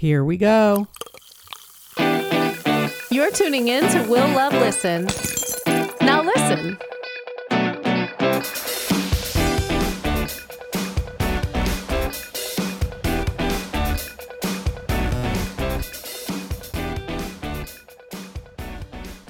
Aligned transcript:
Here 0.00 0.24
we 0.24 0.38
go. 0.38 0.88
You're 3.10 3.30
tuning 3.32 3.68
in 3.68 3.86
to 3.90 4.06
Will 4.08 4.28
Love 4.28 4.54
Listen. 4.54 5.04
Now 6.00 6.22
listen. 6.22 6.78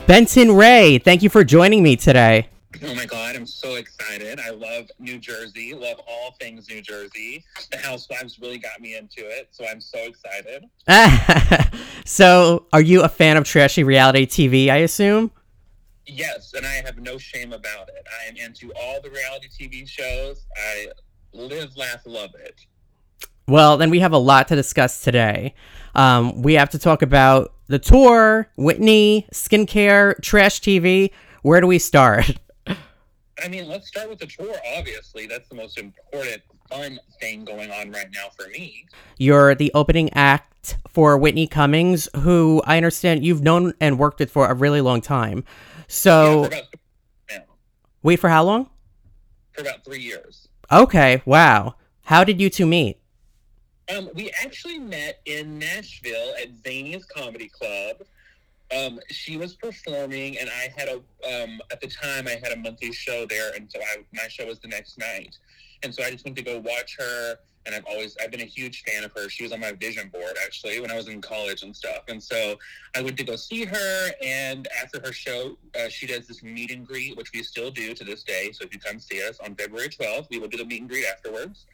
Benton 0.07 0.53
Ray, 0.53 0.99
thank 0.99 1.25
you 1.25 1.31
for 1.31 1.43
joining 1.43 1.83
me 1.83 1.97
today. 1.97 2.49
Oh 2.85 2.95
my 2.95 3.07
God, 3.07 3.35
I'm 3.35 3.40
so 3.55 3.75
excited. 3.75 4.41
I 4.41 4.51
love 4.51 4.91
New 4.99 5.19
Jersey, 5.19 5.75
love 5.75 6.01
all 6.09 6.33
things 6.41 6.69
New 6.69 6.83
Jersey. 6.83 7.45
The 7.71 7.79
Housewives 7.79 8.39
really 8.41 8.59
got 8.59 8.81
me 8.81 8.97
into 8.97 9.21
it, 9.21 9.49
so 9.51 9.65
I'm 9.67 9.81
so 9.81 9.99
excited. 9.99 10.65
so, 12.05 12.67
are 12.73 12.81
you 12.81 13.03
a 13.03 13.09
fan 13.09 13.37
of 13.37 13.45
trashy 13.45 13.85
reality 13.85 14.27
TV, 14.27 14.69
I 14.71 14.79
assume? 14.79 15.31
Yes, 16.07 16.55
and 16.55 16.67
I 16.67 16.75
have 16.85 16.99
no 16.99 17.19
shame 17.19 17.53
about 17.53 17.89
it. 17.89 18.07
I 18.21 18.29
am 18.29 18.37
into 18.37 18.73
all 18.81 19.01
the 19.01 19.11
reality 19.11 19.49
TV 19.49 19.89
shows. 19.89 20.45
I 20.57 20.89
live, 21.33 21.77
laugh, 21.77 22.01
love 22.05 22.31
it. 22.35 22.67
Well, 23.47 23.77
then 23.77 23.91
we 23.91 24.01
have 24.01 24.13
a 24.13 24.19
lot 24.19 24.49
to 24.49 24.57
discuss 24.57 25.03
today. 25.03 25.55
Um, 25.95 26.43
we 26.43 26.55
have 26.55 26.71
to 26.71 26.79
talk 26.79 27.03
about 27.03 27.53
the 27.67 27.79
tour, 27.79 28.49
Whitney, 28.57 29.27
skincare, 29.33 30.21
trash 30.23 30.61
TV. 30.61 31.11
Where 31.43 31.61
do 31.61 31.67
we 31.67 31.79
start? 31.79 32.31
I 33.43 33.49
mean, 33.49 33.69
let's 33.69 33.89
start 33.89 34.09
with 34.09 34.19
the 34.19 34.27
tour, 34.27 34.55
obviously. 34.77 35.27
That's 35.27 35.49
the 35.49 35.55
most 35.55 35.79
important, 35.79 36.43
fun 36.69 36.99
thing 37.21 37.45
going 37.45 37.71
on 37.71 37.91
right 37.91 38.09
now 38.13 38.29
for 38.37 38.49
me. 38.49 38.87
You're 39.19 39.55
the 39.55 39.71
opening 39.75 40.13
act 40.13 40.77
for 40.89 41.17
Whitney 41.17 41.47
Cummings, 41.47 42.09
who 42.17 42.63
I 42.67 42.77
understand 42.77 43.25
you've 43.25 43.43
known 43.43 43.73
and 43.81 43.99
worked 43.99 44.19
with 44.19 44.31
for 44.31 44.47
a 44.49 44.55
really 44.55 44.81
long 44.81 45.01
time. 45.01 45.45
So, 45.89 46.49
yeah, 46.51 46.61
for 47.29 47.43
wait 48.03 48.21
for 48.21 48.29
how 48.29 48.45
long? 48.45 48.69
For 49.53 49.63
about 49.63 49.85
three 49.85 50.01
years. 50.01 50.49
Okay, 50.71 51.23
wow. 51.25 51.75
How 52.03 52.25
did 52.25 52.41
you 52.41 52.51
two 52.51 52.67
meet? 52.67 52.99
Um, 53.95 54.09
we 54.15 54.31
actually 54.43 54.79
met 54.79 55.21
in 55.27 55.59
Nashville 55.59 56.35
at 56.41 56.53
Zanies 56.63 57.03
Comedy 57.09 57.49
Club. 57.49 58.03
Um, 58.77 59.01
she 59.11 59.37
was 59.37 59.55
performing, 59.55 60.39
and 60.39 60.49
I 60.49 60.73
had 60.77 60.89
a 60.89 61.43
um, 61.43 61.61
at 61.73 61.81
the 61.81 61.89
time 61.89 62.29
I 62.29 62.39
had 62.43 62.53
a 62.53 62.57
monthly 62.57 62.93
show 62.93 63.27
there, 63.27 63.53
and 63.55 63.71
so 63.71 63.81
I, 63.81 64.05
my 64.13 64.29
show 64.29 64.47
was 64.47 64.61
the 64.61 64.69
next 64.69 64.99
night, 64.99 65.37
and 65.83 65.95
so 65.95 66.03
I 66.03 66.11
just 66.11 66.25
went 66.25 66.37
to 66.37 66.43
go 66.43 66.59
watch 66.59 66.97
her. 66.99 67.37
And 67.67 67.75
I've 67.75 67.85
always 67.85 68.17
I've 68.23 68.31
been 68.31 68.41
a 68.41 68.47
huge 68.47 68.85
fan 68.85 69.05
of 69.05 69.13
her. 69.13 69.29
She 69.29 69.43
was 69.43 69.53
on 69.53 69.61
my 69.61 69.73
vision 69.73 70.09
board 70.09 70.33
actually 70.43 70.81
when 70.81 70.91
I 70.91 70.97
was 70.97 71.09
in 71.09 71.21
college 71.21 71.63
and 71.63 71.77
stuff. 71.77 72.05
And 72.09 72.21
so 72.21 72.57
I 72.97 73.03
went 73.03 73.19
to 73.19 73.23
go 73.23 73.37
see 73.37 73.67
her. 73.67 74.11
And 74.25 74.67
after 74.83 74.99
her 75.05 75.13
show, 75.13 75.59
uh, 75.79 75.91
she 75.91 76.07
does 76.07 76.27
this 76.27 76.43
meet 76.43 76.71
and 76.71 76.87
greet, 76.87 77.19
which 77.19 77.33
we 77.35 77.43
still 77.43 77.71
do 77.71 77.93
to 77.93 78.03
this 78.03 78.23
day. 78.23 78.51
So 78.53 78.65
if 78.65 78.73
you 78.73 78.81
come 78.81 78.99
see 78.99 79.23
us 79.29 79.39
on 79.41 79.55
February 79.57 79.91
12th, 79.91 80.31
we 80.31 80.39
will 80.39 80.49
do 80.49 80.57
the 80.57 80.65
meet 80.65 80.81
and 80.81 80.89
greet 80.89 81.05
afterwards. 81.05 81.67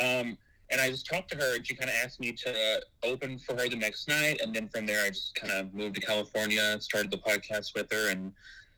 Um, 0.00 0.36
and 0.72 0.80
I 0.80 0.90
just 0.90 1.06
talked 1.06 1.30
to 1.32 1.36
her, 1.36 1.56
and 1.56 1.66
she 1.66 1.74
kind 1.74 1.90
of 1.90 1.96
asked 2.02 2.18
me 2.18 2.32
to 2.32 2.82
open 3.04 3.38
for 3.38 3.54
her 3.54 3.68
the 3.68 3.76
next 3.76 4.08
night, 4.08 4.40
and 4.40 4.54
then 4.54 4.68
from 4.68 4.86
there, 4.86 5.04
I 5.04 5.10
just 5.10 5.34
kind 5.34 5.52
of 5.52 5.74
moved 5.74 5.96
to 5.96 6.00
California, 6.00 6.78
started 6.80 7.10
the 7.10 7.18
podcast 7.18 7.74
with 7.74 7.92
her, 7.92 8.10
and 8.10 8.32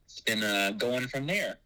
it's 0.05 0.21
been 0.21 0.43
uh, 0.43 0.73
going 0.73 1.07
from 1.07 1.27
there. 1.27 1.59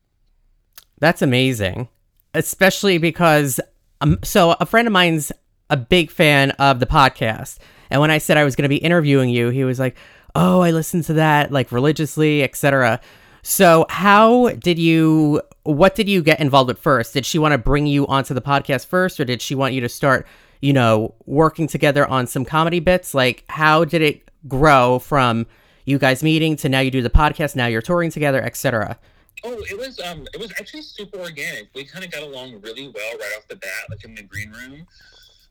That's 1.01 1.23
amazing, 1.23 1.89
especially 2.35 2.99
because 2.99 3.59
um, 4.03 4.19
so 4.23 4.55
a 4.61 4.67
friend 4.67 4.87
of 4.87 4.93
mine's 4.93 5.33
a 5.71 5.77
big 5.77 6.11
fan 6.11 6.51
of 6.53 6.79
the 6.79 6.87
podcast, 6.87 7.59
and 7.91 8.01
when 8.01 8.11
I 8.11 8.19
said 8.19 8.37
I 8.37 8.45
was 8.45 8.55
going 8.55 8.65
to 8.65 8.69
be 8.69 8.77
interviewing 8.77 9.31
you, 9.31 9.49
he 9.49 9.65
was 9.65 9.79
like, 9.79 9.97
"Oh, 10.35 10.61
I 10.61 10.73
listened 10.73 11.05
to 11.05 11.15
that 11.15 11.51
like 11.51 11.73
religiously, 11.73 12.43
etc." 12.43 13.01
So, 13.43 13.87
how 13.89 14.51
did 14.51 14.79
you 14.79 15.43
what 15.65 15.95
did 15.95 16.09
you 16.09 16.23
get 16.23 16.41
involved 16.41 16.69
with 16.69 16.79
first? 16.79 17.15
Did 17.15 17.27
she 17.27 17.39
want 17.39 17.53
to 17.53 17.59
bring 17.59 17.87
you 17.87 18.07
onto 18.07 18.35
the 18.35 18.41
podcast 18.41 18.87
first, 18.87 19.21
or 19.21 19.25
did 19.25 19.43
she 19.43 19.55
want 19.55 19.75
you 19.75 19.81
to 19.83 19.89
start, 19.89 20.27
you 20.61 20.73
know, 20.73 21.15
working 21.27 21.67
together 21.67 22.07
on 22.07 22.27
some 22.27 22.45
comedy 22.45 22.81
bits? 22.81 23.15
Like, 23.15 23.45
how 23.49 23.85
did 23.85 24.03
it 24.03 24.29
grow 24.47 24.99
from 24.99 25.47
you 25.85 25.99
guys 25.99 26.23
meeting 26.23 26.57
to 26.57 26.69
now 26.69 26.81
you 26.81 26.91
do 26.91 27.03
the 27.03 27.11
podcast, 27.11 27.57
now 27.57 27.67
you're 27.67 27.83
touring 27.83 28.11
together, 28.11 28.43
etc.? 28.43 28.99
Oh, 29.45 29.53
it 29.71 29.79
was 29.79 30.01
um, 30.01 30.27
it 30.35 30.41
was 30.41 30.51
actually 30.59 30.83
super 30.83 31.19
organic. 31.19 31.69
We 31.75 31.85
kind 31.85 32.05
of 32.05 32.11
got 32.11 32.23
along 32.23 32.61
really 32.61 32.89
well 32.89 33.19
right 33.19 33.35
off 33.37 33.47
the 33.49 33.57
bat, 33.57 33.71
like 33.91 34.05
in 34.05 34.15
the 34.15 34.23
green 34.23 34.51
room 34.51 34.87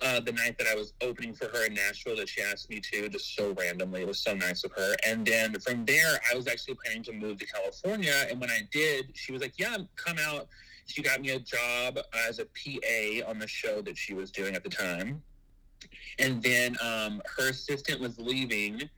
uh, 0.02 0.20
the 0.20 0.32
night 0.32 0.58
that 0.58 0.68
I 0.68 0.76
was 0.76 0.94
opening 1.02 1.34
for 1.34 1.48
her 1.48 1.66
in 1.66 1.74
Nashville 1.74 2.16
that 2.18 2.30
she 2.30 2.42
asked 2.42 2.70
me 2.70 2.80
to, 2.92 3.10
just 3.10 3.36
so 3.36 3.54
randomly. 3.54 4.02
It 4.02 4.08
was 4.08 4.20
so 4.20 4.34
nice 4.34 4.64
of 4.64 4.72
her. 4.74 4.96
And 5.06 5.26
then 5.26 5.60
from 5.60 5.86
there, 5.86 6.20
I 6.32 6.36
was 6.36 6.48
actually 6.48 6.76
planning 6.84 7.04
to 7.04 7.14
move 7.14 7.40
to 7.40 7.46
California. 7.46 8.28
And 8.30 8.40
when 8.40 8.52
I 8.52 8.62
did, 8.72 9.12
she 9.14 9.32
was 9.32 9.42
like, 9.42 9.54
Yeah, 9.58 9.78
come 9.96 10.18
out. 10.20 10.48
She 10.86 11.02
got 11.02 11.22
me 11.22 11.32
a 11.32 11.40
job 11.40 12.00
as 12.28 12.40
a 12.40 12.46
PA 12.46 13.30
on 13.30 13.40
the 13.40 13.48
show 13.48 13.82
that 13.82 13.98
she 13.98 14.14
was 14.14 14.32
doing 14.32 14.56
at 14.56 14.64
the 14.64 14.70
time. 14.70 15.22
And 16.20 16.42
then 16.42 16.78
um, 16.82 17.22
her 17.38 17.50
assistant 17.50 18.00
was 18.00 18.18
leaving 18.18 18.90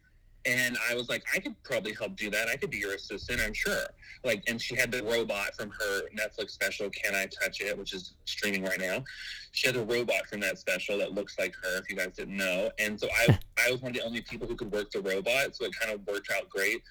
and 0.45 0.77
I 0.89 0.95
was 0.95 1.09
like, 1.09 1.23
I 1.33 1.39
could 1.39 1.61
probably 1.63 1.93
help 1.93 2.15
do 2.15 2.29
that. 2.29 2.47
I 2.47 2.55
could 2.55 2.69
be 2.69 2.77
your 2.77 2.93
assistant, 2.93 3.41
I'm 3.41 3.53
sure. 3.53 3.83
Like, 4.23 4.43
and 4.47 4.61
she 4.61 4.75
had 4.75 4.91
the 4.91 5.03
robot 5.03 5.55
from 5.55 5.69
her 5.69 6.01
Netflix 6.15 6.51
special, 6.51 6.89
Can 6.89 7.13
I 7.13 7.27
Touch 7.27 7.61
It, 7.61 7.77
which 7.77 7.93
is 7.93 8.13
streaming 8.25 8.63
right 8.63 8.79
now. 8.79 9.03
She 9.51 9.67
had 9.67 9.75
a 9.75 9.83
robot 9.83 10.27
from 10.27 10.39
that 10.41 10.57
special 10.57 10.97
that 10.99 11.13
looks 11.13 11.37
like 11.37 11.53
her, 11.61 11.79
if 11.79 11.89
you 11.89 11.95
guys 11.95 12.13
didn't 12.15 12.37
know. 12.37 12.71
And 12.79 12.99
so 12.99 13.07
I, 13.17 13.37
I 13.67 13.71
was 13.71 13.81
one 13.81 13.91
of 13.91 13.97
the 13.97 14.05
only 14.05 14.21
people 14.21 14.47
who 14.47 14.55
could 14.55 14.71
work 14.71 14.91
the 14.91 15.01
robot, 15.01 15.55
so 15.55 15.65
it 15.65 15.73
kind 15.77 15.93
of 15.93 16.05
worked 16.07 16.31
out 16.31 16.49
great. 16.49 16.81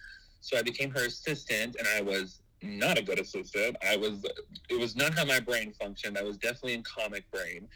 So 0.40 0.58
I 0.58 0.62
became 0.62 0.90
her 0.90 1.06
assistant, 1.06 1.76
and 1.78 1.88
I 1.96 2.02
was 2.02 2.40
not 2.62 2.98
a 2.98 3.02
good 3.02 3.18
assistant. 3.18 3.76
I 3.88 3.96
was, 3.96 4.24
it 4.68 4.78
was 4.78 4.94
not 4.94 5.16
how 5.16 5.24
my 5.24 5.40
brain 5.40 5.72
functioned. 5.80 6.18
I 6.18 6.22
was 6.22 6.36
definitely 6.36 6.74
in 6.74 6.82
comic 6.82 7.30
brain. 7.30 7.68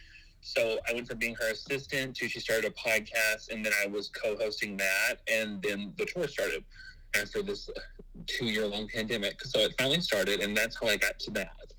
So 0.44 0.78
I 0.88 0.92
went 0.92 1.06
from 1.06 1.18
being 1.18 1.36
her 1.36 1.52
assistant 1.52 2.16
to 2.16 2.28
she 2.28 2.40
started 2.40 2.64
a 2.64 2.70
podcast, 2.70 3.50
and 3.50 3.64
then 3.64 3.72
I 3.82 3.86
was 3.86 4.08
co-hosting 4.08 4.76
that, 4.76 5.20
and 5.30 5.62
then 5.62 5.92
the 5.96 6.04
tour 6.04 6.26
started 6.26 6.64
after 7.14 7.42
this 7.42 7.68
uh, 7.68 7.80
two-year-long 8.26 8.88
pandemic. 8.88 9.40
So 9.44 9.60
it 9.60 9.72
finally 9.78 10.00
started, 10.00 10.40
and 10.40 10.56
that's 10.56 10.76
how 10.80 10.88
I 10.88 10.96
got 10.96 11.18
to 11.20 11.30
that. 11.32 11.72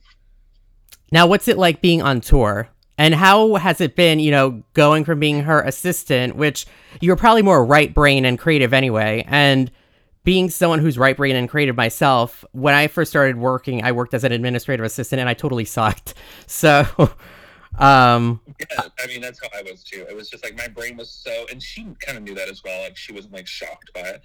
Now, 1.11 1.27
what's 1.27 1.49
it 1.49 1.57
like 1.57 1.81
being 1.81 2.01
on 2.01 2.21
tour? 2.21 2.69
And 2.97 3.13
how 3.13 3.55
has 3.55 3.81
it 3.81 3.97
been, 3.97 4.19
you 4.19 4.31
know, 4.31 4.63
going 4.73 5.03
from 5.03 5.19
being 5.19 5.41
her 5.41 5.61
assistant, 5.61 6.37
which 6.37 6.65
you're 7.01 7.17
probably 7.17 7.41
more 7.41 7.65
right 7.65 7.93
brain 7.93 8.23
and 8.23 8.39
creative 8.39 8.71
anyway, 8.71 9.25
and 9.27 9.71
being 10.23 10.49
someone 10.49 10.79
who's 10.79 10.97
right 10.97 11.17
brain 11.17 11.35
and 11.35 11.49
creative 11.49 11.75
myself, 11.75 12.45
when 12.53 12.73
I 12.73 12.87
first 12.87 13.11
started 13.11 13.37
working, 13.37 13.83
I 13.83 13.91
worked 13.91 14.13
as 14.13 14.23
an 14.23 14.31
administrative 14.31 14.85
assistant 14.85 15.19
and 15.19 15.27
I 15.27 15.33
totally 15.33 15.65
sucked. 15.65 16.13
So 16.47 16.85
um, 17.79 18.39
yeah, 18.59 18.81
I 18.99 19.07
mean 19.07 19.21
that's 19.21 19.39
how 19.41 19.49
I 19.57 19.63
was 19.63 19.83
too. 19.83 20.05
It 20.09 20.15
was 20.15 20.29
just 20.29 20.43
like 20.43 20.57
my 20.57 20.67
brain 20.67 20.97
was 20.97 21.09
so, 21.09 21.45
and 21.51 21.61
she 21.61 21.87
kind 21.99 22.17
of 22.17 22.23
knew 22.23 22.35
that 22.35 22.49
as 22.49 22.63
well. 22.63 22.83
Like 22.83 22.97
she 22.97 23.13
wasn't 23.13 23.33
like 23.33 23.47
shocked 23.47 23.91
by 23.93 24.01
it. 24.01 24.21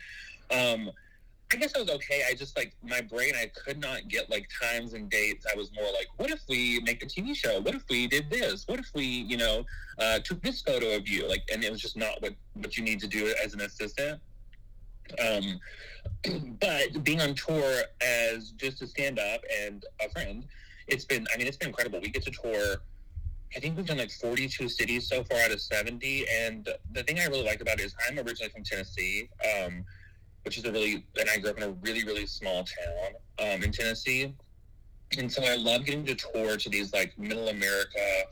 Um, 0.51 0.91
I 1.53 1.57
guess 1.57 1.75
I 1.75 1.81
was 1.81 1.89
okay. 1.89 2.23
I 2.29 2.35
just 2.35 2.57
like 2.59 2.75
my 2.83 3.01
brain. 3.01 3.33
I 3.35 3.47
could 3.47 3.81
not 3.81 4.09
get 4.09 4.29
like 4.29 4.49
times 4.63 4.93
and 4.93 5.09
dates. 5.09 5.47
I 5.51 5.57
was 5.57 5.73
more 5.75 5.87
like, 5.87 6.09
what 6.19 6.31
if 6.31 6.41
we 6.47 6.81
make 6.81 7.03
a 7.03 7.07
TV 7.07 7.35
show? 7.35 7.61
What 7.61 7.75
if 7.75 7.85
we 7.89 8.07
did 8.07 8.29
this? 8.29 8.69
What 8.69 8.79
if 8.79 8.91
we, 8.95 9.05
you 9.05 9.39
know, 9.39 9.65
uh, 9.99 10.19
took 10.19 10.43
this 10.43 10.61
photo 10.61 10.95
of 10.95 11.09
you? 11.09 11.27
Like, 11.27 11.49
and 11.51 11.65
it 11.65 11.71
was 11.71 11.81
just 11.81 11.97
not 11.97 12.21
what 12.21 12.35
what 12.55 12.77
you 12.77 12.85
need 12.85 13.01
to 13.01 13.07
do 13.07 13.33
as 13.43 13.55
an 13.55 13.63
assistant. 13.63 14.21
Um, 15.27 15.59
but 16.61 17.03
being 17.03 17.23
on 17.23 17.35
tour 17.35 17.83
as 18.03 18.51
just 18.51 18.83
a 18.83 18.87
stand 18.87 19.19
up 19.19 19.41
and 19.63 19.87
a 20.05 20.11
friend, 20.11 20.45
it's 20.87 21.07
been. 21.07 21.27
I 21.33 21.39
mean, 21.39 21.47
it's 21.47 21.57
been 21.57 21.69
incredible. 21.69 22.01
We 22.03 22.11
get 22.11 22.25
to 22.25 22.31
tour 22.31 22.77
I 23.57 23.61
think 23.61 23.77
we've 23.77 23.87
done 23.87 23.99
like 23.99 24.11
42 24.11 24.69
cities 24.69 25.09
so 25.09 25.25
far 25.25 25.39
out 25.39 25.51
of 25.51 25.61
70. 25.61 26.27
And 26.29 26.69
the 26.93 27.03
thing 27.03 27.19
I 27.19 27.27
really 27.27 27.45
like 27.45 27.61
about 27.61 27.81
it 27.81 27.87
is 27.87 27.95
I'm 28.09 28.19
originally 28.19 28.51
from 28.51 28.65
Tennessee, 28.65 29.29
um, 29.57 29.85
which 30.45 30.59
is 30.59 30.65
a 30.65 30.73
really, 30.73 31.07
and 31.19 31.29
I 31.31 31.39
grew 31.39 31.51
up 31.51 31.57
in 31.57 31.63
a 31.63 31.71
really, 31.71 32.05
really 32.05 32.27
small 32.27 32.65
town 32.65 33.55
um, 33.55 33.63
in 33.63 33.73
Tennessee. 33.73 34.35
And 35.17 35.33
so 35.33 35.43
I 35.43 35.57
love 35.57 35.87
getting 35.87 36.05
to 36.07 36.15
tour 36.15 36.57
to 36.57 36.69
these 36.69 36.93
like 36.93 37.19
middle 37.19 37.49
America 37.49 38.25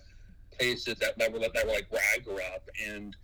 places 0.59 0.97
that, 0.97 1.19
that 1.19 1.33
were 1.33 1.39
that 1.39 1.67
were 1.67 1.73
like 1.73 1.87
where 1.91 2.03
I 2.15 2.19
grew 2.19 2.39
up 2.55 2.69
and 2.87 3.17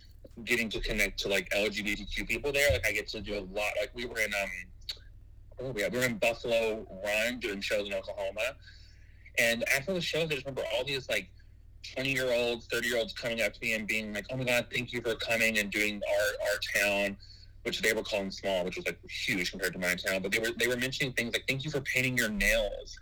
getting 0.43 0.69
to 0.69 0.79
connect 0.79 1.19
to 1.19 1.27
like 1.27 1.49
LGBTQ 1.51 2.27
people 2.27 2.51
there. 2.51 2.71
Like 2.71 2.87
I 2.87 2.91
get 2.91 3.07
to 3.09 3.21
do 3.21 3.37
a 3.37 3.45
lot. 3.55 3.71
Like 3.79 3.91
we 3.93 4.05
were 4.05 4.19
in 4.19 4.31
um, 4.33 4.49
oh 5.61 5.73
yeah, 5.77 5.89
we 5.89 5.99
were 5.99 6.05
in 6.05 6.17
Buffalo 6.17 6.87
Run 7.05 7.39
doing 7.39 7.61
shows 7.61 7.87
in 7.87 7.93
Oklahoma. 7.93 8.55
And 9.37 9.63
after 9.75 9.93
the 9.93 10.01
shows, 10.01 10.25
I 10.25 10.35
just 10.35 10.45
remember 10.45 10.63
all 10.73 10.83
these 10.83 11.07
like 11.09 11.29
20 11.95 12.11
year 12.11 12.31
olds, 12.31 12.67
30 12.67 12.87
year 12.87 12.97
olds 12.97 13.13
coming 13.13 13.41
up 13.41 13.53
to 13.53 13.59
me 13.61 13.73
and 13.73 13.87
being 13.87 14.13
like, 14.13 14.25
oh 14.31 14.37
my 14.37 14.43
God, 14.43 14.67
thank 14.73 14.93
you 14.93 15.01
for 15.01 15.15
coming 15.15 15.57
and 15.59 15.71
doing 15.71 16.01
our, 16.09 16.47
our 16.47 16.59
town, 16.81 17.17
which 17.63 17.81
they 17.81 17.93
were 17.93 18.03
calling 18.03 18.31
small, 18.31 18.63
which 18.63 18.77
was 18.77 18.85
like 18.85 18.97
huge 19.09 19.51
compared 19.51 19.73
to 19.73 19.79
my 19.79 19.95
town. 19.95 20.21
But 20.21 20.31
they 20.31 20.39
were, 20.39 20.51
they 20.57 20.67
were 20.67 20.77
mentioning 20.77 21.13
things 21.13 21.33
like, 21.33 21.43
thank 21.47 21.65
you 21.65 21.71
for 21.71 21.81
painting 21.81 22.17
your 22.17 22.29
nails 22.29 22.97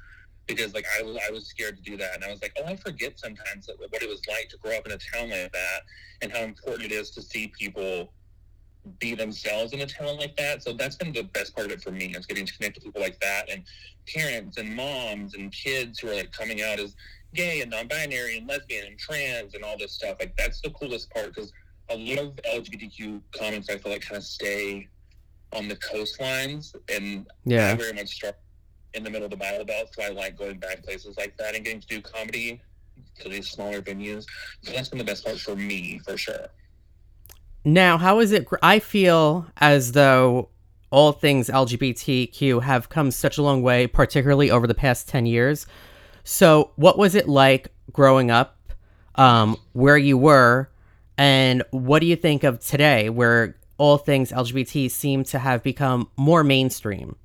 because 0.47 0.73
like 0.73 0.85
I 0.99 1.03
was 1.03 1.17
I 1.27 1.31
was 1.31 1.47
scared 1.47 1.77
to 1.77 1.83
do 1.83 1.97
that, 1.97 2.15
and 2.15 2.23
I 2.23 2.31
was 2.31 2.41
like, 2.41 2.53
oh, 2.59 2.65
I 2.65 2.75
forget 2.75 3.19
sometimes 3.19 3.67
that, 3.67 3.79
what 3.79 4.01
it 4.01 4.09
was 4.09 4.21
like 4.27 4.49
to 4.49 4.57
grow 4.57 4.77
up 4.77 4.85
in 4.85 4.91
a 4.91 4.97
town 4.97 5.29
like 5.29 5.51
that, 5.51 5.81
and 6.21 6.31
how 6.31 6.41
important 6.41 6.91
it 6.91 6.93
is 6.93 7.11
to 7.11 7.21
see 7.21 7.51
people 7.57 8.11
be 8.99 9.13
themselves 9.13 9.73
in 9.73 9.81
a 9.81 9.85
town 9.85 10.17
like 10.17 10.35
that. 10.37 10.63
So 10.63 10.73
that's 10.73 10.95
been 10.95 11.13
the 11.13 11.23
best 11.23 11.55
part 11.55 11.67
of 11.67 11.73
it 11.73 11.83
for 11.83 11.91
me 11.91 12.15
is 12.15 12.25
getting 12.25 12.45
to 12.45 12.53
connect 12.57 12.75
with 12.75 12.85
people 12.85 13.01
like 13.01 13.19
that, 13.19 13.49
and 13.49 13.63
parents 14.07 14.57
and 14.57 14.75
moms 14.75 15.35
and 15.35 15.51
kids 15.51 15.99
who 15.99 16.09
are 16.09 16.15
like 16.15 16.31
coming 16.31 16.61
out 16.61 16.79
as 16.79 16.95
gay 17.33 17.61
and 17.61 17.71
non-binary 17.71 18.37
and 18.37 18.47
lesbian 18.47 18.87
and 18.87 18.99
trans 18.99 19.53
and 19.53 19.63
all 19.63 19.77
this 19.77 19.93
stuff. 19.93 20.17
Like 20.19 20.35
that's 20.37 20.61
the 20.61 20.69
coolest 20.71 21.09
part 21.11 21.33
because 21.33 21.51
a 21.89 21.95
lot 21.95 22.19
of 22.19 22.35
LGBTQ 22.37 23.21
comics 23.37 23.69
I 23.69 23.77
feel 23.77 23.91
like 23.91 24.01
kind 24.01 24.17
of 24.17 24.23
stay 24.23 24.87
on 25.53 25.67
the 25.67 25.75
coastlines, 25.75 26.73
and 26.89 27.27
Yeah. 27.45 27.71
I 27.71 27.75
very 27.75 27.93
much 27.93 28.09
start 28.09 28.35
in 28.93 29.03
the 29.03 29.09
middle 29.09 29.25
of 29.25 29.31
the 29.31 29.37
Bible 29.37 29.65
Belt. 29.65 29.89
So 29.93 30.03
I 30.03 30.09
like 30.09 30.37
going 30.37 30.59
back 30.59 30.83
places 30.83 31.17
like 31.17 31.35
that 31.37 31.55
and 31.55 31.63
getting 31.63 31.81
to 31.81 31.87
do 31.87 32.01
comedy 32.01 32.61
to 33.19 33.29
these 33.29 33.49
smaller 33.49 33.81
venues. 33.81 34.25
So 34.61 34.71
that's 34.71 34.89
been 34.89 34.99
the 34.99 35.03
best 35.03 35.25
part 35.25 35.39
for 35.39 35.55
me, 35.55 35.99
for 36.05 36.17
sure. 36.17 36.47
Now, 37.63 37.97
how 37.97 38.19
is 38.19 38.31
it? 38.31 38.47
I 38.61 38.79
feel 38.79 39.45
as 39.57 39.91
though 39.91 40.49
all 40.89 41.11
things 41.11 41.49
LGBTQ 41.49 42.63
have 42.63 42.89
come 42.89 43.11
such 43.11 43.37
a 43.37 43.41
long 43.43 43.61
way, 43.61 43.87
particularly 43.87 44.49
over 44.51 44.67
the 44.67 44.73
past 44.73 45.07
10 45.07 45.25
years. 45.25 45.67
So, 46.23 46.71
what 46.75 46.97
was 46.97 47.15
it 47.15 47.27
like 47.27 47.71
growing 47.91 48.31
up, 48.31 48.57
um, 49.15 49.57
where 49.73 49.97
you 49.97 50.17
were, 50.17 50.69
and 51.17 51.63
what 51.71 51.99
do 51.99 52.05
you 52.05 52.15
think 52.15 52.43
of 52.43 52.59
today, 52.59 53.09
where 53.09 53.57
all 53.77 53.97
things 53.97 54.31
LGBT 54.31 54.89
seem 54.89 55.23
to 55.25 55.39
have 55.39 55.63
become 55.63 56.09
more 56.15 56.43
mainstream? 56.43 57.15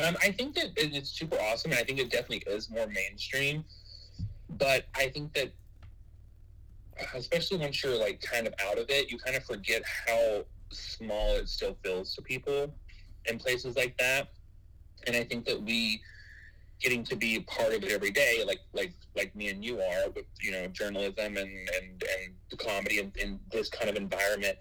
Um, 0.00 0.16
I 0.22 0.30
think 0.30 0.54
that 0.54 0.70
it's 0.76 1.10
super 1.10 1.36
awesome, 1.36 1.72
and 1.72 1.80
I 1.80 1.84
think 1.84 1.98
it 1.98 2.10
definitely 2.10 2.44
is 2.46 2.70
more 2.70 2.86
mainstream. 2.86 3.64
But 4.48 4.86
I 4.94 5.08
think 5.08 5.32
that, 5.34 5.50
especially 7.14 7.58
once 7.58 7.82
you're 7.82 7.98
like 7.98 8.20
kind 8.20 8.46
of 8.46 8.54
out 8.64 8.78
of 8.78 8.88
it, 8.88 9.10
you 9.10 9.18
kind 9.18 9.36
of 9.36 9.44
forget 9.44 9.82
how 10.06 10.44
small 10.70 11.36
it 11.36 11.48
still 11.48 11.76
feels 11.82 12.14
to 12.14 12.22
people 12.22 12.72
in 13.26 13.38
places 13.38 13.76
like 13.76 13.96
that. 13.98 14.28
And 15.06 15.16
I 15.16 15.24
think 15.24 15.44
that 15.46 15.60
we 15.60 16.00
getting 16.80 17.04
to 17.04 17.16
be 17.16 17.40
part 17.40 17.72
of 17.74 17.84
it 17.84 17.92
every 17.92 18.10
day, 18.10 18.42
like 18.46 18.60
like 18.72 18.92
like 19.16 19.34
me 19.34 19.48
and 19.48 19.64
you 19.64 19.80
are, 19.80 20.10
with 20.10 20.26
you 20.40 20.52
know 20.52 20.66
journalism 20.68 21.36
and 21.36 21.38
and 21.38 22.02
and 22.02 22.34
the 22.50 22.56
comedy 22.56 22.98
and 22.98 23.16
in 23.16 23.38
this 23.50 23.68
kind 23.68 23.90
of 23.90 23.96
environment 23.96 24.56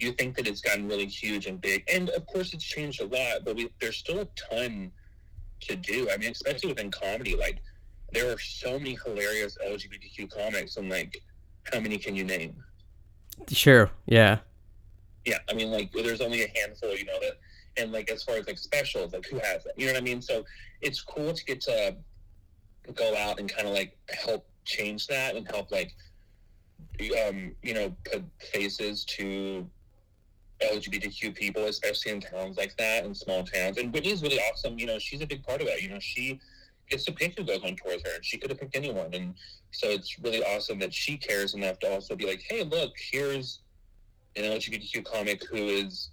you 0.00 0.12
think 0.12 0.34
that 0.36 0.46
it's 0.46 0.60
gotten 0.60 0.88
really 0.88 1.06
huge 1.06 1.46
and 1.46 1.60
big. 1.60 1.84
And 1.92 2.08
of 2.10 2.26
course, 2.26 2.54
it's 2.54 2.64
changed 2.64 3.00
a 3.00 3.06
lot, 3.06 3.44
but 3.44 3.56
we, 3.56 3.70
there's 3.80 3.96
still 3.96 4.20
a 4.20 4.28
ton 4.34 4.90
to 5.60 5.76
do. 5.76 6.08
I 6.10 6.16
mean, 6.16 6.30
especially 6.30 6.70
within 6.70 6.90
comedy, 6.90 7.36
like 7.36 7.58
there 8.12 8.32
are 8.32 8.38
so 8.38 8.78
many 8.78 8.98
hilarious 9.04 9.56
LGBTQ 9.64 10.30
comics, 10.30 10.76
and 10.76 10.88
like, 10.88 11.22
how 11.72 11.80
many 11.80 11.98
can 11.98 12.16
you 12.16 12.24
name? 12.24 12.56
Sure. 13.48 13.90
Yeah. 14.06 14.38
Yeah, 15.26 15.38
I 15.48 15.54
mean, 15.54 15.70
like, 15.70 15.92
there's 15.92 16.22
only 16.22 16.42
a 16.44 16.48
handful, 16.58 16.96
you 16.96 17.04
know, 17.04 17.18
that, 17.20 17.38
and 17.76 17.92
like, 17.92 18.10
as 18.10 18.22
far 18.22 18.36
as 18.36 18.46
like 18.46 18.58
specials, 18.58 19.12
like, 19.12 19.26
who 19.26 19.38
has 19.38 19.66
it? 19.66 19.72
You 19.76 19.86
know 19.86 19.92
what 19.92 20.00
I 20.00 20.04
mean? 20.04 20.22
So 20.22 20.44
it's 20.80 21.00
cool 21.00 21.32
to 21.32 21.44
get 21.44 21.60
to 21.62 21.96
go 22.94 23.16
out 23.16 23.38
and 23.38 23.52
kind 23.52 23.68
of 23.68 23.74
like 23.74 23.96
help 24.10 24.46
change 24.64 25.06
that 25.06 25.36
and 25.36 25.46
help 25.50 25.70
like, 25.70 25.94
um, 27.26 27.54
you 27.62 27.74
know, 27.74 27.94
put 28.10 28.22
faces 28.52 29.04
to 29.04 29.66
LGBTQ 30.62 31.34
people, 31.34 31.64
especially 31.64 32.12
in 32.12 32.20
towns 32.20 32.56
like 32.56 32.76
that 32.76 33.04
and 33.04 33.16
small 33.16 33.44
towns. 33.44 33.78
And 33.78 33.92
Whitney's 33.92 34.22
really 34.22 34.38
awesome. 34.38 34.78
You 34.78 34.86
know, 34.86 34.98
she's 34.98 35.20
a 35.22 35.26
big 35.26 35.42
part 35.42 35.60
of 35.60 35.66
that. 35.66 35.82
You 35.82 35.90
know, 35.90 36.00
she 36.00 36.38
gets 36.88 37.04
to 37.04 37.12
pick 37.12 37.38
who 37.38 37.44
goes 37.44 37.62
on 37.62 37.76
tour 37.76 37.94
with 37.94 38.04
her, 38.04 38.16
and 38.16 38.24
she 38.24 38.36
could 38.36 38.50
have 38.50 38.60
picked 38.60 38.76
anyone. 38.76 39.14
And 39.14 39.34
so 39.70 39.88
it's 39.88 40.18
really 40.18 40.42
awesome 40.44 40.78
that 40.80 40.92
she 40.92 41.16
cares 41.16 41.54
enough 41.54 41.78
to 41.80 41.90
also 41.92 42.14
be 42.16 42.26
like, 42.26 42.42
hey, 42.48 42.64
look, 42.64 42.92
here's 43.10 43.60
an 44.36 44.44
LGBTQ 44.44 45.04
comic 45.04 45.42
who 45.50 45.56
is 45.56 46.10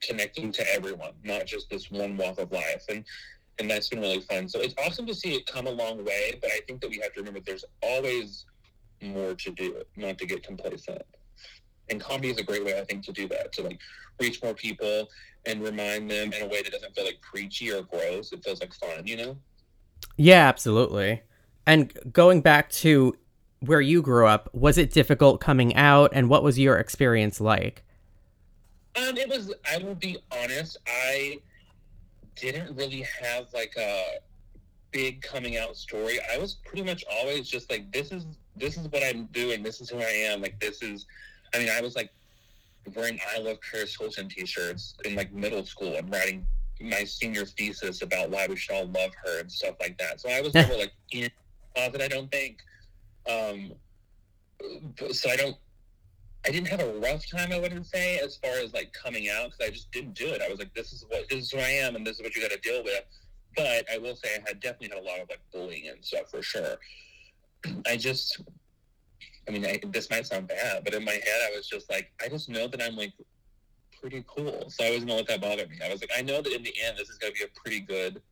connecting 0.00 0.52
to 0.52 0.74
everyone, 0.74 1.12
not 1.24 1.46
just 1.46 1.68
this 1.70 1.90
one 1.90 2.16
walk 2.16 2.38
of 2.38 2.52
life. 2.52 2.84
And 2.88 3.04
and 3.58 3.70
that's 3.70 3.88
been 3.88 4.00
really 4.00 4.20
fun. 4.20 4.48
So 4.48 4.60
it's 4.60 4.74
awesome 4.84 5.06
to 5.06 5.14
see 5.14 5.34
it 5.34 5.46
come 5.46 5.66
a 5.66 5.70
long 5.70 6.04
way, 6.04 6.38
but 6.40 6.50
I 6.50 6.60
think 6.66 6.80
that 6.80 6.90
we 6.90 6.98
have 6.98 7.12
to 7.14 7.20
remember 7.20 7.40
there's 7.40 7.64
always 7.82 8.44
more 9.02 9.34
to 9.34 9.50
do, 9.50 9.82
not 9.96 10.18
to 10.18 10.26
get 10.26 10.42
complacent. 10.42 11.02
And 11.90 12.00
comedy 12.00 12.30
is 12.30 12.38
a 12.38 12.42
great 12.42 12.64
way, 12.64 12.78
I 12.78 12.84
think, 12.84 13.04
to 13.04 13.12
do 13.12 13.26
that, 13.28 13.52
to 13.54 13.62
like 13.62 13.80
reach 14.20 14.42
more 14.42 14.54
people 14.54 15.08
and 15.46 15.62
remind 15.62 16.10
them 16.10 16.32
in 16.32 16.42
a 16.42 16.46
way 16.46 16.62
that 16.62 16.72
doesn't 16.72 16.94
feel 16.94 17.04
like 17.04 17.20
preachy 17.20 17.72
or 17.72 17.82
gross. 17.82 18.32
It 18.32 18.44
feels 18.44 18.60
like 18.60 18.74
fun, 18.74 19.06
you 19.06 19.16
know? 19.16 19.36
Yeah, 20.16 20.48
absolutely. 20.48 21.22
And 21.66 21.92
going 22.12 22.40
back 22.40 22.70
to 22.70 23.16
where 23.60 23.80
you 23.80 24.02
grew 24.02 24.26
up, 24.26 24.48
was 24.52 24.78
it 24.78 24.92
difficult 24.92 25.40
coming 25.40 25.74
out, 25.74 26.10
and 26.12 26.28
what 26.28 26.42
was 26.42 26.58
your 26.58 26.78
experience 26.78 27.40
like? 27.40 27.84
Um, 28.96 29.16
it 29.16 29.28
was. 29.28 29.52
I 29.70 29.78
will 29.78 29.94
be 29.94 30.18
honest. 30.32 30.78
I 30.86 31.40
didn't 32.40 32.74
really 32.76 33.04
have 33.22 33.46
like 33.52 33.74
a 33.76 34.18
big 34.90 35.22
coming 35.22 35.56
out 35.56 35.76
story. 35.76 36.18
I 36.32 36.38
was 36.38 36.54
pretty 36.54 36.82
much 36.82 37.04
always 37.10 37.48
just 37.48 37.70
like, 37.70 37.92
this 37.92 38.10
is 38.12 38.26
this 38.56 38.76
is 38.76 38.88
what 38.88 39.02
I'm 39.04 39.26
doing. 39.26 39.62
This 39.62 39.80
is 39.80 39.90
who 39.90 39.98
I 39.98 40.30
am. 40.30 40.42
Like 40.42 40.58
this 40.60 40.82
is. 40.82 41.06
I 41.54 41.58
mean, 41.58 41.70
I 41.70 41.80
was 41.80 41.96
like 41.96 42.12
wearing 42.94 43.18
"I 43.34 43.40
Love 43.40 43.58
Paris 43.70 43.96
Hilton" 43.98 44.28
T-shirts 44.28 44.94
in 45.04 45.14
like 45.14 45.32
middle 45.32 45.64
school 45.64 45.96
and 45.96 46.10
writing 46.12 46.46
my 46.80 47.04
senior 47.04 47.44
thesis 47.44 48.02
about 48.02 48.30
why 48.30 48.46
we 48.46 48.56
should 48.56 48.74
all 48.74 48.86
love 48.86 49.10
her 49.24 49.40
and 49.40 49.50
stuff 49.50 49.74
like 49.80 49.98
that. 49.98 50.20
So 50.20 50.28
I 50.28 50.40
was 50.40 50.54
never 50.54 50.76
like 50.76 50.92
in 51.12 51.30
closet. 51.74 52.02
I 52.02 52.08
don't 52.08 52.30
think. 52.30 52.58
Um, 53.28 53.72
so 55.12 55.30
I 55.30 55.36
don't 55.36 55.56
I 56.46 56.50
didn't 56.50 56.68
have 56.68 56.80
a 56.80 56.92
rough 56.98 57.28
time, 57.28 57.52
I 57.52 57.58
wouldn't 57.58 57.86
say, 57.86 58.18
as 58.18 58.36
far 58.36 58.52
as 58.52 58.72
like 58.72 58.92
coming 58.92 59.28
out 59.28 59.50
because 59.50 59.66
I 59.66 59.70
just 59.70 59.90
didn't 59.92 60.14
do 60.14 60.26
it. 60.26 60.40
I 60.40 60.48
was 60.48 60.58
like, 60.58 60.72
this 60.74 60.92
is 60.92 61.04
what 61.08 61.28
this 61.28 61.44
is 61.44 61.50
who 61.50 61.58
I 61.58 61.68
am, 61.68 61.96
and 61.96 62.06
this 62.06 62.16
is 62.16 62.22
what 62.22 62.34
you 62.34 62.42
got 62.42 62.52
to 62.52 62.60
deal 62.60 62.82
with. 62.84 63.04
But 63.56 63.84
I 63.92 63.98
will 63.98 64.14
say, 64.14 64.28
I 64.36 64.48
had 64.48 64.60
definitely 64.60 64.96
had 64.96 65.04
a 65.04 65.06
lot 65.06 65.20
of 65.20 65.28
like 65.28 65.40
bullying 65.52 65.88
and 65.88 66.04
stuff 66.04 66.30
for 66.30 66.42
sure. 66.42 66.76
I 67.86 67.96
just, 67.96 68.40
I 69.48 69.50
mean, 69.50 69.66
I, 69.66 69.80
this 69.90 70.10
might 70.10 70.26
sound 70.26 70.46
bad, 70.46 70.84
but 70.84 70.94
in 70.94 71.04
my 71.04 71.12
head, 71.12 71.40
I 71.52 71.56
was 71.56 71.66
just 71.68 71.90
like, 71.90 72.12
I 72.24 72.28
just 72.28 72.48
know 72.48 72.68
that 72.68 72.80
I'm 72.80 72.96
like 72.96 73.12
pretty 74.00 74.24
cool, 74.28 74.66
so 74.68 74.84
I 74.84 74.90
wasn't 74.90 75.08
gonna 75.08 75.18
let 75.18 75.28
that 75.28 75.40
bother 75.40 75.66
me. 75.66 75.78
I 75.84 75.90
was 75.90 76.00
like, 76.00 76.10
I 76.16 76.22
know 76.22 76.40
that 76.40 76.52
in 76.52 76.62
the 76.62 76.74
end, 76.84 76.96
this 76.96 77.08
is 77.08 77.18
gonna 77.18 77.32
be 77.32 77.42
a 77.42 77.60
pretty 77.60 77.80
good 77.80 78.22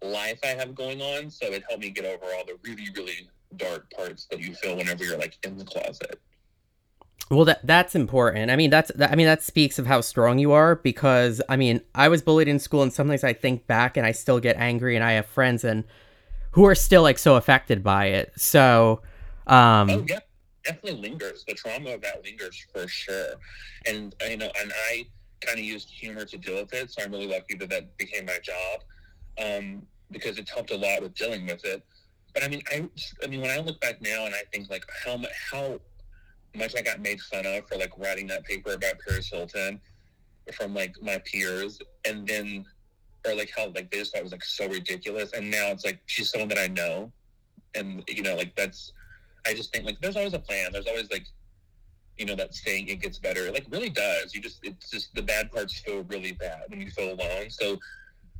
life 0.00 0.38
I 0.44 0.48
have 0.48 0.74
going 0.74 1.02
on, 1.02 1.28
so 1.30 1.46
it 1.46 1.64
helped 1.68 1.82
me 1.82 1.90
get 1.90 2.04
over 2.04 2.26
all 2.36 2.44
the 2.46 2.56
really, 2.62 2.88
really 2.94 3.28
dark 3.56 3.90
parts 3.90 4.26
that 4.30 4.40
you 4.40 4.54
feel 4.54 4.76
whenever 4.76 5.04
you're 5.04 5.18
like 5.18 5.36
in 5.44 5.58
the 5.58 5.64
closet. 5.64 6.20
Well, 7.30 7.44
that 7.46 7.66
that's 7.66 7.94
important. 7.94 8.50
I 8.50 8.56
mean, 8.56 8.70
that's 8.70 8.92
that, 8.94 9.10
I 9.10 9.16
mean 9.16 9.26
that 9.26 9.42
speaks 9.42 9.78
of 9.78 9.86
how 9.86 10.00
strong 10.00 10.38
you 10.38 10.52
are 10.52 10.76
because 10.76 11.42
I 11.48 11.56
mean, 11.56 11.80
I 11.94 12.08
was 12.08 12.22
bullied 12.22 12.46
in 12.46 12.58
school 12.60 12.82
and 12.82 12.92
sometimes 12.92 13.24
I 13.24 13.32
think 13.32 13.66
back 13.66 13.96
and 13.96 14.06
I 14.06 14.12
still 14.12 14.38
get 14.38 14.56
angry 14.56 14.94
and 14.94 15.04
I 15.04 15.12
have 15.12 15.26
friends 15.26 15.64
and 15.64 15.84
who 16.52 16.64
are 16.66 16.74
still 16.74 17.02
like 17.02 17.18
so 17.18 17.34
affected 17.34 17.82
by 17.82 18.06
it. 18.06 18.32
So, 18.36 19.02
um 19.48 19.90
Oh 19.90 20.04
yeah, 20.08 20.20
definitely 20.64 21.00
lingers. 21.00 21.44
The 21.48 21.54
trauma 21.54 21.90
of 21.90 22.02
that 22.02 22.22
lingers 22.24 22.64
for 22.72 22.86
sure. 22.86 23.34
And 23.86 24.14
you 24.28 24.36
know, 24.36 24.50
and 24.60 24.72
I 24.90 25.06
kind 25.40 25.58
of 25.58 25.64
used 25.64 25.90
humor 25.90 26.24
to 26.24 26.38
deal 26.38 26.56
with 26.56 26.72
it. 26.74 26.92
So 26.92 27.02
I'm 27.02 27.10
really 27.10 27.26
lucky 27.26 27.56
that 27.56 27.70
that 27.70 27.96
became 27.98 28.26
my 28.26 28.38
job 28.38 28.84
um, 29.44 29.82
because 30.10 30.38
it's 30.38 30.50
helped 30.50 30.70
a 30.70 30.76
lot 30.76 31.02
with 31.02 31.14
dealing 31.14 31.46
with 31.46 31.64
it. 31.64 31.82
But 32.34 32.44
I 32.44 32.48
mean, 32.48 32.62
I, 32.70 32.88
I 33.22 33.26
mean, 33.26 33.40
when 33.40 33.50
I 33.50 33.58
look 33.58 33.80
back 33.80 34.00
now 34.00 34.26
and 34.26 34.34
I 34.34 34.42
think 34.52 34.70
like 34.70 34.84
how 35.04 35.20
how 35.50 35.80
much 36.56 36.74
I 36.76 36.82
got 36.82 37.00
made 37.00 37.20
fun 37.20 37.46
of 37.46 37.68
for 37.68 37.76
like 37.76 37.96
writing 37.98 38.26
that 38.28 38.44
paper 38.44 38.72
about 38.72 38.94
Paris 39.06 39.28
Hilton 39.30 39.80
from 40.52 40.74
like 40.74 40.94
my 41.02 41.18
peers, 41.24 41.80
and 42.06 42.26
then 42.26 42.64
or 43.26 43.34
like 43.34 43.50
how 43.56 43.66
like 43.74 43.90
they 43.90 43.98
just 43.98 44.12
thought 44.12 44.20
it 44.20 44.24
was 44.24 44.32
like 44.32 44.44
so 44.44 44.68
ridiculous, 44.68 45.32
and 45.32 45.50
now 45.50 45.68
it's 45.68 45.84
like 45.84 46.00
she's 46.06 46.30
someone 46.30 46.48
that 46.48 46.58
I 46.58 46.68
know, 46.68 47.12
and 47.74 48.02
you 48.08 48.22
know 48.22 48.36
like 48.36 48.54
that's 48.56 48.92
I 49.46 49.54
just 49.54 49.72
think 49.72 49.84
like 49.84 50.00
there's 50.00 50.16
always 50.16 50.34
a 50.34 50.38
plan. 50.38 50.70
There's 50.72 50.86
always 50.86 51.10
like, 51.10 51.26
you 52.18 52.26
know, 52.26 52.34
that 52.34 52.54
saying 52.54 52.88
it 52.88 53.00
gets 53.00 53.18
better. 53.18 53.46
It 53.46 53.54
like 53.54 53.66
really 53.70 53.90
does. 53.90 54.34
You 54.34 54.40
just 54.40 54.58
it's 54.62 54.90
just 54.90 55.14
the 55.14 55.22
bad 55.22 55.52
parts 55.52 55.78
feel 55.80 56.02
really 56.04 56.32
bad 56.32 56.62
when 56.68 56.80
you 56.80 56.90
feel 56.90 57.12
alone. 57.12 57.50
So 57.50 57.78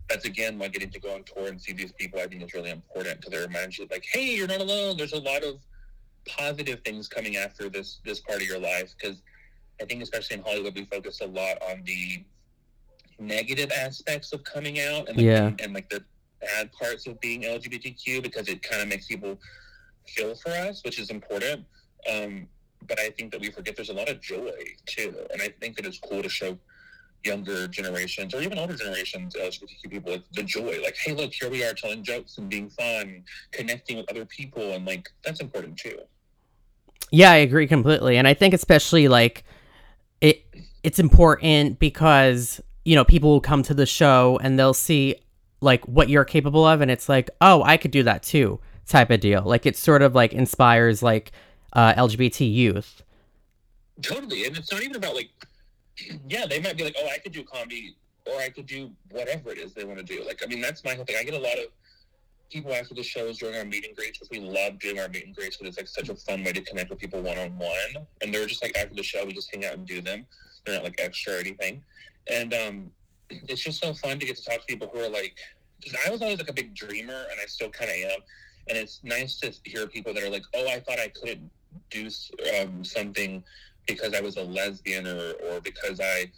that's 0.08 0.24
again 0.24 0.58
why 0.58 0.68
getting 0.68 0.90
to 0.90 1.00
go 1.00 1.14
on 1.14 1.22
tour 1.24 1.48
and 1.48 1.60
see 1.60 1.72
these 1.72 1.92
people 1.92 2.20
I 2.20 2.26
think 2.26 2.42
is 2.42 2.54
really 2.54 2.70
important 2.70 3.20
because 3.20 3.38
it 3.38 3.46
reminds 3.46 3.78
you 3.78 3.86
like, 3.90 4.04
hey, 4.10 4.34
you're 4.34 4.48
not 4.48 4.60
alone. 4.60 4.96
There's 4.96 5.12
a 5.12 5.20
lot 5.20 5.42
of 5.44 5.56
positive 6.26 6.80
things 6.84 7.08
coming 7.08 7.36
after 7.36 7.68
this 7.68 8.00
this 8.04 8.20
part 8.20 8.40
of 8.42 8.46
your 8.48 8.58
life 8.58 8.94
because 8.98 9.22
I 9.80 9.84
think 9.84 10.02
especially 10.02 10.36
in 10.38 10.42
Hollywood 10.42 10.74
we 10.74 10.84
focus 10.86 11.20
a 11.20 11.26
lot 11.26 11.56
on 11.70 11.82
the 11.84 12.24
negative 13.18 13.70
aspects 13.72 14.32
of 14.32 14.44
coming 14.44 14.80
out 14.80 15.08
and 15.08 15.16
like, 15.16 15.26
Yeah. 15.26 15.52
and, 15.58 15.72
like 15.72 15.88
the 15.88 16.04
bad 16.40 16.70
parts 16.72 17.06
of 17.06 17.18
being 17.20 17.42
LGBTQ 17.42 18.22
because 18.22 18.48
it 18.48 18.62
kind 18.62 18.82
of 18.82 18.88
makes 18.88 19.06
people 19.06 19.38
feel 20.06 20.34
for 20.34 20.50
us, 20.50 20.82
which 20.84 20.98
is 20.98 21.10
important. 21.10 21.64
Um, 22.12 22.46
but 22.86 23.00
I 23.00 23.10
think 23.10 23.32
that 23.32 23.40
we 23.40 23.50
forget 23.50 23.74
there's 23.74 23.88
a 23.88 23.94
lot 23.94 24.08
of 24.08 24.20
joy 24.20 24.52
too, 24.86 25.14
and 25.32 25.40
I 25.42 25.48
think 25.60 25.76
that 25.76 25.86
it's 25.86 25.98
cool 25.98 26.22
to 26.22 26.28
show, 26.28 26.58
younger 27.24 27.66
generations 27.66 28.32
or 28.34 28.40
even 28.40 28.56
older 28.56 28.76
generations 28.76 29.34
LGBTQ 29.34 29.90
people 29.90 30.12
like 30.12 30.22
the 30.34 30.44
joy. 30.44 30.78
Like, 30.82 30.96
hey, 30.96 31.12
look, 31.12 31.32
here 31.32 31.50
we 31.50 31.64
are 31.64 31.72
telling 31.74 32.04
jokes 32.04 32.38
and 32.38 32.48
being 32.48 32.70
fun, 32.70 33.24
connecting 33.50 33.96
with 33.96 34.08
other 34.10 34.24
people, 34.24 34.74
and 34.74 34.86
like 34.86 35.08
that's 35.24 35.40
important 35.40 35.76
too. 35.76 35.98
Yeah, 37.10 37.30
I 37.30 37.36
agree 37.36 37.66
completely, 37.66 38.16
and 38.16 38.26
I 38.26 38.34
think 38.34 38.52
especially 38.54 39.08
like 39.08 39.44
it 40.20 40.44
it's 40.82 40.98
important 40.98 41.78
because 41.78 42.60
you 42.84 42.94
know 42.94 43.04
people 43.04 43.30
will 43.30 43.40
come 43.40 43.62
to 43.64 43.74
the 43.74 43.86
show 43.86 44.38
and 44.42 44.58
they'll 44.58 44.74
see 44.74 45.16
like 45.60 45.84
what 45.86 46.08
you're 46.08 46.24
capable 46.24 46.66
of, 46.66 46.80
and 46.80 46.90
it's 46.90 47.08
like, 47.08 47.30
oh, 47.40 47.62
I 47.62 47.76
could 47.76 47.90
do 47.90 48.02
that 48.02 48.22
too, 48.22 48.60
type 48.86 49.10
of 49.10 49.20
deal. 49.20 49.42
Like 49.42 49.66
it 49.66 49.76
sort 49.76 50.02
of 50.02 50.14
like 50.14 50.32
inspires 50.32 51.02
like 51.02 51.32
uh, 51.72 51.94
LGBT 51.94 52.52
youth. 52.52 53.02
Totally, 54.02 54.44
and 54.44 54.56
it's 54.56 54.70
not 54.72 54.82
even 54.82 54.96
about 54.96 55.14
like, 55.14 55.30
yeah, 56.28 56.46
they 56.46 56.60
might 56.60 56.76
be 56.76 56.84
like, 56.84 56.96
oh, 56.98 57.08
I 57.08 57.18
could 57.18 57.32
do 57.32 57.44
comedy, 57.44 57.96
or 58.26 58.40
I 58.40 58.48
could 58.48 58.66
do 58.66 58.90
whatever 59.10 59.52
it 59.52 59.58
is 59.58 59.72
they 59.72 59.84
want 59.84 59.98
to 59.98 60.04
do. 60.04 60.24
Like, 60.24 60.42
I 60.42 60.46
mean, 60.46 60.60
that's 60.60 60.84
my 60.84 60.94
whole 60.94 61.04
thing. 61.04 61.16
I 61.18 61.22
get 61.22 61.34
a 61.34 61.38
lot 61.38 61.58
of 61.58 61.66
people 62.50 62.72
after 62.72 62.94
the 62.94 63.02
shows 63.02 63.38
during 63.38 63.56
our 63.56 63.64
meet 63.64 63.86
and 63.86 63.96
greets, 63.96 64.20
which 64.20 64.30
we 64.30 64.40
love 64.40 64.78
doing 64.78 64.98
our 64.98 65.08
meet 65.08 65.26
and 65.26 65.34
greets 65.34 65.56
because 65.56 65.76
it's 65.76 65.78
like 65.78 65.88
such 65.88 66.08
a 66.08 66.14
fun 66.14 66.44
way 66.44 66.52
to 66.52 66.62
connect 66.62 66.90
with 66.90 66.98
people 66.98 67.20
one 67.20 67.38
on 67.38 67.56
one. 67.58 68.06
And 68.22 68.32
they're 68.32 68.46
just 68.46 68.62
like 68.62 68.76
after 68.76 68.94
the 68.94 69.02
show, 69.02 69.24
we 69.24 69.32
just 69.32 69.52
hang 69.52 69.64
out 69.64 69.74
and 69.74 69.86
do 69.86 70.00
them. 70.00 70.26
They're 70.64 70.74
not 70.74 70.84
like 70.84 70.96
extra 70.98 71.34
or 71.34 71.38
anything. 71.38 71.82
And 72.30 72.54
um, 72.54 72.90
it's 73.30 73.62
just 73.62 73.80
so 73.80 73.94
fun 73.94 74.18
to 74.18 74.26
get 74.26 74.36
to 74.36 74.44
talk 74.44 74.60
to 74.60 74.66
people 74.66 74.90
who 74.92 75.00
are 75.00 75.08
like, 75.08 75.36
because 75.80 75.98
I 76.06 76.10
was 76.10 76.22
always 76.22 76.38
like 76.38 76.48
a 76.48 76.54
big 76.54 76.74
dreamer, 76.74 77.26
and 77.30 77.40
I 77.40 77.46
still 77.46 77.68
kind 77.70 77.90
of 77.90 77.96
am. 78.10 78.20
And 78.68 78.78
it's 78.78 79.00
nice 79.04 79.38
to 79.40 79.52
hear 79.64 79.86
people 79.86 80.12
that 80.14 80.22
are 80.22 80.30
like, 80.30 80.44
oh, 80.54 80.66
I 80.68 80.80
thought 80.80 80.98
I 80.98 81.08
couldn't 81.08 81.50
do 81.90 82.08
um, 82.60 82.84
something 82.84 83.44
because 83.86 84.14
I 84.14 84.20
was 84.20 84.36
a 84.36 84.42
lesbian 84.42 85.06
or, 85.06 85.32
or 85.44 85.60
because 85.60 86.00
I 86.00 86.30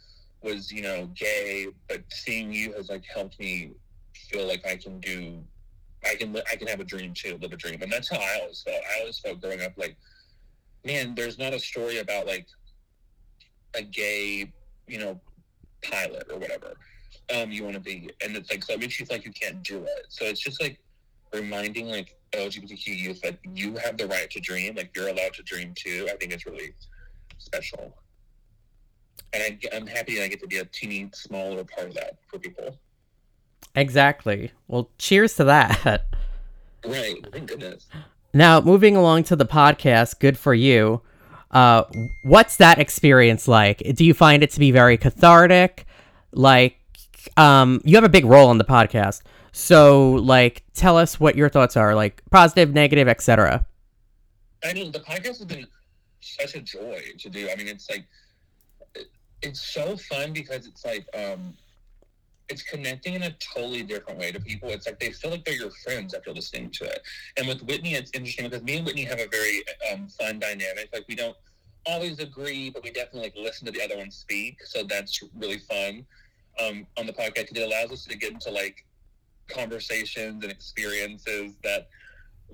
was, 0.43 0.71
you 0.71 0.83
know, 0.83 1.09
gay, 1.15 1.69
but 1.89 2.03
seeing 2.11 2.53
you 2.53 2.73
has 2.75 2.91
like 2.91 3.05
helped 3.05 3.39
me 3.41 3.71
feel 4.15 4.47
like 4.47 4.67
I 4.67 4.77
can 4.77 5.01
do, 5.01 5.43
I 6.05 6.15
can, 6.15 6.37
I 6.51 6.57
can 6.57 6.69
have 6.69 6.81
a 6.81 6.85
dream 6.85 7.13
too, 7.15 7.39
live 7.41 7.53
a 7.53 7.57
dream. 7.57 7.83
And 7.83 7.93
that's 7.93 8.09
how 8.09 8.19
I 8.19 8.41
always 8.41 8.63
felt. 8.63 8.83
I 8.97 9.01
always 9.01 9.19
felt 9.19 9.41
growing 9.41 9.63
up 9.63 9.73
like, 9.77 9.97
man, 10.85 11.15
there's 11.15 11.39
not 11.39 11.53
a 11.53 11.59
story 11.59 11.99
about 11.99 12.27
like 12.27 12.47
a 13.75 13.83
gay, 13.83 14.53
you 14.87 14.99
know, 14.99 15.21
pilot 15.83 16.27
or 16.31 16.39
whatever 16.39 16.75
um, 17.35 17.51
you 17.51 17.63
want 17.65 17.75
to 17.75 17.81
be. 17.81 18.11
And 18.23 18.37
it's 18.37 18.51
like, 18.51 18.65
so 18.65 18.75
it 18.75 18.81
makes 18.81 18.99
you 18.99 19.07
feel 19.07 19.17
like 19.17 19.27
you 19.27 19.33
can't 19.33 19.63
do 19.63 19.83
it. 19.83 20.07
So 20.09 20.25
it's 20.25 20.41
just 20.41 20.61
like 20.61 20.79
reminding 21.33 21.89
like 21.89 22.17
LGBTQ 22.33 22.87
youth 22.87 23.21
that 23.23 23.39
you 23.53 23.77
have 23.77 23.97
the 23.97 24.07
right 24.07 24.31
to 24.31 24.41
dream, 24.41 24.75
like 24.77 24.91
you're 24.97 25.09
allowed 25.09 25.35
to 25.35 25.43
dream 25.43 25.75
too. 25.77 26.09
I 26.11 26.17
think 26.17 26.33
it's 26.33 26.47
really 26.47 26.73
special. 27.39 27.95
And 29.33 29.43
I, 29.43 29.77
I'm 29.77 29.87
happy 29.87 30.23
I 30.23 30.29
get 30.29 30.41
to 30.41 30.47
be 30.47 30.59
a 30.59 30.65
teeny 30.65 31.11
small 31.15 31.51
little 31.51 31.65
part 31.65 31.89
of 31.89 31.95
that 31.95 32.19
for 32.31 32.39
people. 32.39 32.77
Exactly. 33.75 34.53
Well, 34.67 34.91
cheers 34.99 35.35
to 35.37 35.45
that. 35.45 36.07
Right. 36.85 37.17
Thank 37.33 37.49
goodness. 37.49 37.87
Now, 38.33 38.61
moving 38.61 38.97
along 38.97 39.25
to 39.25 39.37
the 39.37 39.47
podcast, 39.47 40.21
good 40.21 40.39
for 40.39 40.55
you. 40.55 41.03
Uh, 41.51 41.85
what's 42.25 42.57
that 42.57 42.79
experience 42.79 43.49
like? 43.49 43.79
Do 43.95 44.05
you 44.05 44.15
find 44.15 44.43
it 44.43 44.51
to 44.53 44.61
be 44.61 44.71
very 44.71 44.97
cathartic? 44.97 45.87
Like, 46.33 46.79
um, 47.37 47.81
you 47.85 47.97
have 47.97 48.05
a 48.05 48.09
big 48.09 48.25
role 48.25 48.49
on 48.49 48.59
the 48.59 48.65
podcast, 48.65 49.23
so 49.53 50.13
like, 50.13 50.63
tell 50.75 50.97
us 50.97 51.19
what 51.19 51.37
your 51.37 51.49
thoughts 51.49 51.77
are, 51.77 51.95
like 51.95 52.23
positive, 52.31 52.73
negative, 52.75 53.09
etc. 53.09 53.67
I 54.65 54.73
mean, 54.73 54.93
the 54.93 55.01
podcast 55.01 55.39
has 55.39 55.45
been 55.45 55.67
such 56.21 56.55
a 56.55 56.61
joy 56.61 57.01
to 57.19 57.31
do. 57.31 57.49
I 57.51 57.57
mean, 57.57 57.69
it's 57.69 57.89
like 57.91 58.05
it's 59.43 59.61
so 59.61 59.97
fun 59.97 60.33
because 60.33 60.67
it's 60.67 60.85
like 60.85 61.07
um, 61.15 61.55
it's 62.49 62.63
connecting 62.63 63.15
in 63.15 63.25
a 63.25 63.31
totally 63.33 63.83
different 63.83 64.19
way 64.19 64.33
to 64.33 64.41
people. 64.41 64.71
It's 64.71 64.87
like 64.87 64.99
they 64.99 65.13
feel 65.13 65.31
like 65.31 65.45
they're 65.45 65.55
your 65.55 65.71
friends 65.71 66.15
after 66.15 66.33
listening 66.33 66.71
to 66.71 66.85
it. 66.85 67.03
And 67.37 67.47
with 67.47 67.63
Whitney, 67.63 67.95
it's 67.95 68.11
interesting 68.15 68.49
because 68.49 68.63
me 68.63 68.79
and 68.79 68.87
Whitney 68.87 69.05
have 69.05 69.21
a 69.21 69.27
very 69.29 69.63
um, 69.93 70.09
fun 70.09 70.39
dynamic. 70.39 70.89
Like 70.93 71.05
we 71.09 71.15
don't 71.15 71.37
always 71.87 72.19
agree, 72.19 72.71
but 72.71 72.83
we 72.83 72.91
definitely 72.91 73.23
like 73.23 73.37
listen 73.37 73.67
to 73.67 73.73
the 73.73 73.83
other 73.83 73.97
one 73.97 74.11
speak. 74.11 74.65
So 74.65 74.83
that's 74.83 75.23
really 75.37 75.59
fun 75.59 76.07
um, 76.63 76.87
on 76.97 77.07
the 77.07 77.13
podcast. 77.13 77.57
It 77.57 77.59
allows 77.59 77.93
us 77.93 78.05
to 78.07 78.17
get 78.17 78.33
into 78.33 78.51
like 78.51 78.85
conversations 79.49 80.43
and 80.43 80.53
experiences 80.53 81.55
that 81.63 81.89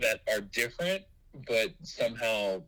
that 0.01 0.21
are 0.33 0.41
different, 0.41 1.03
but 1.47 1.73
somehow 1.83 2.63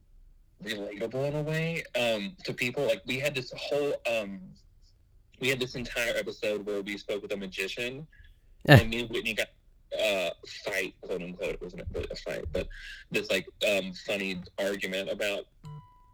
relatable 0.64 1.28
in 1.28 1.36
a 1.36 1.42
way 1.42 1.82
um, 1.98 2.36
to 2.44 2.52
people. 2.52 2.86
Like 2.86 3.02
we 3.04 3.18
had 3.18 3.34
this 3.34 3.52
whole 3.56 3.94
um, 4.08 4.40
we 5.40 5.48
had 5.48 5.60
this 5.60 5.74
entire 5.74 6.14
episode 6.16 6.64
where 6.66 6.82
we 6.82 6.96
spoke 6.98 7.22
with 7.22 7.32
a 7.32 7.36
magician, 7.36 8.06
and 8.66 8.90
me 8.90 9.00
and 9.00 9.10
Whitney 9.10 9.34
got 9.34 9.48
uh, 10.00 10.30
fight, 10.64 10.94
quote 11.00 11.22
unquote. 11.22 11.54
It 11.54 11.62
wasn't 11.62 11.82
really 11.92 12.08
a 12.10 12.16
fight, 12.16 12.44
but 12.52 12.68
this 13.10 13.30
like 13.30 13.46
um, 13.68 13.92
funny 14.06 14.42
argument 14.58 15.10
about 15.10 15.46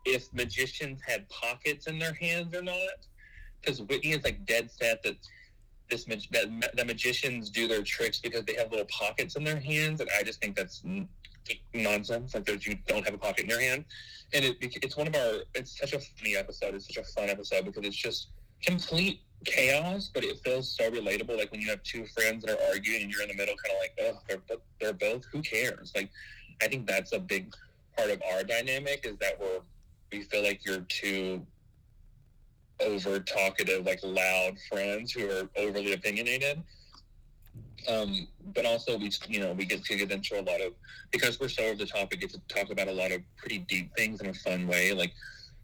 if 0.04 0.32
magicians 0.32 1.00
had 1.06 1.28
pockets 1.28 1.86
in 1.86 1.98
their 1.98 2.14
hands 2.14 2.54
or 2.54 2.62
not. 2.62 2.76
Because 3.60 3.80
Whitney 3.82 4.10
is 4.10 4.24
like 4.24 4.44
dead 4.44 4.70
set 4.72 5.04
that 5.04 5.16
this 5.88 6.08
mag- 6.08 6.30
that 6.32 6.76
the 6.76 6.84
magicians 6.84 7.50
do 7.50 7.68
their 7.68 7.82
tricks 7.82 8.18
because 8.18 8.44
they 8.44 8.54
have 8.54 8.70
little 8.70 8.86
pockets 8.86 9.36
in 9.36 9.44
their 9.44 9.60
hands, 9.60 10.00
and 10.00 10.10
I 10.18 10.24
just 10.24 10.40
think 10.40 10.56
that's 10.56 10.82
n- 10.84 11.08
nonsense. 11.72 12.34
Like 12.34 12.44
that 12.46 12.66
you 12.66 12.76
don't 12.88 13.04
have 13.04 13.14
a 13.14 13.18
pocket 13.18 13.44
in 13.44 13.50
your 13.50 13.60
hand, 13.60 13.84
and 14.32 14.44
it, 14.44 14.56
it's 14.60 14.96
one 14.96 15.06
of 15.06 15.14
our. 15.14 15.44
It's 15.54 15.78
such 15.78 15.92
a 15.92 16.00
funny 16.00 16.36
episode. 16.36 16.74
It's 16.74 16.92
such 16.92 16.96
a 16.96 17.04
fun 17.04 17.28
episode 17.28 17.64
because 17.64 17.84
it's 17.84 17.96
just 17.96 18.28
complete 18.64 19.20
chaos, 19.44 20.10
but 20.12 20.24
it 20.24 20.38
feels 20.44 20.70
so 20.70 20.90
relatable. 20.90 21.36
Like 21.36 21.50
when 21.50 21.60
you 21.60 21.68
have 21.70 21.82
two 21.82 22.06
friends 22.06 22.44
that 22.44 22.58
are 22.58 22.66
arguing 22.68 23.02
and 23.02 23.10
you're 23.10 23.22
in 23.22 23.28
the 23.28 23.34
middle, 23.34 23.54
kind 23.56 23.74
of 23.74 23.80
like, 23.80 23.94
oh, 24.00 24.38
they're 24.48 24.58
they're 24.80 24.92
both. 24.92 25.24
Who 25.32 25.42
cares? 25.42 25.92
Like, 25.94 26.10
I 26.62 26.68
think 26.68 26.86
that's 26.86 27.12
a 27.12 27.18
big 27.18 27.52
part 27.96 28.10
of 28.10 28.22
our 28.32 28.42
dynamic 28.42 29.04
is 29.04 29.16
that 29.18 29.38
we're 29.40 29.60
we 30.12 30.22
feel 30.22 30.42
like 30.42 30.64
you're 30.64 30.80
two 30.88 31.44
over 32.80 33.20
talkative, 33.20 33.86
like 33.86 34.00
loud 34.02 34.58
friends 34.68 35.12
who 35.12 35.30
are 35.30 35.48
overly 35.56 35.92
opinionated. 35.92 36.62
Um, 37.88 38.28
but 38.54 38.64
also 38.64 38.96
we, 38.96 39.10
you 39.28 39.40
know, 39.40 39.52
we 39.52 39.64
get 39.64 39.84
to 39.84 39.96
get 39.96 40.10
into 40.12 40.38
a 40.38 40.42
lot 40.42 40.60
of 40.60 40.72
because 41.10 41.40
we're 41.40 41.48
so 41.48 41.64
over 41.64 41.76
the 41.76 41.86
top. 41.86 42.08
We 42.10 42.16
get 42.16 42.30
to 42.30 42.40
talk 42.48 42.70
about 42.70 42.88
a 42.88 42.92
lot 42.92 43.10
of 43.10 43.22
pretty 43.36 43.58
deep 43.58 43.94
things 43.96 44.20
in 44.20 44.28
a 44.28 44.34
fun 44.34 44.66
way. 44.66 44.92
Like 44.92 45.12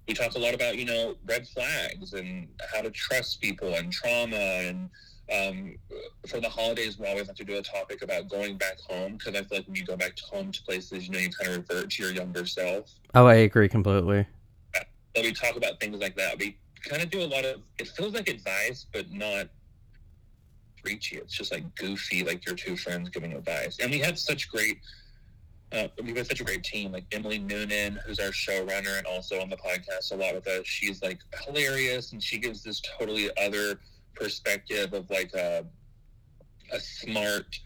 we 0.09 0.15
talk 0.15 0.35
a 0.35 0.39
lot 0.39 0.55
about, 0.55 0.79
you 0.79 0.87
know, 0.87 1.15
red 1.27 1.47
flags 1.47 2.15
and 2.15 2.49
how 2.73 2.81
to 2.81 2.91
trust 2.91 3.43
people 3.43 3.75
and 3.75 3.93
trauma. 3.93 4.37
And 4.37 4.91
um, 5.31 5.77
for 6.27 6.41
the 6.41 6.49
holidays, 6.49 6.99
we 6.99 7.07
always 7.07 7.27
have 7.27 7.37
to 7.37 7.45
do 7.45 7.59
a 7.59 7.63
topic 7.63 8.01
about 8.03 8.29
going 8.29 8.57
back 8.57 8.81
home 8.81 9.19
because 9.19 9.35
I 9.35 9.45
feel 9.45 9.59
like 9.59 9.67
when 9.67 9.77
you 9.77 9.85
go 9.85 9.97
back 9.97 10.17
to 10.17 10.25
home 10.25 10.51
to 10.51 10.63
places, 10.63 11.07
you 11.07 11.13
know, 11.13 11.19
you 11.19 11.29
kind 11.31 11.51
of 11.51 11.69
revert 11.69 11.91
to 11.91 12.03
your 12.03 12.13
younger 12.13 12.47
self. 12.47 12.91
Oh, 13.15 13.27
I 13.27 13.35
agree 13.35 13.69
completely. 13.69 14.27
So 15.15 15.23
we 15.23 15.33
talk 15.33 15.57
about 15.57 15.79
things 15.81 15.99
like 15.99 16.17
that. 16.17 16.39
We 16.39 16.59
kind 16.85 17.03
of 17.03 17.11
do 17.11 17.21
a 17.21 17.27
lot 17.27 17.45
of. 17.45 17.61
It 17.79 17.89
feels 17.89 18.15
like 18.15 18.29
advice, 18.29 18.87
but 18.93 19.11
not 19.11 19.49
preachy. 20.83 21.17
It's 21.17 21.37
just 21.37 21.53
like 21.53 21.75
goofy, 21.75 22.25
like 22.25 22.47
your 22.47 22.55
two 22.55 22.77
friends 22.77 23.09
giving 23.11 23.33
advice. 23.33 23.79
And 23.81 23.91
we 23.91 23.99
have 23.99 24.19
such 24.19 24.49
great. 24.49 24.79
Uh, 25.71 25.89
we've 26.03 26.15
got 26.15 26.27
such 26.27 26.41
a 26.41 26.45
great 26.45 26.65
team, 26.65 26.93
like 26.93 27.05
Emily 27.13 27.39
Noonan, 27.39 27.99
who's 28.07 28.19
our 28.19 28.31
showrunner 28.31 28.97
and 28.97 29.07
also 29.07 29.41
on 29.41 29.51
the 29.51 29.57
podcast 29.57 30.13
a 30.13 30.17
lot 30.17 30.35
with 30.35 30.47
us. 30.47 30.67
She's 30.67 31.03
like 31.03 31.21
hilarious, 31.45 32.13
and 32.13 32.23
she 32.23 32.39
gives 32.39 32.63
this 32.63 32.81
totally 32.99 33.31
other 33.37 33.79
perspective 34.15 34.95
of 34.95 35.11
like 35.11 35.35
a 35.35 35.67
a 36.73 36.81
smart, 36.81 37.59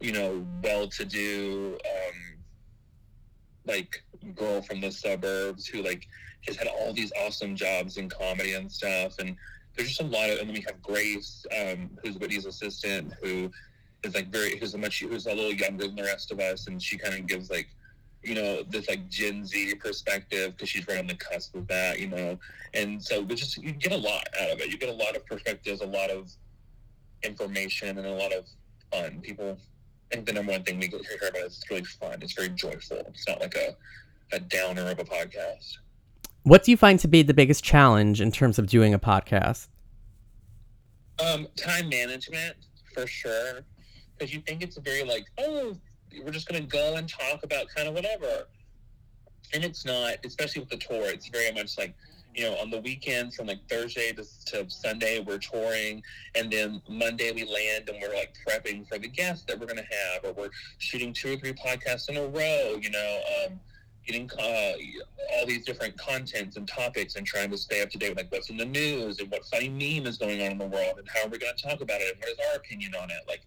you 0.00 0.12
know, 0.12 0.46
well-to-do, 0.62 1.78
um, 1.84 2.38
like 3.66 4.02
girl 4.34 4.62
from 4.62 4.80
the 4.80 4.90
suburbs 4.90 5.66
who 5.66 5.82
like 5.82 6.06
has 6.46 6.56
had 6.56 6.66
all 6.68 6.92
these 6.92 7.12
awesome 7.20 7.54
jobs 7.54 7.96
in 7.98 8.08
comedy 8.08 8.54
and 8.54 8.70
stuff. 8.70 9.18
And 9.18 9.36
there's 9.76 9.88
just 9.88 10.00
a 10.00 10.04
lot 10.04 10.30
of, 10.30 10.38
and 10.38 10.48
then 10.48 10.54
we 10.54 10.64
have 10.66 10.80
Grace, 10.82 11.44
um, 11.58 11.90
who's 12.02 12.16
Whitney's 12.16 12.46
assistant, 12.46 13.12
who 13.22 13.50
is 14.04 14.14
like 14.14 14.28
very, 14.28 14.58
who's 14.58 14.74
a 14.74 14.78
much, 14.78 15.00
who's 15.00 15.26
a 15.26 15.34
little 15.34 15.52
younger 15.52 15.86
than 15.86 15.96
the 15.96 16.02
rest 16.02 16.30
of 16.30 16.40
us, 16.40 16.66
and 16.66 16.82
she 16.82 16.96
kind 16.96 17.14
of 17.14 17.26
gives 17.26 17.50
like, 17.50 17.68
you 18.22 18.34
know, 18.34 18.62
this 18.62 18.88
like 18.88 19.08
Gen 19.08 19.44
Z 19.46 19.74
perspective 19.76 20.52
because 20.52 20.68
she's 20.68 20.86
right 20.86 20.98
on 20.98 21.06
the 21.06 21.14
cusp 21.14 21.54
of 21.54 21.66
that, 21.68 21.98
you 21.98 22.08
know. 22.08 22.38
And 22.74 23.02
so 23.02 23.22
we 23.22 23.34
just 23.34 23.56
you 23.58 23.72
get 23.72 23.92
a 23.92 23.96
lot 23.96 24.26
out 24.40 24.50
of 24.50 24.60
it. 24.60 24.70
You 24.70 24.78
get 24.78 24.90
a 24.90 24.92
lot 24.92 25.16
of 25.16 25.24
perspectives, 25.26 25.80
a 25.80 25.86
lot 25.86 26.10
of 26.10 26.30
information, 27.22 27.98
and 27.98 28.06
a 28.06 28.12
lot 28.12 28.32
of 28.32 28.46
fun. 28.92 29.20
People, 29.20 29.56
I 30.10 30.14
think 30.14 30.26
the 30.26 30.34
number 30.34 30.52
one 30.52 30.62
thing 30.64 30.78
we 30.78 30.88
hear 30.88 31.28
about 31.28 31.42
is 31.42 31.58
it's 31.58 31.70
really 31.70 31.84
fun. 31.84 32.18
It's 32.20 32.32
very 32.32 32.50
joyful. 32.50 32.98
It's 33.08 33.26
not 33.26 33.40
like 33.40 33.54
a 33.54 33.76
a 34.32 34.40
downer 34.40 34.90
of 34.90 34.98
a 34.98 35.04
podcast. 35.04 35.78
What 36.42 36.64
do 36.64 36.70
you 36.70 36.76
find 36.76 36.98
to 37.00 37.08
be 37.08 37.22
the 37.22 37.34
biggest 37.34 37.62
challenge 37.64 38.20
in 38.20 38.30
terms 38.30 38.58
of 38.58 38.66
doing 38.66 38.94
a 38.94 38.98
podcast? 38.98 39.68
Um, 41.18 41.48
time 41.56 41.88
management 41.88 42.56
for 42.94 43.06
sure, 43.06 43.60
because 44.20 44.34
you 44.34 44.40
think 44.42 44.62
it's 44.62 44.76
very 44.76 45.02
like, 45.02 45.24
oh, 45.38 45.74
we're 46.22 46.30
just 46.30 46.46
gonna 46.46 46.60
go 46.60 46.96
and 46.96 47.08
talk 47.08 47.42
about 47.42 47.68
kind 47.74 47.88
of 47.88 47.94
whatever, 47.94 48.46
and 49.54 49.64
it's 49.64 49.84
not. 49.84 50.16
Especially 50.24 50.60
with 50.60 50.68
the 50.68 50.76
tour, 50.76 51.06
it's 51.06 51.28
very 51.28 51.50
much 51.52 51.78
like 51.78 51.94
you 52.34 52.44
know, 52.44 52.56
on 52.58 52.70
the 52.70 52.80
weekends 52.80 53.34
from 53.34 53.48
like 53.48 53.58
Thursday 53.68 54.12
to, 54.12 54.24
to 54.46 54.70
Sunday, 54.70 55.18
we're 55.20 55.38
touring, 55.38 56.02
and 56.34 56.50
then 56.52 56.80
Monday 56.88 57.32
we 57.32 57.44
land 57.44 57.88
and 57.88 57.98
we're 58.00 58.14
like 58.14 58.34
prepping 58.46 58.86
for 58.86 58.98
the 58.98 59.08
guests 59.08 59.44
that 59.48 59.58
we're 59.58 59.66
gonna 59.66 59.82
have, 59.82 60.24
or 60.24 60.32
we're 60.32 60.50
shooting 60.78 61.12
two 61.12 61.34
or 61.34 61.36
three 61.36 61.54
podcasts 61.54 62.08
in 62.08 62.16
a 62.16 62.26
row. 62.26 62.78
You 62.80 62.90
know, 62.90 63.20
um, 63.46 63.60
getting 64.06 64.30
uh, 64.38 64.72
all 65.34 65.46
these 65.46 65.64
different 65.64 65.96
contents 65.96 66.56
and 66.56 66.68
topics, 66.68 67.16
and 67.16 67.26
trying 67.26 67.50
to 67.50 67.56
stay 67.56 67.82
up 67.82 67.90
to 67.90 67.98
date 67.98 68.10
with 68.10 68.18
like 68.18 68.32
what's 68.32 68.50
in 68.50 68.56
the 68.56 68.64
news 68.64 69.18
and 69.18 69.30
what 69.30 69.44
funny 69.46 69.68
meme 69.68 70.06
is 70.06 70.18
going 70.18 70.42
on 70.42 70.52
in 70.52 70.58
the 70.58 70.66
world, 70.66 70.98
and 70.98 71.08
how 71.08 71.26
are 71.26 71.28
we 71.28 71.38
gonna 71.38 71.52
talk 71.54 71.80
about 71.80 72.00
it, 72.00 72.12
and 72.12 72.20
what 72.20 72.28
is 72.28 72.38
our 72.50 72.56
opinion 72.56 72.94
on 72.94 73.10
it. 73.10 73.22
Like, 73.26 73.42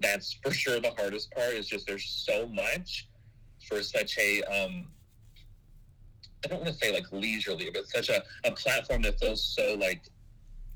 that's 0.00 0.34
for 0.42 0.52
sure 0.52 0.80
the 0.80 0.92
hardest 0.98 1.30
part. 1.32 1.54
Is 1.54 1.66
just 1.66 1.86
there's 1.86 2.24
so 2.26 2.46
much 2.48 3.08
for 3.68 3.82
such 3.82 4.18
a 4.18 4.42
um, 4.42 4.88
I 6.44 6.48
don't 6.48 6.62
want 6.62 6.72
to 6.72 6.78
say 6.78 6.92
like 6.92 7.06
leisurely, 7.12 7.70
but 7.72 7.88
such 7.88 8.08
a, 8.08 8.22
a 8.44 8.52
platform 8.52 9.02
that 9.02 9.18
feels 9.18 9.42
so 9.42 9.76
like 9.80 10.02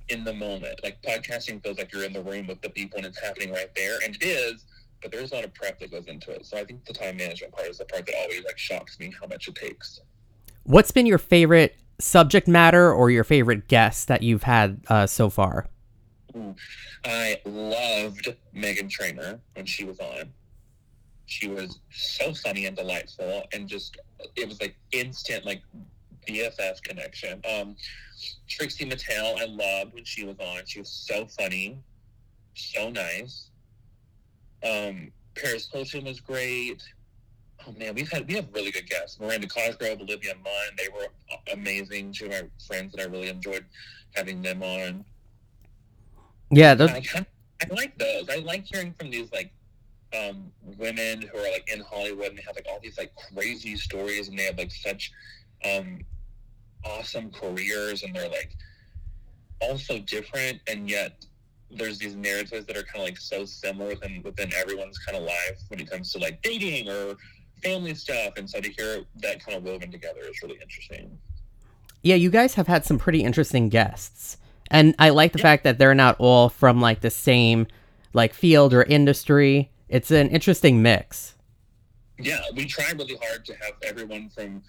in 0.08 0.24
the 0.24 0.32
moment. 0.32 0.80
Like 0.82 1.00
podcasting 1.02 1.62
feels 1.62 1.78
like 1.78 1.92
you're 1.92 2.04
in 2.04 2.12
the 2.12 2.22
room 2.22 2.46
with 2.46 2.60
the 2.60 2.70
people 2.70 2.98
and 2.98 3.06
it's 3.06 3.20
happening 3.20 3.52
right 3.52 3.72
there, 3.74 3.98
and 4.04 4.16
it 4.16 4.24
is. 4.24 4.64
But 5.02 5.12
there's 5.12 5.32
a 5.32 5.36
lot 5.36 5.44
of 5.44 5.54
prep 5.54 5.78
that 5.80 5.90
goes 5.90 6.06
into 6.08 6.30
it. 6.30 6.44
So 6.44 6.58
I 6.58 6.64
think 6.64 6.84
the 6.84 6.92
time 6.92 7.16
management 7.16 7.54
part 7.54 7.68
is 7.68 7.78
the 7.78 7.86
part 7.86 8.04
that 8.06 8.14
always 8.20 8.44
like 8.44 8.58
shocks 8.58 8.98
me 8.98 9.12
how 9.18 9.26
much 9.26 9.48
it 9.48 9.54
takes. 9.54 10.00
What's 10.64 10.90
been 10.90 11.06
your 11.06 11.18
favorite 11.18 11.76
subject 11.98 12.46
matter 12.46 12.92
or 12.92 13.10
your 13.10 13.24
favorite 13.24 13.68
guest 13.68 14.08
that 14.08 14.22
you've 14.22 14.42
had 14.42 14.80
uh, 14.88 15.06
so 15.06 15.30
far? 15.30 15.68
I 17.04 17.40
loved 17.44 18.34
Meghan 18.54 18.88
Trainor 18.88 19.40
when 19.54 19.66
she 19.66 19.84
was 19.84 19.98
on. 20.00 20.32
She 21.26 21.48
was 21.48 21.78
so 21.90 22.34
funny 22.34 22.66
and 22.66 22.76
delightful, 22.76 23.44
and 23.52 23.68
just 23.68 23.96
it 24.36 24.48
was 24.48 24.60
like 24.60 24.76
instant 24.92 25.44
like 25.46 25.62
BFF 26.28 26.82
connection. 26.82 27.40
Um, 27.50 27.76
Trixie 28.48 28.88
Mattel, 28.88 29.40
I 29.40 29.44
loved 29.46 29.94
when 29.94 30.04
she 30.04 30.24
was 30.24 30.36
on. 30.38 30.62
She 30.66 30.80
was 30.80 30.90
so 30.90 31.26
funny, 31.26 31.78
so 32.54 32.90
nice. 32.90 33.50
Um, 34.62 35.12
Paris 35.34 35.68
Hilton 35.72 36.04
was 36.04 36.20
great. 36.20 36.82
Oh 37.66 37.72
man, 37.78 37.94
we've 37.94 38.10
had 38.10 38.26
we 38.26 38.34
have 38.34 38.48
really 38.52 38.70
good 38.70 38.88
guests. 38.88 39.20
Miranda 39.20 39.46
Cosgrove, 39.46 40.00
Olivia 40.00 40.34
Munn, 40.42 40.76
they 40.76 40.88
were 40.88 41.08
amazing. 41.52 42.12
Two 42.12 42.26
of 42.26 42.30
my 42.32 42.42
friends 42.66 42.92
that 42.92 43.02
I 43.02 43.04
really 43.04 43.28
enjoyed 43.28 43.64
having 44.14 44.42
them 44.42 44.62
on. 44.62 45.04
Yeah, 46.50 46.74
those... 46.74 46.90
I, 46.90 47.26
I 47.62 47.74
like 47.74 47.96
those. 47.98 48.28
I 48.28 48.36
like 48.38 48.64
hearing 48.64 48.94
from 48.98 49.10
these 49.10 49.30
like 49.32 49.52
um, 50.18 50.50
women 50.78 51.22
who 51.22 51.38
are 51.38 51.50
like 51.50 51.70
in 51.72 51.80
Hollywood 51.80 52.28
and 52.28 52.38
they 52.38 52.42
have 52.42 52.56
like 52.56 52.66
all 52.68 52.80
these 52.82 52.98
like 52.98 53.12
crazy 53.32 53.76
stories 53.76 54.28
and 54.28 54.38
they 54.38 54.44
have 54.44 54.58
like 54.58 54.72
such 54.72 55.12
um, 55.64 56.00
awesome 56.84 57.30
careers 57.30 58.02
and 58.02 58.14
they're 58.14 58.28
like 58.28 58.56
also 59.60 59.98
different 60.00 60.58
and 60.66 60.88
yet 60.88 61.24
there's 61.70 61.98
these 61.98 62.16
narratives 62.16 62.66
that 62.66 62.76
are 62.76 62.82
kind 62.82 62.96
of 62.96 63.02
like 63.02 63.18
so 63.18 63.44
similar 63.44 63.90
within 63.90 64.22
within 64.24 64.52
everyone's 64.54 64.98
kind 64.98 65.16
of 65.16 65.22
life 65.22 65.60
when 65.68 65.78
it 65.78 65.88
comes 65.88 66.12
to 66.12 66.18
like 66.18 66.42
dating 66.42 66.88
or 66.88 67.16
family 67.62 67.94
stuff. 67.94 68.32
And 68.36 68.48
so 68.48 68.60
to 68.60 68.70
hear 68.72 69.04
that 69.22 69.44
kind 69.44 69.56
of 69.56 69.62
woven 69.62 69.92
together 69.92 70.20
is 70.28 70.42
really 70.42 70.58
interesting. 70.60 71.16
Yeah 72.02 72.16
you 72.16 72.30
guys 72.30 72.54
have 72.54 72.66
had 72.66 72.84
some 72.84 72.98
pretty 72.98 73.22
interesting 73.22 73.68
guests 73.68 74.38
and 74.70 74.94
i 74.98 75.08
like 75.10 75.32
the 75.32 75.38
yeah. 75.38 75.42
fact 75.42 75.64
that 75.64 75.78
they're 75.78 75.94
not 75.94 76.16
all 76.18 76.48
from 76.48 76.80
like 76.80 77.00
the 77.00 77.10
same 77.10 77.66
like 78.12 78.34
field 78.34 78.74
or 78.74 78.82
industry. 78.82 79.70
It's 79.88 80.10
an 80.10 80.28
interesting 80.28 80.82
mix. 80.82 81.34
Yeah, 82.18 82.40
we 82.54 82.66
try 82.66 82.90
really 82.92 83.18
hard 83.22 83.44
to 83.46 83.54
have 83.54 83.74
everyone 83.82 84.28
from 84.28 84.62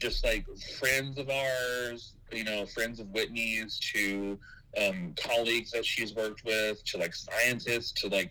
just 0.00 0.24
like 0.24 0.46
friends 0.78 1.18
of 1.18 1.28
ours, 1.28 2.14
you 2.32 2.44
know, 2.44 2.66
friends 2.66 3.00
of 3.00 3.08
Whitney's 3.08 3.78
to 3.92 4.38
um, 4.80 5.14
colleagues 5.16 5.70
that 5.72 5.84
she's 5.84 6.14
worked 6.14 6.44
with 6.44 6.82
to 6.84 6.98
like 6.98 7.14
scientists 7.14 7.92
to 7.92 8.08
like 8.08 8.30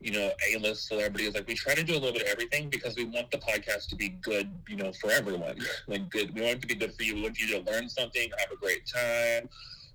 you 0.00 0.10
know 0.10 0.32
a-list 0.52 0.88
celebrities. 0.88 1.34
Like 1.34 1.46
we 1.46 1.54
try 1.54 1.74
to 1.74 1.84
do 1.84 1.92
a 1.92 1.94
little 1.94 2.12
bit 2.12 2.22
of 2.22 2.28
everything 2.28 2.68
because 2.68 2.96
we 2.96 3.04
want 3.04 3.30
the 3.30 3.38
podcast 3.38 3.88
to 3.90 3.96
be 3.96 4.08
good 4.08 4.50
you 4.68 4.76
know 4.76 4.92
for 4.92 5.10
everyone. 5.10 5.58
Like 5.86 6.10
good 6.10 6.34
we 6.34 6.40
want 6.40 6.54
it 6.54 6.62
to 6.62 6.66
be 6.66 6.74
good 6.74 6.94
for 6.94 7.04
you. 7.04 7.14
We 7.14 7.22
want 7.22 7.38
you 7.38 7.46
to 7.48 7.70
learn 7.70 7.88
something 7.88 8.30
have 8.38 8.50
a 8.50 8.56
great 8.56 8.86
time 8.86 9.48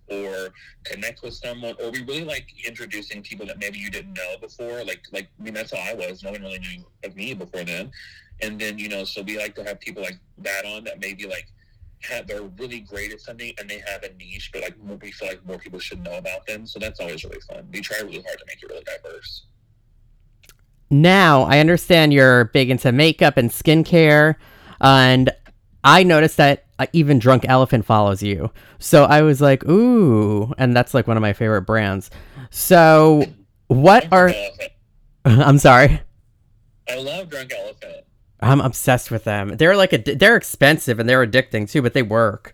or 0.09 0.53
connect 0.83 1.21
with 1.21 1.33
someone 1.33 1.75
or 1.81 1.91
we 1.91 2.03
really 2.03 2.23
like 2.23 2.47
introducing 2.65 3.21
people 3.21 3.45
that 3.45 3.59
maybe 3.59 3.77
you 3.77 3.89
didn't 3.89 4.13
know 4.13 4.35
before 4.39 4.83
like 4.83 5.05
like 5.11 5.29
I 5.39 5.43
mean 5.43 5.53
that's 5.53 5.71
how 5.71 5.79
I 5.79 5.93
was 5.93 6.23
no 6.23 6.31
one 6.31 6.41
really 6.41 6.59
knew 6.59 6.85
of 7.03 7.15
me 7.15 7.33
before 7.33 7.63
then. 7.63 7.91
And 8.41 8.59
then 8.59 8.77
you 8.77 8.89
know 8.89 9.03
so 9.03 9.21
we 9.21 9.37
like 9.37 9.55
to 9.55 9.63
have 9.63 9.79
people 9.79 10.03
like 10.03 10.19
that 10.39 10.65
on 10.65 10.83
that 10.85 10.99
maybe 10.99 11.27
like 11.27 11.47
have 12.01 12.27
they're 12.27 12.43
really 12.43 12.79
great 12.79 13.11
at 13.11 13.19
something 13.19 13.53
and 13.59 13.69
they 13.69 13.81
have 13.87 14.03
a 14.03 14.13
niche 14.13 14.51
but 14.53 14.61
like 14.61 14.75
we 15.01 15.11
feel 15.11 15.29
like 15.29 15.43
more 15.45 15.57
people 15.57 15.79
should 15.79 16.03
know 16.03 16.17
about 16.17 16.45
them. 16.45 16.65
So 16.65 16.79
that's 16.79 16.99
always 16.99 17.23
really 17.23 17.41
fun. 17.41 17.67
We 17.71 17.81
try 17.81 17.97
really 17.99 18.21
hard 18.21 18.37
to 18.37 18.45
make 18.47 18.61
it 18.61 18.69
really 18.69 18.83
diverse. 18.83 19.45
Now 20.89 21.43
I 21.43 21.59
understand 21.59 22.13
you're 22.13 22.45
big 22.45 22.69
into 22.69 22.91
makeup 22.91 23.37
and 23.37 23.49
skincare 23.49 24.35
and 24.79 25.31
I 25.87 26.03
noticed 26.03 26.35
that 26.35 26.65
uh, 26.79 26.87
even 26.91 27.17
Drunk 27.17 27.45
Elephant 27.47 27.85
follows 27.85 28.21
you. 28.21 28.51
So 28.77 29.05
I 29.05 29.21
was 29.21 29.39
like, 29.39 29.63
ooh, 29.65 30.53
and 30.57 30.75
that's 30.75 30.93
like 30.93 31.07
one 31.07 31.15
of 31.15 31.21
my 31.21 31.31
favorite 31.31 31.61
brands. 31.61 32.11
So 32.49 33.23
what 33.67 34.05
are 34.11 34.33
I'm 35.25 35.57
sorry. 35.57 36.01
I 36.89 36.97
love 36.97 37.29
Drunk 37.29 37.53
Elephant. 37.57 38.05
I'm 38.41 38.59
obsessed 38.59 39.11
with 39.11 39.23
them. 39.23 39.55
They're 39.55 39.77
like 39.77 39.93
a, 39.93 39.97
they're 39.99 40.35
expensive 40.35 40.99
and 40.99 41.07
they're 41.07 41.25
addicting 41.25 41.69
too, 41.69 41.81
but 41.81 41.93
they 41.93 42.03
work. 42.03 42.53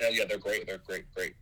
Yeah, 0.00 0.08
yeah, 0.08 0.24
they're 0.24 0.38
great. 0.38 0.66
They're 0.66 0.78
great, 0.78 1.04
great. 1.14 1.34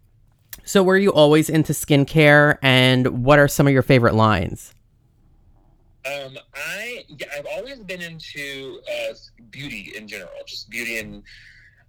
So 0.65 0.83
were 0.83 0.99
you 0.99 1.11
always 1.11 1.49
into 1.49 1.73
skincare 1.73 2.59
and 2.61 3.25
what 3.25 3.39
are 3.39 3.49
some 3.49 3.67
of 3.67 3.73
your 3.73 3.83
favorite 3.83 4.15
lines? 4.15 4.75
Um, 6.09 6.39
I 6.55 7.05
yeah, 7.09 7.27
I've 7.37 7.47
always 7.47 7.81
been 7.81 8.01
into 8.01 8.81
uh, 8.89 9.15
beauty 9.51 9.93
in 9.97 10.09
general, 10.09 10.31
just 10.47 10.71
beauty 10.71 10.99
and 10.99 11.23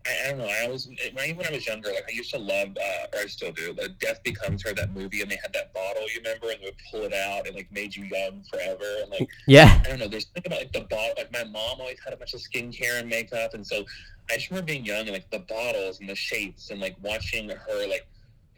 I, 0.06 0.28
I, 0.28 0.30
don't 0.30 0.40
know. 0.40 0.46
I 0.48 0.66
always, 0.66 0.88
when, 0.88 1.36
when 1.36 1.46
I 1.46 1.52
was 1.52 1.68
younger, 1.68 1.90
like 1.90 2.06
I 2.08 2.12
used 2.12 2.32
to 2.32 2.40
love, 2.40 2.70
uh, 2.78 3.08
or 3.18 3.20
I 3.20 3.26
still 3.28 3.52
do, 3.52 3.74
the 3.74 3.90
Death 4.00 4.24
Becomes 4.24 4.64
Her, 4.64 4.74
that 4.74 4.94
movie, 4.94 5.22
and 5.22 5.30
they 5.30 5.38
had 5.42 5.52
that 5.54 5.74
bottle, 5.74 6.04
you 6.04 6.22
remember, 6.24 6.50
and 6.50 6.60
they 6.62 6.66
would 6.66 6.82
pull 6.90 7.02
it 7.04 7.14
out 7.14 7.48
and 7.48 7.56
like 7.56 7.72
made 7.72 7.96
you 7.96 8.06
young 8.06 8.44
forever. 8.50 8.86
And 9.02 9.12
like, 9.12 9.30
yeah, 9.48 9.82
I 9.86 9.90
don't 9.90 10.00
know. 10.00 10.08
There's 10.08 10.28
something 10.34 10.52
about 10.52 10.60
like 10.60 10.72
the 10.72 10.82
bottle. 10.82 11.14
Like 11.18 11.32
my 11.34 11.44
mom 11.44 11.80
always 11.80 11.98
had 12.04 12.14
a 12.14 12.18
bunch 12.18 12.34
of 12.34 12.40
skincare 12.40 13.00
and 13.00 13.10
makeup, 13.10 13.54
and 13.54 13.66
so 13.66 13.86
I 14.30 14.36
just 14.36 14.50
remember 14.50 14.68
being 14.68 14.86
young 14.86 15.02
and 15.02 15.12
like 15.12 15.30
the 15.32 15.40
bottles 15.40 16.00
and 16.00 16.10
the 16.10 16.16
shapes 16.16 16.70
and 16.70 16.80
like 16.80 16.96
watching 17.02 17.50
her 17.50 17.88
like 17.88 18.08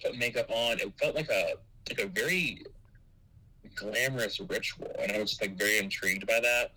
put 0.02 0.16
makeup 0.18 0.50
on. 0.50 0.80
It 0.80 0.92
felt 1.00 1.16
like 1.16 1.30
a 1.30 1.54
like 1.90 2.00
a 2.00 2.08
very 2.08 2.66
glamorous 3.76 4.40
ritual, 4.40 4.92
and 5.00 5.12
I 5.12 5.20
was 5.20 5.40
like 5.42 5.58
very 5.58 5.78
intrigued 5.78 6.28
by 6.28 6.40
that 6.40 6.72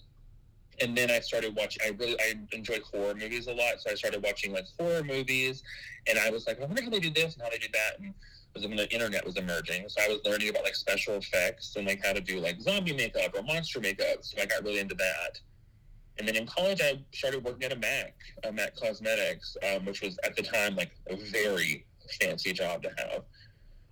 and 0.80 0.96
then 0.96 1.08
I 1.08 1.20
started 1.20 1.54
watching. 1.54 1.82
I 1.84 1.90
really 1.90 2.16
I 2.20 2.34
enjoy 2.52 2.80
horror 2.80 3.14
movies 3.14 3.46
a 3.46 3.52
lot, 3.52 3.80
so 3.80 3.92
I 3.92 3.94
started 3.94 4.24
watching 4.24 4.52
like 4.52 4.64
horror 4.78 5.04
movies, 5.04 5.62
and 6.08 6.18
I 6.18 6.30
was 6.30 6.46
like, 6.46 6.60
I 6.60 6.64
wonder 6.64 6.82
how 6.82 6.90
they 6.90 7.00
do 7.00 7.10
this 7.10 7.34
and 7.34 7.42
how 7.42 7.50
they 7.50 7.58
do 7.58 7.68
that, 7.72 8.00
and 8.00 8.12
was 8.54 8.66
when 8.66 8.76
the 8.76 8.92
internet 8.92 9.24
was 9.24 9.36
emerging, 9.36 9.88
so 9.88 10.00
I 10.02 10.08
was 10.08 10.20
learning 10.24 10.48
about 10.48 10.62
like 10.62 10.76
special 10.76 11.14
effects 11.14 11.74
and 11.76 11.86
like 11.86 12.04
how 12.04 12.12
to 12.12 12.20
do 12.20 12.38
like 12.38 12.60
zombie 12.60 12.94
makeup 12.94 13.34
or 13.36 13.42
monster 13.42 13.80
makeup. 13.80 14.18
So 14.20 14.40
I 14.40 14.46
got 14.46 14.62
really 14.62 14.78
into 14.78 14.94
that. 14.94 15.40
And 16.18 16.28
then 16.28 16.36
in 16.36 16.46
college, 16.46 16.80
I 16.80 17.00
started 17.12 17.42
working 17.42 17.64
at 17.64 17.72
a 17.72 17.76
Mac, 17.76 18.14
a 18.44 18.52
Mac 18.52 18.76
Cosmetics, 18.76 19.56
um, 19.68 19.84
which 19.84 20.00
was 20.00 20.16
at 20.22 20.36
the 20.36 20.42
time 20.42 20.76
like 20.76 20.92
a 21.08 21.16
very 21.16 21.84
fancy 22.20 22.52
job 22.52 22.84
to 22.84 22.90
have. 22.96 23.24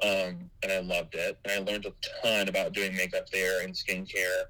Um, 0.03 0.51
and 0.63 0.73
I 0.73 0.81
loved 0.81 1.15
it. 1.15 1.39
And 1.45 1.53
I 1.53 1.71
learned 1.71 1.87
a 1.87 1.93
ton 2.23 2.49
about 2.49 2.73
doing 2.73 2.97
makeup 2.97 3.29
there 3.31 3.63
and 3.63 3.73
skincare 3.73 4.45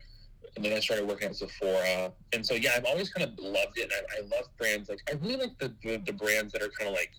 and 0.57 0.65
then 0.65 0.73
I 0.73 0.81
started 0.81 1.07
working 1.07 1.29
at 1.29 1.37
Sephora. 1.37 2.12
And 2.33 2.45
so, 2.45 2.55
yeah, 2.55 2.73
I've 2.77 2.85
always 2.85 3.11
kind 3.11 3.27
of 3.27 3.38
loved 3.38 3.79
it. 3.79 3.85
And 3.85 3.93
I, 3.93 4.19
I 4.19 4.38
love 4.38 4.49
brands 4.59 4.88
like 4.88 5.01
I 5.09 5.15
really 5.15 5.37
like 5.37 5.59
the 5.59 5.73
the, 5.83 5.97
the 6.05 6.12
brands 6.12 6.53
that 6.53 6.62
are 6.62 6.69
kind 6.69 6.88
of 6.88 6.95
like 6.95 7.12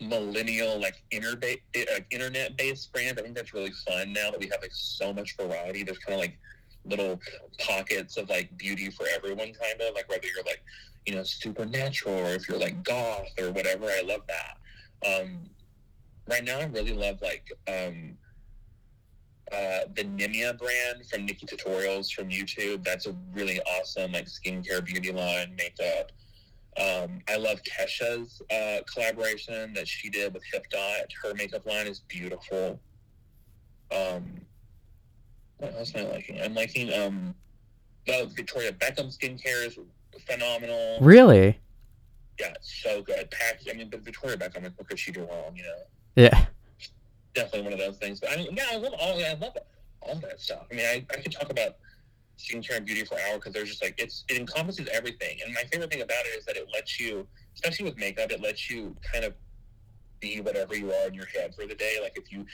millennial, 0.00 0.80
like 0.80 1.02
internet 1.10 1.58
uh, 1.76 2.00
internet 2.10 2.56
based 2.56 2.92
brands. 2.92 3.20
I 3.20 3.22
think 3.22 3.34
that's 3.34 3.52
really 3.52 3.72
fun 3.86 4.12
now 4.12 4.30
that 4.30 4.40
we 4.40 4.46
have 4.46 4.62
like 4.62 4.72
so 4.72 5.12
much 5.12 5.36
variety. 5.36 5.82
There's 5.82 5.98
kind 5.98 6.14
of 6.14 6.20
like 6.20 6.38
little 6.86 7.20
pockets 7.58 8.16
of 8.16 8.30
like 8.30 8.56
beauty 8.56 8.90
for 8.90 9.06
everyone, 9.14 9.52
kind 9.52 9.80
of 9.80 9.94
like 9.94 10.08
whether 10.08 10.26
you're 10.26 10.44
like 10.44 10.62
you 11.06 11.14
know 11.14 11.22
supernatural 11.22 12.14
or 12.14 12.30
if 12.30 12.48
you're 12.48 12.58
like 12.58 12.82
goth 12.82 13.28
or 13.38 13.50
whatever. 13.50 13.86
I 13.86 14.02
love 14.02 14.22
that. 14.28 14.56
Um, 15.06 15.40
right 16.30 16.44
now, 16.44 16.60
I 16.60 16.64
really 16.64 16.92
love 16.92 17.20
like. 17.20 17.52
Um, 17.68 18.16
uh, 19.52 19.80
the 19.96 20.04
Nimya 20.04 20.56
brand 20.56 21.04
from 21.10 21.26
NikkieTutorials 21.26 22.12
from 22.12 22.28
YouTube. 22.28 22.84
That's 22.84 23.06
a 23.06 23.16
really 23.32 23.60
awesome 23.62 24.12
like 24.12 24.26
skincare 24.26 24.84
beauty 24.84 25.10
line, 25.10 25.56
makeup. 25.56 26.12
Um, 26.80 27.18
I 27.28 27.36
love 27.36 27.60
Kesha's 27.64 28.40
uh, 28.48 28.82
collaboration 28.92 29.72
that 29.74 29.88
she 29.88 30.08
did 30.08 30.32
with 30.32 30.44
HipDot. 30.54 31.06
Her 31.20 31.34
makeup 31.34 31.66
line 31.66 31.88
is 31.88 31.98
beautiful. 32.06 32.78
Um, 33.90 34.40
what 35.58 35.74
else 35.74 35.92
am 35.96 36.06
I 36.06 36.10
liking? 36.10 36.40
I'm 36.40 36.54
liking 36.54 36.92
um, 36.92 37.34
the 38.06 38.30
Victoria 38.36 38.70
Beckham 38.70 39.12
skincare 39.12 39.66
is 39.66 39.76
phenomenal. 40.28 40.98
Really? 41.00 41.58
yeah, 42.40 42.52
it's 42.54 42.82
so 42.82 43.02
good. 43.02 43.30
Package. 43.30 43.68
I 43.70 43.76
mean, 43.76 43.90
but 43.90 44.00
Victoria 44.00 44.36
Beckham, 44.36 44.62
like, 44.62 44.72
what 44.76 44.88
could 44.88 44.98
she 44.98 45.12
do 45.12 45.20
wrong? 45.20 45.54
You 45.54 45.64
know, 45.64 45.82
Yeah. 46.20 46.46
definitely 47.34 47.62
one 47.62 47.72
of 47.72 47.78
those 47.78 47.96
things. 47.98 48.20
But 48.20 48.32
I 48.32 48.36
mean, 48.36 48.48
yeah, 48.52 48.66
I 48.72 48.76
love 48.76 48.94
all. 48.98 49.24
I 49.24 49.34
love 49.34 49.56
all 50.02 50.16
that 50.16 50.40
stuff. 50.40 50.66
I 50.70 50.74
mean, 50.74 50.86
I, 50.86 51.04
I 51.10 51.16
could 51.20 51.32
talk 51.32 51.50
about 51.50 51.76
skincare 52.38 52.76
and 52.76 52.86
beauty 52.86 53.04
for 53.04 53.14
an 53.16 53.20
hour 53.28 53.36
because 53.36 53.52
there's 53.52 53.68
just 53.68 53.82
like 53.82 53.94
it's 53.98 54.24
it 54.28 54.38
encompasses 54.38 54.88
everything. 54.92 55.38
And 55.44 55.54
my 55.54 55.62
favorite 55.62 55.90
thing 55.90 56.02
about 56.02 56.24
it 56.26 56.38
is 56.38 56.44
that 56.46 56.56
it 56.56 56.68
lets 56.72 56.98
you, 56.98 57.26
especially 57.54 57.84
with 57.84 57.98
makeup, 57.98 58.30
it 58.30 58.40
lets 58.40 58.70
you 58.70 58.96
kind 59.12 59.24
of 59.24 59.34
be 60.20 60.40
whatever 60.40 60.76
you 60.76 60.92
are 60.92 61.08
in 61.08 61.14
your 61.14 61.26
head 61.26 61.54
for 61.54 61.66
the 61.66 61.74
day. 61.74 61.98
Like 62.02 62.16
if 62.16 62.30
you 62.30 62.44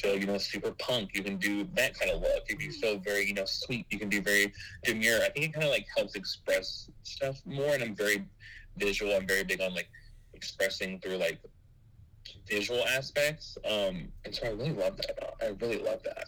feel, 0.00 0.18
you 0.18 0.26
know, 0.26 0.38
super 0.38 0.72
punk, 0.72 1.10
you 1.14 1.22
can 1.22 1.36
do 1.36 1.64
that 1.74 1.98
kind 1.98 2.10
of 2.10 2.20
look. 2.20 2.44
If 2.48 2.60
you 2.60 2.70
mm-hmm. 2.70 2.80
feel 2.80 2.98
very, 2.98 3.26
you 3.26 3.34
know, 3.34 3.44
sweet, 3.44 3.86
you 3.90 3.98
can 3.98 4.08
do 4.08 4.20
very 4.20 4.52
demure. 4.82 5.18
I 5.22 5.28
think 5.28 5.46
it 5.46 5.52
kind 5.52 5.64
of 5.64 5.70
like 5.70 5.86
helps 5.96 6.14
express 6.14 6.90
stuff 7.02 7.40
more. 7.46 7.74
And 7.74 7.82
I'm 7.82 7.94
very 7.94 8.24
visual. 8.76 9.14
I'm 9.14 9.26
very 9.26 9.44
big 9.44 9.60
on 9.60 9.74
like 9.74 9.88
expressing 10.34 10.98
through 11.00 11.16
like 11.16 11.40
visual 12.46 12.84
aspects. 12.86 13.56
Um, 13.64 14.08
and 14.24 14.34
so 14.34 14.46
I 14.46 14.50
really 14.50 14.72
love 14.72 14.96
that. 14.98 15.34
I 15.42 15.48
really 15.60 15.78
love 15.82 16.02
that. 16.04 16.26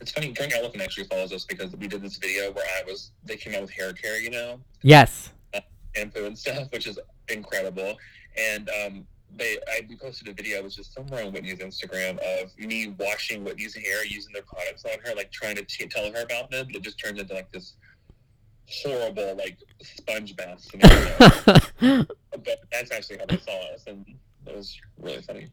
It's 0.00 0.10
funny, 0.10 0.32
Drunk 0.32 0.52
Elephant 0.54 0.82
actually 0.82 1.04
follows 1.06 1.32
us 1.32 1.44
because 1.44 1.74
we 1.76 1.86
did 1.86 2.02
this 2.02 2.16
video 2.16 2.50
where 2.52 2.64
I 2.78 2.82
was, 2.84 3.12
they 3.24 3.36
came 3.36 3.54
out 3.54 3.60
with 3.62 3.70
hair 3.70 3.92
care, 3.92 4.18
you 4.20 4.30
know, 4.30 4.60
Yes. 4.82 5.30
shampoo 5.94 6.26
and 6.26 6.36
stuff, 6.36 6.68
which 6.72 6.86
is 6.88 6.98
incredible. 7.28 7.96
And 8.36 8.68
um, 8.84 9.06
they, 9.36 9.56
I 9.68 9.80
we 9.88 9.96
posted 9.96 10.26
a 10.28 10.32
video. 10.32 10.58
It 10.58 10.64
was 10.64 10.74
just 10.74 10.92
somewhere 10.92 11.24
on 11.24 11.32
Whitney's 11.32 11.58
Instagram 11.60 12.18
of 12.42 12.56
me 12.58 12.94
washing 12.98 13.44
Whitney's 13.44 13.74
hair 13.76 14.04
using 14.04 14.32
their 14.32 14.42
products 14.42 14.84
on 14.84 14.98
her, 15.04 15.14
like 15.14 15.30
trying 15.30 15.54
to 15.56 15.64
t- 15.64 15.86
tell 15.86 16.12
her 16.12 16.22
about 16.22 16.50
them. 16.50 16.66
But 16.66 16.76
it 16.76 16.82
just 16.82 16.98
turned 16.98 17.18
into 17.18 17.34
like 17.34 17.50
this 17.52 17.74
horrible, 18.68 19.36
like 19.36 19.58
sponge 19.82 20.34
bath 20.36 20.60
scenario. 20.60 22.06
but 22.30 22.60
that's 22.72 22.90
actually 22.90 23.18
how 23.18 23.26
they 23.26 23.38
saw 23.38 23.74
us, 23.74 23.84
and 23.86 24.04
it 24.46 24.56
was 24.56 24.78
really 25.00 25.22
funny. 25.22 25.48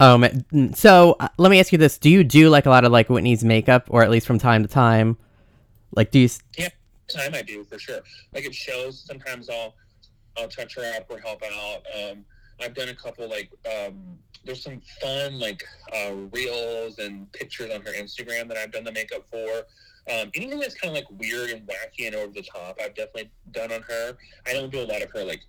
oh 0.00 0.18
man. 0.18 0.74
So 0.74 1.16
uh, 1.20 1.28
let 1.38 1.50
me 1.50 1.60
ask 1.60 1.72
you 1.72 1.78
this: 1.78 1.98
Do 1.98 2.10
you 2.10 2.24
do 2.24 2.48
like 2.48 2.66
a 2.66 2.70
lot 2.70 2.84
of 2.84 2.92
like 2.92 3.08
Whitney's 3.08 3.44
makeup, 3.44 3.86
or 3.88 4.02
at 4.02 4.10
least 4.10 4.26
from 4.26 4.38
time 4.38 4.62
to 4.62 4.68
time? 4.68 5.16
Like, 5.94 6.10
do 6.10 6.18
you? 6.18 6.28
Yeah, 6.56 6.68
time 7.08 7.34
I 7.34 7.42
do 7.42 7.64
for 7.64 7.78
sure. 7.78 8.00
Like 8.32 8.44
it 8.44 8.54
shows. 8.54 9.02
Sometimes 9.06 9.48
I'll 9.48 9.74
I'll 10.36 10.48
touch 10.48 10.76
her 10.76 10.92
up 10.96 11.06
or 11.10 11.18
help 11.18 11.42
out. 11.42 11.82
Um, 11.98 12.24
I've 12.60 12.74
done 12.74 12.88
a 12.88 12.94
couple 12.94 13.28
like 13.28 13.50
um, 13.66 14.18
there's 14.44 14.62
some 14.62 14.80
fun 15.00 15.38
like 15.38 15.64
uh, 15.94 16.12
reels 16.32 16.98
and 16.98 17.30
pictures 17.32 17.70
on 17.74 17.82
her 17.82 17.92
Instagram 17.92 18.48
that 18.48 18.56
I've 18.56 18.72
done 18.72 18.84
the 18.84 18.92
makeup 18.92 19.24
for. 19.30 19.64
Um, 20.10 20.30
anything 20.34 20.58
that's 20.58 20.74
kind 20.74 20.96
of 20.96 21.02
like 21.02 21.20
weird 21.20 21.50
and 21.50 21.66
wacky 21.66 22.06
and 22.06 22.14
over 22.14 22.32
the 22.32 22.42
top, 22.42 22.78
I've 22.82 22.94
definitely 22.94 23.30
done 23.52 23.72
on 23.72 23.82
her. 23.82 24.16
I 24.46 24.54
don't 24.54 24.72
do 24.72 24.80
a 24.80 24.86
lot 24.86 25.02
of 25.02 25.10
her 25.10 25.22
like 25.22 25.42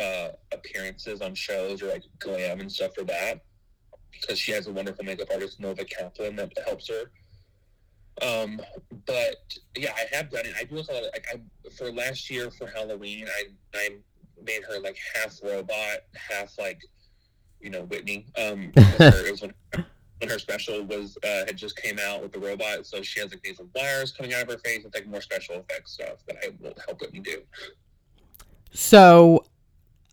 uh, 0.00 0.28
appearances 0.52 1.20
on 1.20 1.34
shows 1.34 1.82
or 1.82 1.88
like 1.88 2.04
glam 2.18 2.60
and 2.60 2.70
stuff 2.70 2.94
for 2.94 3.04
that 3.04 3.42
because 4.12 4.38
she 4.38 4.52
has 4.52 4.66
a 4.66 4.72
wonderful 4.72 5.04
makeup 5.04 5.28
artist 5.32 5.60
Nova 5.60 5.84
Kaplan 5.84 6.36
that 6.36 6.52
helps 6.66 6.88
her. 6.88 7.10
Um, 8.20 8.60
but 9.06 9.56
yeah, 9.76 9.92
I 9.96 10.16
have 10.16 10.30
done 10.30 10.46
it. 10.46 10.54
I 10.58 10.64
do 10.64 10.76
a 10.76 10.78
lot 10.78 10.90
of 10.90 11.10
like 11.12 11.26
I 11.32 11.40
for 11.76 11.92
last 11.92 12.30
year 12.30 12.50
for 12.50 12.66
Halloween, 12.66 13.26
I 13.28 13.44
I 13.74 13.90
made 14.44 14.62
her 14.64 14.80
like 14.80 14.98
half 15.14 15.38
robot, 15.42 15.98
half 16.14 16.58
like 16.58 16.80
you 17.60 17.70
know 17.70 17.82
Whitney. 17.82 18.26
Um, 18.36 18.72
her- 18.76 19.26
it 19.26 19.30
was 19.30 19.42
when, 19.42 19.54
when 19.72 20.30
her 20.30 20.38
special 20.38 20.82
was 20.84 21.16
uh, 21.24 21.46
had 21.46 21.56
just 21.56 21.76
came 21.76 21.98
out 22.00 22.22
with 22.22 22.32
the 22.32 22.40
robot, 22.40 22.86
so 22.86 23.02
she 23.02 23.20
has 23.20 23.30
like 23.30 23.42
these 23.42 23.60
wires 23.74 24.12
coming 24.12 24.34
out 24.34 24.42
of 24.42 24.48
her 24.48 24.58
face. 24.58 24.84
It's 24.84 24.94
like 24.94 25.06
more 25.06 25.20
special 25.20 25.56
effects 25.56 25.92
stuff 25.92 26.24
that 26.26 26.38
I 26.42 26.48
will 26.60 26.74
help 26.86 27.00
Whitney 27.00 27.20
do. 27.20 27.42
So, 28.72 29.44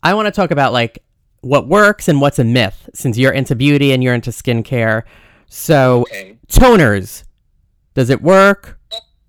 I 0.06 0.14
want 0.14 0.28
to 0.28 0.32
talk 0.32 0.52
about 0.52 0.72
like 0.72 1.00
what 1.42 1.68
works 1.68 2.08
and 2.08 2.22
what's 2.22 2.38
a 2.38 2.44
myth, 2.44 2.88
since 2.94 3.18
you're 3.18 3.32
into 3.34 3.56
beauty 3.56 3.92
and 3.92 4.04
you're 4.04 4.14
into 4.14 4.30
skincare. 4.30 5.02
So, 5.48 6.02
Okay, 6.02 6.38
toners, 6.48 7.24
does 7.96 8.12
it 8.12 8.22
work, 8.22 8.80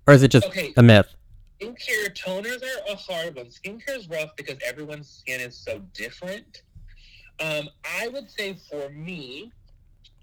or 0.05 0.13
is 0.13 0.21
it 0.21 0.29
just 0.29 0.45
okay. 0.45 0.73
a 0.77 0.83
myth? 0.83 1.15
Skincare 1.59 2.15
toners 2.15 2.61
are 2.61 2.93
a 2.93 2.95
hard 2.95 3.35
one. 3.35 3.47
Skincare 3.47 3.97
is 3.97 4.07
rough 4.07 4.35
because 4.35 4.57
everyone's 4.63 5.09
skin 5.09 5.41
is 5.41 5.57
so 5.57 5.81
different. 5.95 6.61
Um, 7.39 7.69
I 7.99 8.09
would 8.09 8.29
say 8.29 8.55
for 8.69 8.89
me, 8.89 9.51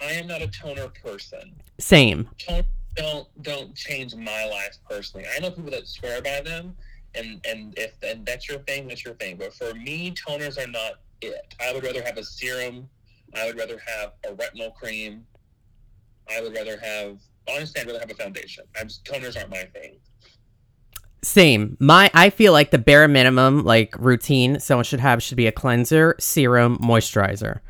I 0.00 0.12
am 0.12 0.28
not 0.28 0.40
a 0.40 0.46
toner 0.46 0.86
person. 1.04 1.52
Same. 1.80 2.28
Don't 2.94 3.26
don't 3.42 3.74
change 3.74 4.14
my 4.14 4.46
life 4.46 4.78
personally. 4.88 5.26
I 5.34 5.40
know 5.40 5.50
people 5.50 5.72
that 5.72 5.88
swear 5.88 6.22
by 6.22 6.42
them, 6.44 6.76
and 7.14 7.44
and 7.46 7.74
if 7.76 7.94
and 8.02 8.24
that's 8.26 8.48
your 8.48 8.58
thing, 8.60 8.88
that's 8.88 9.04
your 9.04 9.14
thing. 9.14 9.36
But 9.36 9.54
for 9.54 9.74
me, 9.74 10.12
toners 10.12 10.58
are 10.62 10.70
not 10.70 11.00
it. 11.20 11.54
I 11.60 11.72
would 11.72 11.84
rather 11.84 12.02
have 12.02 12.18
a 12.18 12.24
serum. 12.24 12.88
I 13.34 13.46
would 13.46 13.56
rather 13.56 13.80
have 13.84 14.12
a 14.24 14.34
retinol 14.34 14.74
cream. 14.74 15.26
I 16.30 16.40
would 16.40 16.54
rather 16.54 16.78
have 16.78 17.18
honestly, 17.48 17.80
I'd 17.80 17.86
rather 17.86 18.00
have 18.00 18.10
a 18.10 18.14
foundation. 18.14 18.64
I'm 18.78 18.88
toners 18.88 19.36
aren't 19.36 19.50
my 19.50 19.64
thing. 19.64 19.96
Same. 21.22 21.76
My 21.80 22.10
I 22.14 22.30
feel 22.30 22.52
like 22.52 22.70
the 22.70 22.78
bare 22.78 23.08
minimum 23.08 23.64
like 23.64 23.96
routine 23.98 24.60
someone 24.60 24.84
should 24.84 25.00
have 25.00 25.22
should 25.22 25.36
be 25.36 25.46
a 25.46 25.52
cleanser, 25.52 26.16
serum, 26.18 26.78
moisturizer. 26.78 27.60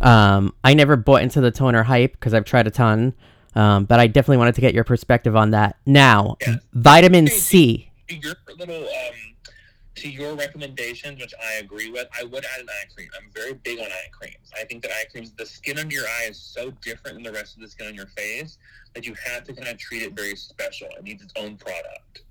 Um, 0.00 0.54
I 0.62 0.74
never 0.74 0.96
bought 0.96 1.22
into 1.22 1.40
the 1.40 1.50
toner 1.50 1.82
hype 1.82 2.12
because 2.12 2.34
I've 2.34 2.44
tried 2.44 2.66
a 2.66 2.70
ton, 2.70 3.14
um, 3.54 3.84
but 3.84 4.00
I 4.00 4.06
definitely 4.06 4.36
wanted 4.38 4.54
to 4.56 4.60
get 4.60 4.74
your 4.74 4.84
perspective 4.84 5.34
on 5.34 5.50
that. 5.50 5.76
Now, 5.86 6.36
vitamin 6.72 7.26
C. 7.28 7.90
to 8.08 8.16
your 8.16 8.34
little 8.58 8.84
um 8.84 9.36
to 9.96 10.10
your 10.10 10.34
recommendations, 10.34 11.20
which 11.20 11.34
I 11.40 11.60
agree 11.60 11.90
with, 11.90 12.08
I 12.18 12.24
would 12.24 12.44
add 12.44 12.60
an 12.60 12.68
eye 12.68 12.92
cream. 12.94 13.08
I'm 13.16 13.30
very 13.32 13.54
big 13.54 13.78
on 13.78 13.86
eye 13.86 14.08
creams. 14.10 14.50
I 14.58 14.64
think 14.64 14.82
that 14.82 14.90
eye 14.90 15.04
creams, 15.10 15.32
the 15.32 15.46
skin 15.46 15.78
under 15.78 15.94
your 15.94 16.04
eye 16.04 16.26
is 16.28 16.38
so 16.38 16.72
different 16.82 17.16
than 17.16 17.22
the 17.22 17.32
rest 17.32 17.54
of 17.54 17.62
the 17.62 17.68
skin 17.68 17.86
on 17.86 17.94
your 17.94 18.08
face 18.08 18.58
that 18.94 19.06
you 19.06 19.14
have 19.24 19.44
to 19.44 19.52
kind 19.52 19.68
of 19.68 19.78
treat 19.78 20.02
it 20.02 20.14
very 20.14 20.34
special. 20.34 20.88
It 20.98 21.04
needs 21.04 21.22
its 21.22 21.32
own 21.36 21.56
product. 21.56 22.22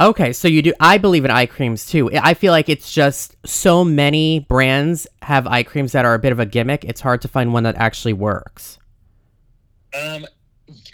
Okay, 0.00 0.32
so 0.32 0.46
you 0.46 0.62
do. 0.62 0.72
I 0.78 0.98
believe 0.98 1.24
in 1.24 1.32
eye 1.32 1.46
creams 1.46 1.84
too. 1.84 2.08
I 2.14 2.34
feel 2.34 2.52
like 2.52 2.68
it's 2.68 2.92
just 2.92 3.34
so 3.44 3.84
many 3.84 4.38
brands 4.38 5.08
have 5.22 5.48
eye 5.48 5.64
creams 5.64 5.90
that 5.92 6.04
are 6.04 6.14
a 6.14 6.20
bit 6.20 6.30
of 6.30 6.38
a 6.38 6.46
gimmick. 6.46 6.84
It's 6.84 7.00
hard 7.00 7.20
to 7.22 7.28
find 7.28 7.52
one 7.52 7.64
that 7.64 7.74
actually 7.74 8.12
works. 8.12 8.78
Um, 10.00 10.24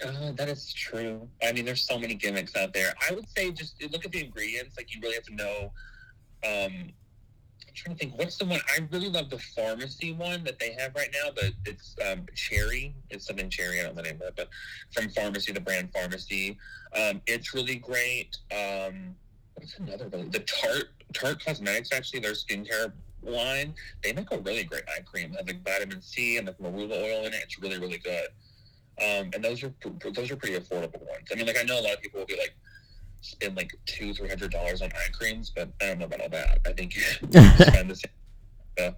uh, 0.05 0.33
that 0.33 0.49
is 0.49 0.73
true. 0.73 1.29
I 1.43 1.53
mean, 1.53 1.65
there's 1.65 1.83
so 1.83 1.99
many 1.99 2.15
gimmicks 2.15 2.57
out 2.57 2.73
there. 2.73 2.95
I 3.09 3.15
would 3.15 3.29
say 3.29 3.51
just 3.51 3.83
look 3.91 4.05
at 4.05 4.13
the 4.13 4.25
ingredients. 4.25 4.77
Like 4.77 4.95
you 4.95 5.01
really 5.01 5.15
have 5.15 5.25
to 5.25 5.35
know. 5.35 5.73
Um, 6.45 6.93
I'm 7.67 7.75
trying 7.75 7.97
to 7.97 8.05
think. 8.05 8.19
What's 8.19 8.39
the 8.39 8.45
one? 8.45 8.61
I 8.69 8.87
really 8.91 9.09
love 9.09 9.31
the 9.31 9.37
Farmacy 9.37 10.17
one 10.17 10.45
that 10.45 10.59
they 10.59 10.77
have 10.79 10.95
right 10.95 11.09
now. 11.13 11.31
But 11.35 11.53
it's 11.65 11.97
um, 12.09 12.27
cherry. 12.35 12.95
It's 13.11 13.27
something 13.27 13.51
cherry. 13.51 13.81
I 13.81 13.85
don't 13.85 13.97
know 13.97 14.03
the 14.03 14.09
name 14.11 14.21
of 14.21 14.29
it, 14.29 14.35
but 14.37 14.49
from 14.93 15.09
Farmacy, 15.11 15.53
the 15.53 15.61
brand 15.61 15.93
Farmacy. 15.93 16.57
Um, 16.95 17.21
it's 17.27 17.55
really 17.55 17.77
great. 17.77 18.37
Um, 18.53 19.17
what's 19.55 19.79
another 19.79 20.09
really? 20.09 20.29
The 20.29 20.41
Tarte 20.41 20.89
Tarte 21.13 21.45
Cosmetics 21.45 21.91
actually 21.93 22.21
their 22.21 22.33
skincare 22.33 22.93
line. 23.23 23.75
They 24.03 24.13
make 24.13 24.31
a 24.31 24.39
really 24.39 24.65
great 24.65 24.85
eye 24.89 25.03
cream. 25.03 25.33
They 25.33 25.39
have 25.39 25.47
like 25.47 25.65
vitamin 25.65 26.03
C 26.03 26.37
and 26.37 26.47
like 26.47 26.59
marula 26.59 26.93
oil 26.93 27.27
in 27.27 27.33
it. 27.33 27.41
It's 27.43 27.59
really 27.59 27.79
really 27.79 27.99
good. 27.99 28.29
Um, 29.03 29.31
and 29.35 29.43
those 29.43 29.63
are 29.65 29.73
those 30.13 30.31
are 30.31 30.37
pretty 30.37 30.57
affordable 30.57 31.01
ones. 31.09 31.29
I 31.33 31.35
mean, 31.35 31.47
like 31.47 31.59
I 31.59 31.65
know 31.65 31.81
a 31.81 31.83
lot 31.83 31.95
of 31.95 32.01
people 32.01 32.21
will 32.21 32.27
be 32.27 32.37
like 32.37 32.55
spend 33.23 33.57
like 33.57 33.73
two 33.87 34.15
three 34.15 34.29
hundred 34.29 34.53
dollars 34.53 34.83
on 34.83 34.91
eye 34.93 35.11
creams, 35.13 35.51
but 35.55 35.69
I 35.81 35.87
don't 35.87 35.99
know 35.99 36.05
about 36.05 36.21
all 36.21 36.29
that. 36.29 36.61
I 36.67 36.73
think 36.73 36.95
you 36.95 37.03
spend 37.03 37.91
the 37.91 37.97
same 37.97 38.13
uh, 38.79 38.91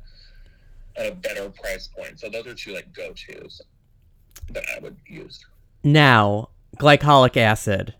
at 0.96 1.12
a 1.12 1.14
better 1.14 1.48
price 1.48 1.88
point. 1.88 2.20
So 2.20 2.28
those 2.28 2.46
are 2.46 2.54
two 2.54 2.74
like 2.74 2.92
go 2.92 3.12
tos 3.12 3.62
that 4.50 4.64
I 4.74 4.80
would 4.80 4.96
use. 5.06 5.44
Now, 5.82 6.50
glycolic 6.78 7.36
acid. 7.36 7.94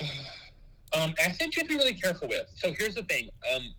Um, 0.96 1.12
acid 1.18 1.56
you 1.56 1.60
have 1.60 1.66
to 1.66 1.68
be 1.70 1.74
really 1.74 1.94
careful 1.94 2.28
with. 2.28 2.46
So 2.54 2.72
here's 2.78 2.94
the 2.94 3.02
thing. 3.02 3.28
Um, 3.52 3.74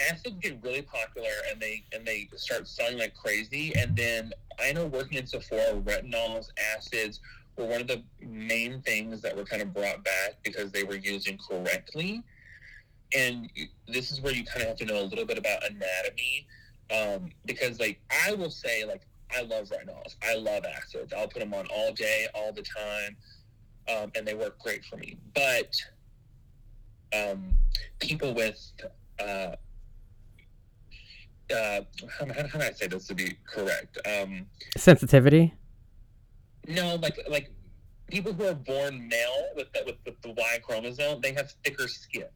acids 0.00 0.36
get 0.40 0.58
really 0.62 0.82
popular 0.82 1.30
and 1.50 1.60
they 1.60 1.84
and 1.92 2.04
they 2.06 2.28
start 2.36 2.66
selling 2.68 2.98
like 2.98 3.14
crazy. 3.14 3.72
And 3.76 3.96
then 3.96 4.32
I 4.60 4.72
know 4.72 4.86
working 4.86 5.18
in 5.18 5.26
Sephora, 5.26 5.80
retinols, 5.80 6.50
acids 6.76 7.20
were 7.56 7.66
one 7.66 7.80
of 7.80 7.86
the 7.86 8.02
main 8.20 8.80
things 8.82 9.20
that 9.22 9.36
were 9.36 9.44
kind 9.44 9.62
of 9.62 9.72
brought 9.72 10.02
back 10.04 10.36
because 10.42 10.72
they 10.72 10.84
were 10.84 10.96
used 10.96 11.28
incorrectly. 11.28 12.22
And 13.16 13.48
this 13.86 14.10
is 14.10 14.20
where 14.20 14.34
you 14.34 14.44
kind 14.44 14.62
of 14.62 14.68
have 14.68 14.76
to 14.78 14.84
know 14.84 15.00
a 15.00 15.04
little 15.04 15.24
bit 15.24 15.38
about 15.38 15.62
anatomy, 15.64 16.46
um, 16.90 17.30
because 17.46 17.78
like 17.78 18.00
I 18.26 18.34
will 18.34 18.50
say 18.50 18.84
like 18.84 19.02
I 19.36 19.42
love 19.42 19.70
retinols, 19.70 20.16
I 20.22 20.36
love 20.36 20.64
acids. 20.64 21.12
I'll 21.12 21.28
put 21.28 21.40
them 21.40 21.54
on 21.54 21.66
all 21.66 21.92
day, 21.92 22.26
all 22.34 22.52
the 22.52 22.62
time 22.62 23.16
um, 23.88 24.10
and 24.14 24.26
they 24.26 24.34
work 24.34 24.58
great 24.58 24.84
for 24.84 24.96
me. 24.96 25.16
But 25.34 25.74
um, 27.12 27.54
people 27.98 28.34
with 28.34 28.60
uh, 29.18 29.56
uh, 31.52 31.80
how, 32.18 32.26
how, 32.26 32.46
how 32.48 32.58
do 32.58 32.64
I 32.64 32.72
say 32.72 32.86
this 32.86 33.06
to 33.08 33.14
be 33.14 33.36
correct? 33.46 33.98
Um, 34.06 34.46
Sensitivity. 34.76 35.54
no, 36.68 36.96
like 36.96 37.18
like 37.28 37.50
people 38.10 38.32
who 38.32 38.44
are 38.46 38.54
born 38.54 39.08
male 39.08 39.46
with 39.56 39.72
the, 39.72 39.82
with, 39.86 39.96
with 40.04 40.20
the 40.22 40.32
Y 40.32 40.58
chromosome, 40.62 41.20
they 41.20 41.32
have 41.32 41.52
thicker 41.64 41.88
skin. 41.88 42.26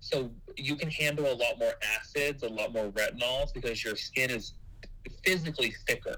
So 0.00 0.30
you 0.56 0.76
can 0.76 0.90
handle 0.90 1.26
a 1.26 1.36
lot 1.36 1.58
more 1.58 1.74
acids, 1.98 2.42
a 2.42 2.48
lot 2.48 2.72
more 2.72 2.90
retinols 2.90 3.52
because 3.52 3.84
your 3.84 3.96
skin 3.96 4.30
is 4.30 4.54
physically 5.24 5.74
thicker. 5.86 6.16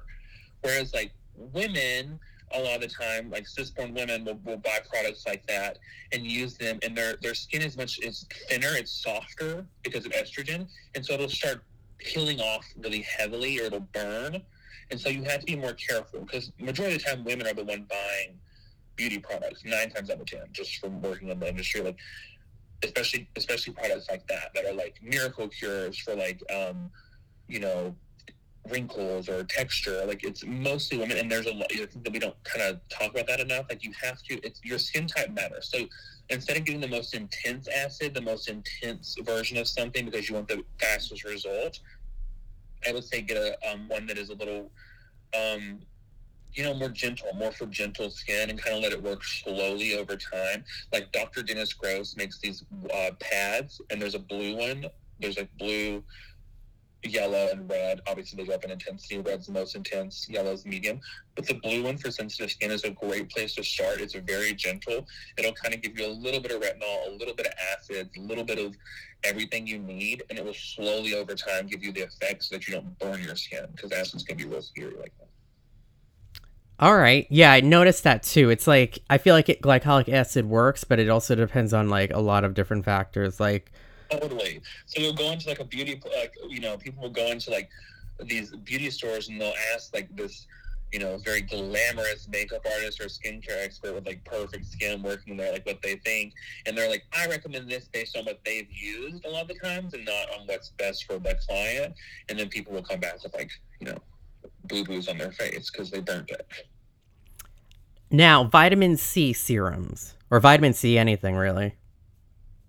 Whereas 0.62 0.94
like 0.94 1.12
women, 1.36 2.20
a 2.54 2.60
lot 2.60 2.76
of 2.76 2.82
the 2.82 2.88
time, 2.88 3.30
like 3.30 3.46
cisborn 3.46 3.92
women 3.94 4.24
will, 4.24 4.38
will 4.44 4.58
buy 4.58 4.78
products 4.88 5.26
like 5.26 5.44
that 5.48 5.78
and 6.12 6.24
use 6.24 6.56
them, 6.56 6.78
and 6.84 6.96
their 6.96 7.16
their 7.22 7.34
skin 7.34 7.62
is 7.62 7.76
much 7.76 7.98
is 8.00 8.26
thinner, 8.48 8.70
it's 8.76 8.92
softer 8.92 9.66
because 9.82 10.06
of 10.06 10.12
estrogen, 10.12 10.68
and 10.94 11.04
so 11.04 11.14
it'll 11.14 11.28
start 11.28 11.64
peeling 12.04 12.40
off 12.40 12.66
really 12.76 13.00
heavily 13.02 13.60
or 13.60 13.64
it'll 13.64 13.80
burn. 13.80 14.42
And 14.90 15.00
so 15.00 15.08
you 15.08 15.22
have 15.24 15.40
to 15.40 15.46
be 15.46 15.56
more 15.56 15.72
careful 15.72 16.20
because 16.20 16.52
majority 16.58 16.96
of 16.96 17.02
the 17.02 17.08
time 17.08 17.24
women 17.24 17.46
are 17.46 17.54
the 17.54 17.64
one 17.64 17.86
buying 17.88 18.38
beauty 18.96 19.18
products 19.18 19.64
nine 19.64 19.90
times 19.90 20.10
out 20.10 20.20
of 20.20 20.26
ten 20.26 20.44
just 20.52 20.76
from 20.76 21.00
working 21.00 21.28
in 21.28 21.38
the 21.38 21.48
industry 21.48 21.80
like 21.80 21.96
especially 22.84 23.26
especially 23.36 23.72
products 23.72 24.08
like 24.10 24.26
that 24.26 24.52
that 24.54 24.66
are 24.66 24.74
like 24.74 24.96
miracle 25.02 25.48
cures 25.48 25.98
for 25.98 26.14
like 26.14 26.42
um 26.52 26.90
you 27.48 27.58
know 27.58 27.94
wrinkles 28.70 29.28
or 29.28 29.42
texture 29.44 30.04
like 30.06 30.22
it's 30.22 30.44
mostly 30.46 30.96
women 30.96 31.16
and 31.16 31.30
there's 31.30 31.46
a 31.46 31.52
lot 31.52 31.68
that 31.68 32.12
we 32.12 32.18
don't 32.18 32.36
kind 32.44 32.62
of 32.62 32.80
talk 32.88 33.10
about 33.10 33.26
that 33.26 33.40
enough 33.40 33.66
like 33.68 33.82
you 33.82 33.92
have 34.00 34.22
to 34.22 34.34
it's 34.46 34.60
your 34.62 34.78
skin 34.78 35.06
type 35.06 35.30
matters 35.30 35.68
so 35.72 35.84
instead 36.30 36.56
of 36.56 36.64
getting 36.64 36.80
the 36.80 36.88
most 36.88 37.14
intense 37.14 37.66
acid 37.68 38.14
the 38.14 38.20
most 38.20 38.48
intense 38.48 39.16
version 39.24 39.56
of 39.56 39.66
something 39.66 40.04
because 40.04 40.28
you 40.28 40.34
want 40.36 40.46
the 40.46 40.62
fastest 40.80 41.24
result 41.24 41.80
i 42.88 42.92
would 42.92 43.04
say 43.04 43.20
get 43.20 43.36
a 43.36 43.56
um, 43.70 43.88
one 43.88 44.06
that 44.06 44.16
is 44.16 44.30
a 44.30 44.34
little 44.34 44.70
um 45.36 45.80
you 46.54 46.64
know, 46.64 46.74
more 46.74 46.88
gentle, 46.88 47.32
more 47.34 47.52
for 47.52 47.66
gentle 47.66 48.10
skin, 48.10 48.50
and 48.50 48.58
kind 48.58 48.76
of 48.76 48.82
let 48.82 48.92
it 48.92 49.02
work 49.02 49.24
slowly 49.24 49.96
over 49.96 50.16
time. 50.16 50.64
Like 50.92 51.10
Dr. 51.12 51.42
Dennis 51.42 51.72
Gross 51.72 52.16
makes 52.16 52.38
these 52.38 52.64
uh, 52.94 53.10
pads, 53.20 53.80
and 53.90 54.00
there's 54.00 54.14
a 54.14 54.18
blue 54.18 54.56
one. 54.56 54.86
There's 55.18 55.38
a 55.38 55.48
blue, 55.58 56.02
yellow, 57.04 57.48
and 57.50 57.68
red. 57.68 58.00
Obviously, 58.06 58.36
they 58.36 58.48
go 58.48 58.54
up 58.54 58.64
in 58.64 58.70
intensity. 58.70 59.18
Red's 59.18 59.46
the 59.46 59.52
most 59.52 59.74
intense. 59.74 60.26
Yellow's 60.28 60.64
medium. 60.64 61.00
But 61.34 61.46
the 61.46 61.54
blue 61.54 61.82
one 61.82 61.98
for 61.98 62.10
sensitive 62.10 62.50
skin 62.50 62.70
is 62.70 62.84
a 62.84 62.90
great 62.90 63.30
place 63.30 63.54
to 63.56 63.64
start. 63.64 64.00
It's 64.00 64.14
very 64.14 64.54
gentle. 64.54 65.06
It'll 65.36 65.52
kind 65.52 65.74
of 65.74 65.82
give 65.82 65.98
you 65.98 66.06
a 66.06 66.12
little 66.12 66.40
bit 66.40 66.52
of 66.52 66.60
retinol, 66.60 67.08
a 67.08 67.16
little 67.18 67.34
bit 67.34 67.46
of 67.46 67.52
acids, 67.76 68.10
a 68.16 68.20
little 68.20 68.44
bit 68.44 68.58
of 68.58 68.76
everything 69.24 69.66
you 69.66 69.78
need, 69.78 70.22
and 70.30 70.38
it 70.38 70.44
will 70.44 70.54
slowly 70.54 71.14
over 71.14 71.34
time 71.34 71.66
give 71.66 71.82
you 71.82 71.92
the 71.92 72.02
effects 72.02 72.48
so 72.48 72.56
that 72.56 72.66
you 72.66 72.74
don't 72.74 72.98
burn 72.98 73.22
your 73.22 73.36
skin 73.36 73.66
because 73.74 73.92
acids 73.92 74.24
can 74.24 74.36
be 74.36 74.44
real 74.44 74.62
scary 74.62 74.94
like 74.96 75.12
that. 75.18 75.28
All 76.78 76.96
right. 76.96 77.28
Yeah, 77.30 77.52
I 77.52 77.60
noticed 77.60 78.02
that 78.04 78.24
too. 78.24 78.50
It's 78.50 78.66
like 78.66 78.98
I 79.08 79.18
feel 79.18 79.34
like 79.34 79.48
it, 79.48 79.62
glycolic 79.62 80.12
acid 80.12 80.46
works, 80.46 80.82
but 80.82 80.98
it 80.98 81.08
also 81.08 81.34
depends 81.36 81.72
on 81.72 81.88
like 81.88 82.10
a 82.12 82.18
lot 82.18 82.42
of 82.42 82.54
different 82.54 82.84
factors. 82.84 83.38
Like 83.38 83.70
totally. 84.20 84.60
So 84.86 85.00
you'll 85.00 85.14
go 85.14 85.32
into 85.32 85.48
like 85.48 85.60
a 85.60 85.64
beauty, 85.64 86.00
like 86.16 86.34
you 86.48 86.60
know, 86.60 86.76
people 86.76 87.02
will 87.02 87.10
go 87.10 87.26
into 87.26 87.50
like 87.50 87.70
these 88.24 88.50
beauty 88.50 88.90
stores 88.90 89.28
and 89.28 89.40
they'll 89.40 89.54
ask 89.74 89.92
like 89.94 90.14
this, 90.16 90.46
you 90.92 90.98
know, 90.98 91.16
very 91.18 91.40
glamorous 91.40 92.28
makeup 92.28 92.64
artist 92.74 93.00
or 93.00 93.06
skincare 93.06 93.64
expert 93.64 93.94
with 93.94 94.06
like 94.06 94.24
perfect 94.24 94.66
skin 94.66 95.02
working 95.02 95.36
there, 95.36 95.52
like 95.52 95.64
what 95.66 95.80
they 95.82 95.96
think, 95.96 96.34
and 96.66 96.76
they're 96.76 96.90
like, 96.90 97.04
I 97.16 97.26
recommend 97.26 97.68
this 97.68 97.88
based 97.88 98.16
on 98.16 98.24
what 98.24 98.40
they've 98.44 98.70
used 98.70 99.24
a 99.24 99.30
lot 99.30 99.42
of 99.42 99.48
the 99.48 99.54
times 99.54 99.94
and 99.94 100.04
not 100.04 100.28
on 100.38 100.46
what's 100.46 100.70
best 100.70 101.04
for 101.04 101.18
the 101.18 101.34
client. 101.46 101.94
And 102.28 102.38
then 102.38 102.48
people 102.48 102.72
will 102.72 102.82
come 102.82 103.00
back 103.00 103.22
with 103.22 103.34
like, 103.34 103.50
you 103.80 103.86
know, 103.86 103.98
boo 104.64 104.84
boos 104.84 105.08
on 105.08 105.18
their 105.18 105.32
face 105.32 105.70
because 105.70 105.90
they 105.90 106.00
burnt 106.00 106.30
it. 106.30 106.46
now, 108.10 108.44
vitamin 108.44 108.96
C 108.96 109.32
serums 109.32 110.14
or 110.30 110.40
vitamin 110.40 110.74
C 110.74 110.98
anything 110.98 111.34
really. 111.34 111.74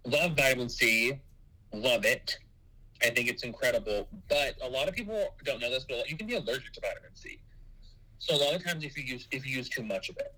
love 0.06 0.36
vitamin 0.36 0.70
C, 0.70 1.20
love 1.74 2.06
it. 2.06 2.38
I 3.02 3.10
think 3.10 3.28
it's 3.28 3.44
incredible, 3.44 4.08
but 4.30 4.56
a 4.62 4.70
lot 4.70 4.88
of 4.88 4.96
people 4.96 5.34
don't 5.44 5.60
know 5.60 5.70
this, 5.70 5.86
but 5.88 6.10
you 6.10 6.16
can 6.16 6.28
be 6.28 6.36
allergic 6.36 6.72
to 6.74 6.82
vitamin 6.82 7.10
C. 7.14 7.40
So 8.20 8.36
a 8.36 8.38
lot 8.38 8.56
of 8.56 8.64
times, 8.64 8.86
if 8.86 8.98
you 8.98 9.04
use 9.04 9.28
if 9.32 9.46
you 9.46 9.58
use 9.58 9.68
too 9.68 9.84
much 9.84 10.10
of 10.10 10.18
it, 10.18 10.34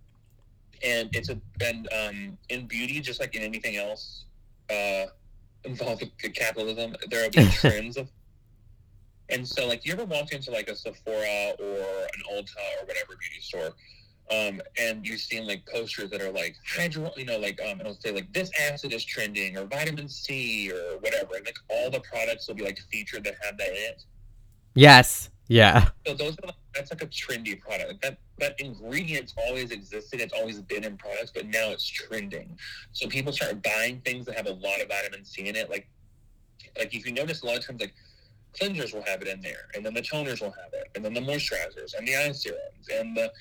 and 0.83 1.15
it's 1.15 1.29
a 1.29 1.39
and 1.63 1.87
um, 1.93 2.37
in 2.49 2.65
beauty, 2.65 2.99
just 2.99 3.19
like 3.19 3.35
in 3.35 3.43
anything 3.43 3.75
else 3.75 4.25
uh, 4.71 5.05
involved 5.63 6.01
with 6.01 6.33
capitalism, 6.33 6.95
there 7.09 7.23
will 7.23 7.29
be 7.29 7.45
trends 7.51 7.97
of. 7.97 8.07
And 9.29 9.47
so, 9.47 9.67
like, 9.67 9.85
you 9.85 9.93
ever 9.93 10.05
walk 10.05 10.31
into 10.31 10.51
like 10.51 10.67
a 10.67 10.75
Sephora 10.75 11.53
or 11.59 11.77
an 11.77 12.21
Ulta 12.31 12.57
or 12.79 12.85
whatever 12.85 13.15
beauty 13.19 13.41
store, 13.41 13.73
um, 14.31 14.61
and 14.79 15.07
you've 15.07 15.21
seen 15.21 15.45
like 15.45 15.65
posters 15.67 16.09
that 16.09 16.21
are 16.21 16.31
like 16.31 16.55
hydro, 16.67 17.11
you 17.15 17.25
know, 17.25 17.37
like 17.37 17.59
um, 17.61 17.79
it'll 17.79 17.95
say 17.95 18.11
like 18.11 18.31
this 18.33 18.49
acid 18.59 18.91
is 18.93 19.05
trending 19.05 19.57
or 19.57 19.65
vitamin 19.65 20.09
C 20.09 20.71
or 20.71 20.97
whatever, 20.99 21.35
and 21.35 21.45
like 21.45 21.57
all 21.69 21.91
the 21.91 21.99
products 21.99 22.47
will 22.47 22.55
be 22.55 22.63
like 22.63 22.79
featured 22.91 23.23
that 23.25 23.35
have 23.43 23.57
that 23.57 23.69
in 23.69 23.75
it. 23.75 24.03
Yes. 24.73 25.29
Yeah. 25.47 25.89
So 26.07 26.15
those 26.15 26.35
are 26.39 26.47
like, 26.47 26.55
that's 26.73 26.91
like 26.91 27.03
a 27.03 27.07
trendy 27.07 27.59
product. 27.59 28.01
That 28.01 28.17
that 28.39 28.59
ingredient's 28.59 29.33
always 29.37 29.71
existed. 29.71 30.19
It's 30.19 30.33
always 30.33 30.59
been 30.59 30.83
in 30.83 30.97
products, 30.97 31.31
but 31.33 31.45
now 31.45 31.69
it's 31.69 31.87
trending. 31.87 32.57
So 32.93 33.07
people 33.07 33.31
start 33.31 33.61
buying 33.63 34.01
things 34.01 34.25
that 34.25 34.35
have 34.35 34.47
a 34.47 34.53
lot 34.53 34.81
of 34.81 34.87
vitamin 34.87 35.23
C 35.23 35.47
in 35.47 35.55
it. 35.55 35.69
Like 35.69 35.87
like 36.77 36.95
if 36.95 37.05
you 37.05 37.13
notice, 37.13 37.43
a 37.43 37.45
lot 37.45 37.57
of 37.57 37.65
times 37.65 37.79
like 37.79 37.93
cleansers 38.59 38.93
will 38.93 39.03
have 39.03 39.21
it 39.21 39.27
in 39.27 39.39
there, 39.41 39.67
and 39.75 39.85
then 39.85 39.93
the 39.93 40.01
toners 40.01 40.41
will 40.41 40.51
have 40.51 40.73
it, 40.73 40.89
and 40.95 41.05
then 41.05 41.13
the 41.13 41.21
moisturizers 41.21 41.93
and 41.95 42.07
the 42.07 42.15
eye 42.15 42.31
serums 42.31 42.89
and 42.91 43.15
the 43.15 43.31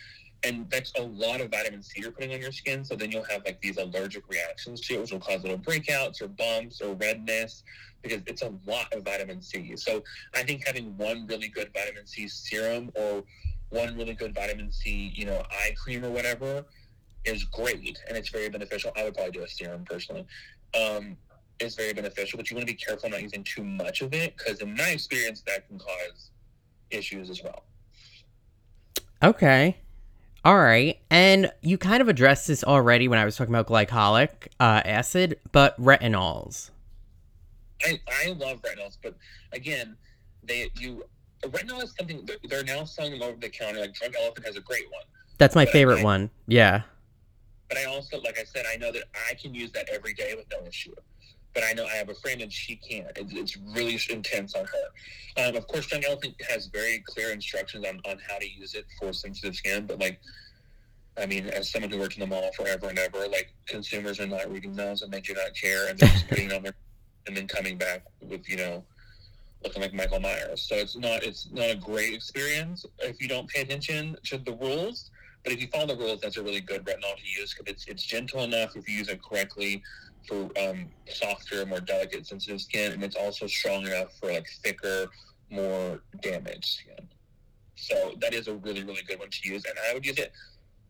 and 0.44 0.68
that's 0.70 0.92
a 0.98 1.02
lot 1.02 1.40
of 1.40 1.50
vitamin 1.50 1.82
C 1.82 2.00
you're 2.00 2.10
putting 2.10 2.32
on 2.34 2.40
your 2.40 2.52
skin. 2.52 2.84
So 2.84 2.94
then 2.94 3.10
you'll 3.10 3.24
have 3.24 3.42
like 3.44 3.60
these 3.60 3.78
allergic 3.78 4.28
reactions 4.28 4.80
to 4.82 4.94
it, 4.94 5.00
which 5.00 5.12
will 5.12 5.20
cause 5.20 5.42
little 5.42 5.58
breakouts 5.58 6.20
or 6.20 6.28
bumps 6.28 6.80
or 6.80 6.94
redness 6.94 7.62
because 8.02 8.22
it's 8.26 8.42
a 8.42 8.52
lot 8.66 8.92
of 8.92 9.04
vitamin 9.04 9.40
C. 9.40 9.74
So 9.76 10.02
I 10.34 10.42
think 10.42 10.66
having 10.66 10.96
one 10.96 11.26
really 11.26 11.48
good 11.48 11.72
vitamin 11.72 12.06
C 12.06 12.28
serum 12.28 12.90
or 12.94 13.24
one 13.70 13.96
really 13.96 14.14
good 14.14 14.34
vitamin 14.34 14.70
C, 14.70 15.12
you 15.14 15.24
know, 15.24 15.42
eye 15.50 15.74
cream 15.82 16.04
or 16.04 16.10
whatever 16.10 16.64
is 17.24 17.44
great 17.44 17.98
and 18.08 18.16
it's 18.16 18.28
very 18.28 18.48
beneficial. 18.48 18.92
I 18.96 19.04
would 19.04 19.14
probably 19.14 19.32
do 19.32 19.42
a 19.42 19.48
serum 19.48 19.84
personally. 19.84 20.26
Um, 20.78 21.16
it's 21.60 21.74
very 21.76 21.92
beneficial, 21.92 22.36
but 22.36 22.50
you 22.50 22.56
want 22.56 22.66
to 22.66 22.74
be 22.74 22.78
careful 22.78 23.08
not 23.08 23.22
using 23.22 23.44
too 23.44 23.64
much 23.64 24.02
of 24.02 24.12
it 24.12 24.36
because, 24.36 24.60
in 24.60 24.74
my 24.74 24.88
experience, 24.88 25.42
that 25.46 25.68
can 25.68 25.78
cause 25.78 26.30
issues 26.90 27.30
as 27.30 27.42
well. 27.42 27.62
Okay. 29.22 29.76
All 30.44 30.56
right. 30.58 30.98
And 31.10 31.50
you 31.62 31.78
kind 31.78 32.02
of 32.02 32.08
addressed 32.08 32.46
this 32.48 32.62
already 32.64 33.08
when 33.08 33.18
I 33.18 33.24
was 33.24 33.36
talking 33.36 33.54
about 33.54 33.66
glycolic 33.66 34.48
uh, 34.60 34.82
acid, 34.84 35.38
but 35.52 35.78
retinols. 35.80 36.70
I, 37.84 37.98
I 38.26 38.32
love 38.32 38.60
retinols, 38.62 38.98
but 39.02 39.14
again, 39.52 39.96
they 40.42 40.70
you 40.78 41.04
retinol 41.44 41.82
is 41.82 41.94
something 41.98 42.26
they're- 42.48 42.62
now 42.64 42.84
selling 42.84 43.12
them 43.12 43.22
over 43.22 43.38
the 43.40 43.48
counter. 43.48 43.80
Like 43.80 43.94
Drunk 43.94 44.14
Elephant 44.20 44.46
has 44.46 44.56
a 44.56 44.60
great 44.60 44.84
one, 44.90 45.02
That's 45.38 45.54
my 45.54 45.64
But 45.64 45.72
favorite 45.72 46.00
I- 46.00 46.04
one. 46.04 46.30
Yeah. 46.46 46.82
but 47.68 47.78
I 47.78 47.84
also, 47.84 48.20
like 48.20 48.38
I 48.38 48.44
said, 48.44 48.64
I 48.70 48.76
know 48.76 48.92
that 48.92 49.04
I 49.30 49.34
can 49.34 49.54
use 49.54 49.72
that 49.72 49.88
every 49.92 50.14
day 50.14 50.34
with 50.36 50.46
no 50.50 50.66
issue. 50.66 50.94
But 51.54 51.64
I 51.64 51.72
know 51.72 51.86
I 51.86 51.94
have 51.94 52.08
a 52.08 52.14
friend 52.14 52.42
and 52.42 52.52
she 52.52 52.76
can't. 52.76 53.06
It's, 53.16 53.32
it's 53.32 53.56
really 53.56 53.98
intense 54.10 54.54
on 54.54 54.64
her. 54.64 55.46
Um, 55.48 55.56
of 55.56 55.66
course, 55.66 55.86
Drunk 55.86 56.04
Elephant 56.06 56.34
has 56.48 56.66
very 56.66 57.02
clear 57.06 57.32
instructions 57.32 57.86
on, 57.86 58.00
on 58.10 58.18
how 58.28 58.38
to 58.38 58.48
use 58.48 58.74
it 58.74 58.86
for 58.98 59.12
sensitive 59.12 59.54
skin. 59.54 59.86
But 59.86 60.00
like, 60.00 60.20
I 61.16 61.26
mean, 61.26 61.46
as 61.46 61.70
someone 61.70 61.90
who 61.90 61.98
worked 61.98 62.14
in 62.14 62.20
the 62.20 62.26
mall 62.26 62.50
forever 62.56 62.88
and 62.88 62.98
ever, 62.98 63.28
like 63.28 63.52
consumers 63.66 64.20
are 64.20 64.26
not 64.26 64.50
reading 64.50 64.74
those 64.74 65.02
and 65.02 65.12
they 65.12 65.20
do 65.20 65.34
not 65.34 65.54
care, 65.54 65.88
and 65.88 65.98
they're 65.98 66.08
just 66.08 66.28
putting 66.28 66.52
on 66.52 66.62
their, 66.62 66.74
and 67.26 67.36
then 67.36 67.46
coming 67.46 67.78
back 67.78 68.02
with 68.20 68.48
you 68.48 68.56
know, 68.56 68.84
looking 69.62 69.82
like 69.82 69.94
Michael 69.94 70.20
Myers. 70.20 70.62
So 70.62 70.74
it's 70.74 70.96
not 70.96 71.22
it's 71.22 71.48
not 71.52 71.70
a 71.70 71.76
great 71.76 72.14
experience 72.14 72.84
if 73.00 73.20
you 73.20 73.28
don't 73.28 73.48
pay 73.48 73.62
attention 73.62 74.16
to 74.24 74.38
the 74.38 74.52
rules. 74.52 75.10
But 75.42 75.52
if 75.52 75.60
you 75.60 75.68
follow 75.68 75.88
the 75.88 75.96
rules, 75.96 76.20
that's 76.20 76.38
a 76.38 76.42
really 76.42 76.62
good 76.62 76.84
retinol 76.84 77.16
to 77.16 77.40
use 77.40 77.54
because 77.54 77.72
it's 77.72 77.86
it's 77.86 78.02
gentle 78.02 78.40
enough 78.40 78.76
if 78.76 78.88
you 78.88 78.98
use 78.98 79.08
it 79.08 79.22
correctly 79.22 79.82
for 80.26 80.50
um, 80.58 80.86
softer, 81.08 81.64
more 81.66 81.80
delicate, 81.80 82.26
sensitive 82.26 82.60
skin, 82.60 82.92
and 82.92 83.02
it's 83.02 83.16
also 83.16 83.46
strong 83.46 83.86
enough 83.86 84.16
for 84.18 84.32
like 84.32 84.46
thicker, 84.62 85.06
more 85.50 86.00
damaged 86.22 86.64
skin. 86.64 87.08
So 87.76 88.14
that 88.20 88.34
is 88.34 88.48
a 88.48 88.54
really 88.54 88.82
really 88.84 89.02
good 89.06 89.18
one 89.18 89.30
to 89.30 89.48
use, 89.48 89.64
and 89.64 89.74
I 89.90 89.94
would 89.94 90.06
use 90.06 90.18
it. 90.18 90.32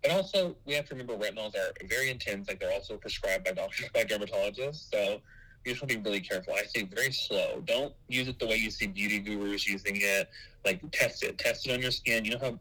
But 0.03 0.13
also, 0.13 0.55
we 0.67 0.75
have 0.75 0.87
to 0.87 0.95
remember 0.95 1.17
retinols 1.17 1.55
are 1.55 1.73
very 1.89 2.11
intense. 2.11 2.49
Like 2.49 2.61
they're 2.61 2.73
also 2.73 2.97
prescribed 2.97 3.45
by 3.45 3.53
doctors, 3.53 3.89
by 3.95 4.05
dermatologists. 4.05 4.91
So 4.91 5.21
you 5.65 5.73
just 5.73 5.83
want 5.83 5.91
to 5.93 5.99
be 5.99 6.05
really 6.05 6.21
careful. 6.21 6.55
I 6.55 6.65
say 6.65 6.85
very 6.85 7.11
slow. 7.11 7.63
Don't 7.67 7.95
use 8.09 8.29
it 8.29 8.39
the 8.39 8.47
way 8.47 8.57
you 8.57 8.71
see 8.71 8.87
beauty 8.87 9.19
gurus 9.19 9.67
using 9.67 9.97
it. 9.97 10.29
Like 10.65 10.81
test 10.93 11.23
it, 11.23 11.39
test 11.39 11.67
it 11.67 11.73
on 11.73 11.81
your 11.81 11.91
skin. 11.91 12.25
You 12.25 12.33
know 12.33 12.39
how 12.39 12.59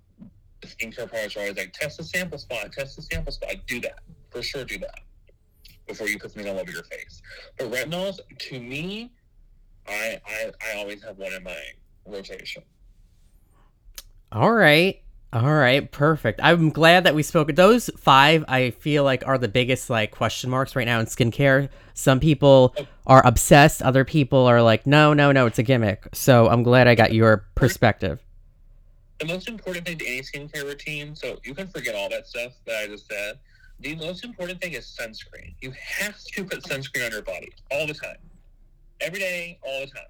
the 0.61 0.67
skincare 0.67 1.09
products 1.09 1.35
are 1.35 1.41
always 1.41 1.57
like 1.57 1.73
test 1.73 1.97
the 1.97 2.03
sample 2.05 2.37
spot, 2.37 2.71
test 2.71 2.95
the 2.95 3.01
sample 3.01 3.33
spot. 3.33 3.55
Do 3.67 3.81
that 3.81 3.99
for 4.31 4.41
sure. 4.41 4.63
Do 4.63 4.77
that 4.79 4.99
before 5.87 6.07
you 6.07 6.19
put 6.19 6.31
something 6.31 6.51
all 6.51 6.59
over 6.59 6.71
your 6.71 6.83
face. 6.83 7.21
But 7.57 7.71
retinols, 7.71 8.19
to 8.37 8.59
me, 8.59 9.11
I 9.87 10.19
I, 10.25 10.51
I 10.65 10.77
always 10.77 11.03
have 11.03 11.17
one 11.17 11.33
in 11.33 11.43
my 11.43 11.61
rotation. 12.05 12.63
All 14.31 14.53
right. 14.53 14.99
All 15.33 15.51
right, 15.51 15.91
perfect. 15.91 16.39
I'm 16.43 16.69
glad 16.69 17.05
that 17.05 17.15
we 17.15 17.23
spoke. 17.23 17.55
Those 17.55 17.89
five, 17.97 18.45
I 18.47 18.69
feel 18.69 19.03
like, 19.03 19.25
are 19.25 19.39
the 19.39 19.47
biggest 19.47 19.89
like 19.89 20.11
question 20.11 20.51
marks 20.51 20.75
right 20.75 20.85
now 20.85 20.99
in 20.99 21.07
skincare. 21.07 21.69
Some 21.95 22.19
people 22.19 22.75
are 23.07 23.25
obsessed. 23.25 23.81
Other 23.81 24.05
people 24.05 24.45
are 24.45 24.61
like, 24.61 24.85
no, 24.85 25.11
no, 25.15 25.31
no, 25.31 25.47
it's 25.47 25.57
a 25.57 25.63
gimmick. 25.63 26.07
So 26.13 26.49
I'm 26.49 26.61
glad 26.61 26.87
I 26.87 26.93
got 26.93 27.13
your 27.13 27.47
perspective. 27.55 28.23
The 29.19 29.25
most 29.25 29.47
important 29.47 29.87
thing 29.87 29.97
to 29.97 30.05
any 30.05 30.21
skincare 30.21 30.65
routine, 30.65 31.15
so 31.15 31.39
you 31.43 31.55
can 31.55 31.67
forget 31.67 31.95
all 31.95 32.09
that 32.09 32.27
stuff 32.27 32.51
that 32.67 32.83
I 32.83 32.87
just 32.87 33.07
said. 33.09 33.39
The 33.79 33.95
most 33.95 34.23
important 34.23 34.61
thing 34.61 34.73
is 34.73 34.85
sunscreen. 34.99 35.55
You 35.61 35.71
have 35.71 36.21
to 36.23 36.45
put 36.45 36.63
sunscreen 36.63 37.05
on 37.05 37.11
your 37.11 37.21
body 37.21 37.51
all 37.71 37.85
the 37.85 37.93
time, 37.93 38.17
every 39.01 39.19
day, 39.19 39.59
all 39.61 39.81
the 39.81 39.87
time. 39.87 40.03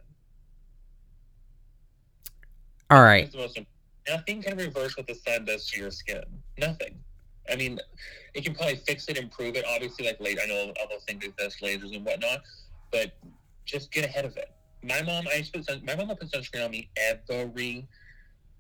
All 2.90 3.02
right. 3.02 3.24
That's 3.24 3.34
the 3.34 3.40
most. 3.40 3.60
Nothing 4.08 4.42
can 4.44 4.58
reverse 4.58 4.96
what 4.98 5.08
the 5.08 5.16
sun 5.16 5.46
does 5.46 5.68
to 5.70 5.80
your 5.80 5.90
skin. 5.90 6.24
Nothing. 6.58 7.00
I 7.52 7.56
mean, 7.56 7.80
it 8.34 8.44
can 8.44 8.54
probably 8.54 8.76
fix 8.76 9.08
it, 9.08 9.18
improve 9.18 9.56
it. 9.56 9.66
Obviously, 9.68 10.06
like 10.06 10.20
late, 10.20 10.38
I 10.42 10.46
know 10.46 10.74
all 10.80 10.88
those 10.90 11.04
things 11.06 11.24
exist, 11.24 11.62
lasers 11.62 11.96
and 11.96 12.06
whatnot, 12.06 12.42
but 12.92 13.14
just 13.66 13.92
get 13.92 14.06
ahead 14.06 14.26
of 14.26 14.38
it. 14.38 14.52
My 14.84 15.02
mom, 15.02 15.26
I 15.32 15.38
used 15.38 15.54
to 15.54 15.60
put 15.60 15.68
sun, 15.68 15.82
my 15.86 15.96
mom 15.96 16.10
would 16.10 16.20
put 16.20 16.32
sunscreen 16.32 16.66
on 16.66 16.72
me 16.72 16.90
every 16.98 17.88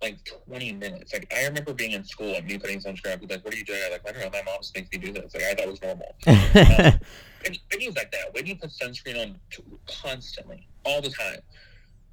like 0.03 0.17
20 0.45 0.73
minutes. 0.73 1.13
Like 1.13 1.33
I 1.35 1.45
remember 1.45 1.73
being 1.73 1.93
in 1.93 2.03
school 2.03 2.35
and 2.35 2.45
me 2.45 2.59
putting 2.59 2.79
sunscreen 2.79 3.13
on. 3.13 3.19
People 3.19 3.35
like, 3.35 3.45
"What 3.45 3.53
are 3.53 3.57
you 3.57 3.63
doing?" 3.63 3.81
I'm 3.85 3.91
like, 3.93 4.07
"I 4.07 4.11
don't 4.11 4.21
know. 4.21 4.29
My 4.29 4.43
mom 4.43 4.57
just 4.61 4.75
makes 4.75 4.91
me 4.91 4.99
do 4.99 5.13
this." 5.13 5.33
Like 5.33 5.43
I 5.43 5.53
thought 5.55 5.67
it 5.67 5.71
was 5.71 5.81
normal. 5.81 6.15
Um, 7.45 7.53
like 7.95 8.09
that. 8.11 8.33
Whitney 8.33 8.55
puts 8.55 8.79
sunscreen 8.79 9.21
on 9.21 9.35
t- 9.51 9.63
constantly, 10.01 10.67
all 10.85 11.01
the 11.01 11.09
time. 11.09 11.39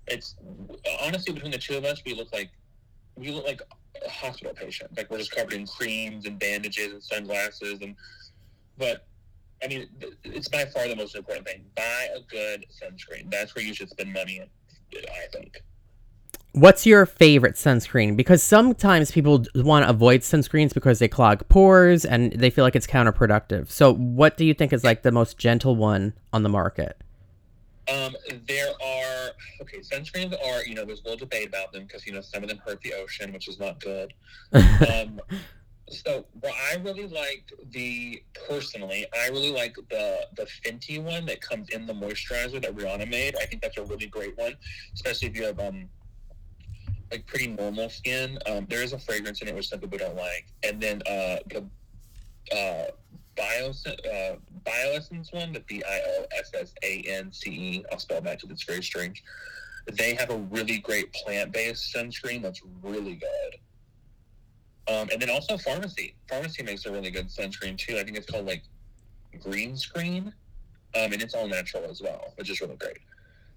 It's 0.09 0.35
honestly 1.00 1.33
between 1.33 1.53
the 1.53 1.59
two 1.59 1.76
of 1.76 1.85
us, 1.85 2.03
we 2.05 2.14
look 2.14 2.33
like 2.33 2.50
we 3.16 3.31
look 3.31 3.44
like 3.44 3.62
a 4.05 4.11
hospital 4.11 4.53
patient. 4.55 4.96
Like 4.96 5.09
we're 5.11 5.18
just 5.18 5.31
covered 5.31 5.53
in 5.53 5.66
creams 5.66 6.26
and 6.26 6.38
bandages 6.38 6.92
and 6.92 7.03
sunglasses 7.03 7.81
and. 7.83 7.94
But 8.76 9.07
I 9.62 9.68
mean, 9.68 9.88
th- 10.00 10.14
it's 10.24 10.48
by 10.48 10.64
far 10.64 10.88
the 10.88 10.96
most 10.96 11.14
important 11.14 11.46
thing. 11.46 11.64
Buy 11.76 12.09
a 12.16 12.20
good 12.29 12.64
sunscreen. 12.83 13.31
That's 13.31 13.55
where 13.55 13.64
you 13.64 13.74
should 13.74 13.90
spend 13.90 14.12
money. 14.12 14.40
I 14.92 15.26
think. 15.33 15.62
What's 16.53 16.85
your 16.85 17.07
favorite 17.07 17.55
sunscreen? 17.55 18.16
Because 18.16 18.43
sometimes 18.43 19.12
people 19.12 19.45
want 19.55 19.85
to 19.85 19.90
avoid 19.90 20.23
sunscreens 20.23 20.75
because 20.75 20.99
they 20.99 21.07
clog 21.07 21.49
pores 21.49 22.05
and 22.05 22.33
they 22.33 22.51
feel 22.51 22.64
like 22.64 22.75
it's 22.75 22.88
counterproductive. 22.88 23.71
So, 23.71 23.95
what 23.95 24.37
do 24.37 24.45
you 24.45 24.53
think 24.53 24.73
is 24.73 24.83
like 24.83 25.03
the 25.03 25.12
most 25.12 25.38
gentle 25.38 25.77
one 25.77 26.12
on 26.33 26.43
the 26.43 26.49
market? 26.49 27.01
Um, 27.88 28.16
there 28.49 28.69
are 28.69 29.31
okay. 29.62 29.79
Sunscreens 29.79 30.35
are 30.45 30.64
you 30.64 30.75
know 30.75 30.85
there's 30.85 31.01
a 31.01 31.05
little 31.05 31.19
debate 31.19 31.49
about 31.49 31.73
them 31.73 31.85
because 31.85 32.05
you 32.05 32.12
know 32.12 32.21
some 32.21 32.43
of 32.43 32.49
them 32.49 32.59
hurt 32.59 32.81
the 32.83 32.95
ocean, 32.95 33.33
which 33.33 33.49
is 33.49 33.61
not 33.61 33.79
good. 33.81 34.12
um, 34.53 35.21
so 35.90 36.25
what 36.40 36.55
I 36.73 36.77
really 36.77 37.07
like 37.07 37.53
the 37.71 38.23
personally, 38.49 39.07
I 39.14 39.29
really 39.29 39.53
like 39.53 39.77
the 39.88 40.27
the 40.37 40.47
Fenty 40.64 41.03
one 41.03 41.27
that 41.27 41.40
comes 41.40 41.69
in 41.71 41.87
the 41.87 41.93
moisturizer 41.93 42.61
that 42.62 42.75
Rihanna 42.75 43.09
made. 43.09 43.35
I 43.40 43.47
think 43.47 43.62
that's 43.62 43.77
a 43.77 43.85
really 43.85 44.07
great 44.07 44.37
one, 44.37 44.57
especially 44.95 45.29
if 45.29 45.37
you 45.37 45.45
have 45.45 45.59
um 45.59 45.88
like 47.11 47.27
pretty 47.27 47.49
normal 47.49 47.88
skin. 47.88 48.38
Um, 48.46 48.66
there 48.68 48.83
is 48.83 48.92
a 48.92 48.99
fragrance 48.99 49.42
in 49.42 49.49
it 49.49 49.55
which 49.55 49.68
some 49.68 49.81
people 49.81 49.99
don't 49.99 50.16
like, 50.16 50.46
and 50.62 50.81
then 50.81 51.03
uh 51.07 51.38
the 51.49 51.64
uh 52.57 52.90
bio 53.37 53.70
uh 53.70 54.37
Biossance 54.64 55.33
one, 55.33 55.53
the 55.53 55.61
B 55.61 55.83
I 55.88 56.01
O 56.07 56.25
S 56.38 56.51
S 56.55 56.75
A 56.83 57.03
N 57.09 57.33
C 57.33 57.51
E. 57.51 57.85
I'll 57.90 57.99
spell 57.99 58.20
that 58.20 58.38
because 58.38 58.51
it's 58.51 58.64
very 58.64 58.83
strange. 58.83 59.23
They 59.92 60.14
have 60.14 60.31
a 60.31 60.37
really 60.37 60.79
great 60.79 61.12
plant 61.12 61.53
based 61.53 61.94
sunscreen 61.94 62.42
that's 62.42 62.61
really 62.83 63.16
good. 63.16 63.57
Um, 64.92 65.09
and 65.12 65.20
then 65.20 65.31
also 65.31 65.57
Farmacy. 65.57 66.14
Farmacy 66.31 66.64
makes 66.64 66.85
a 66.85 66.92
really 66.92 67.11
good 67.11 67.29
sunscreen 67.29 67.79
too. 67.79 67.99
I 67.99 68.05
think 68.05 68.16
it's 68.16 68.31
called 68.31 68.46
like 68.46 68.62
green 69.40 69.77
screen. 69.77 70.33
Um, 70.94 71.12
and 71.12 71.23
it's 71.23 71.35
all 71.35 71.46
natural 71.46 71.85
as 71.85 72.03
well, 72.03 72.33
which 72.37 72.51
is 72.51 72.61
really 72.61 72.77
great 72.77 72.99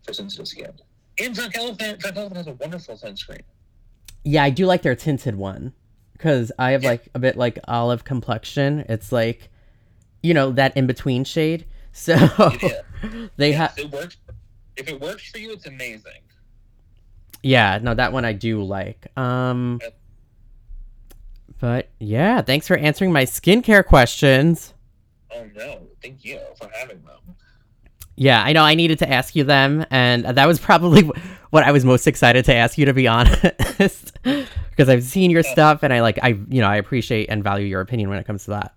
for 0.05 0.13
sensitive 0.13 0.47
skin. 0.47 0.71
And 1.19 1.33
Drunk 1.35 1.55
Elephant, 1.57 1.99
Drunk 1.99 2.17
Elephant 2.17 2.37
has 2.37 2.47
a 2.47 2.53
wonderful 2.53 2.95
sunscreen. 2.97 3.41
Yeah, 4.23 4.43
I 4.43 4.49
do 4.49 4.65
like 4.65 4.81
their 4.81 4.95
tinted 4.95 5.35
one 5.35 5.73
because 6.13 6.51
I 6.57 6.71
have 6.71 6.83
like 6.83 7.07
a 7.13 7.19
bit 7.19 7.35
like 7.37 7.59
olive 7.67 8.03
complexion. 8.03 8.85
It's 8.89 9.11
like, 9.11 9.49
you 10.21 10.33
know, 10.33 10.51
that 10.51 10.75
in 10.77 10.87
between 10.87 11.23
shade. 11.23 11.65
So 11.95 12.13
Yeah. 12.15 12.81
they 13.37 13.51
Yes, 13.51 13.57
have, 13.57 13.77
it 13.77 13.91
works. 13.91 14.17
If 14.77 14.87
it 14.89 14.99
works 14.99 15.29
for 15.29 15.37
you, 15.37 15.51
it's 15.51 15.67
amazing. 15.67 16.21
yeah, 17.43 17.77
no, 17.79 17.93
that 17.93 18.11
one 18.13 18.25
I 18.25 18.33
do 18.33 18.63
like. 18.63 19.05
Um, 19.15 19.79
but 21.59 21.89
yeah, 21.99 22.41
thanks 22.41 22.67
for 22.67 22.75
answering 22.77 23.11
my 23.11 23.25
skincare 23.25 23.85
questions. 23.85 24.73
Oh 25.31 25.45
no, 25.55 25.81
thank 26.01 26.25
you 26.25 26.39
for 26.59 26.67
having 26.73 27.01
them. 27.03 27.35
Yeah, 28.15 28.43
I 28.43 28.53
know 28.53 28.63
I 28.63 28.75
needed 28.75 28.99
to 28.99 29.09
ask 29.09 29.35
you 29.35 29.43
them, 29.43 29.85
and 29.89 30.25
that 30.25 30.47
was 30.47 30.59
probably 30.59 31.01
what 31.49 31.63
I 31.63 31.71
was 31.71 31.83
most 31.83 32.07
excited 32.07 32.45
to 32.45 32.53
ask 32.53 32.77
you, 32.77 32.85
to 32.85 32.93
be 32.93 33.07
honest, 33.09 34.17
because 34.23 34.89
I've 34.89 35.03
seen 35.03 35.31
your 35.31 35.43
stuff, 35.43 35.83
and 35.83 35.91
I 35.91 36.01
like, 36.01 36.19
I, 36.21 36.29
you 36.49 36.61
know, 36.61 36.67
I 36.67 36.75
appreciate 36.75 37.29
and 37.29 37.43
value 37.43 37.65
your 37.65 37.81
opinion 37.81 38.09
when 38.09 38.19
it 38.19 38.27
comes 38.27 38.45
to 38.45 38.51
that. 38.51 38.73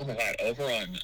Oh 0.00 0.04
my 0.06 0.14
god, 0.14 0.36
over 0.40 0.62
on 0.62 0.98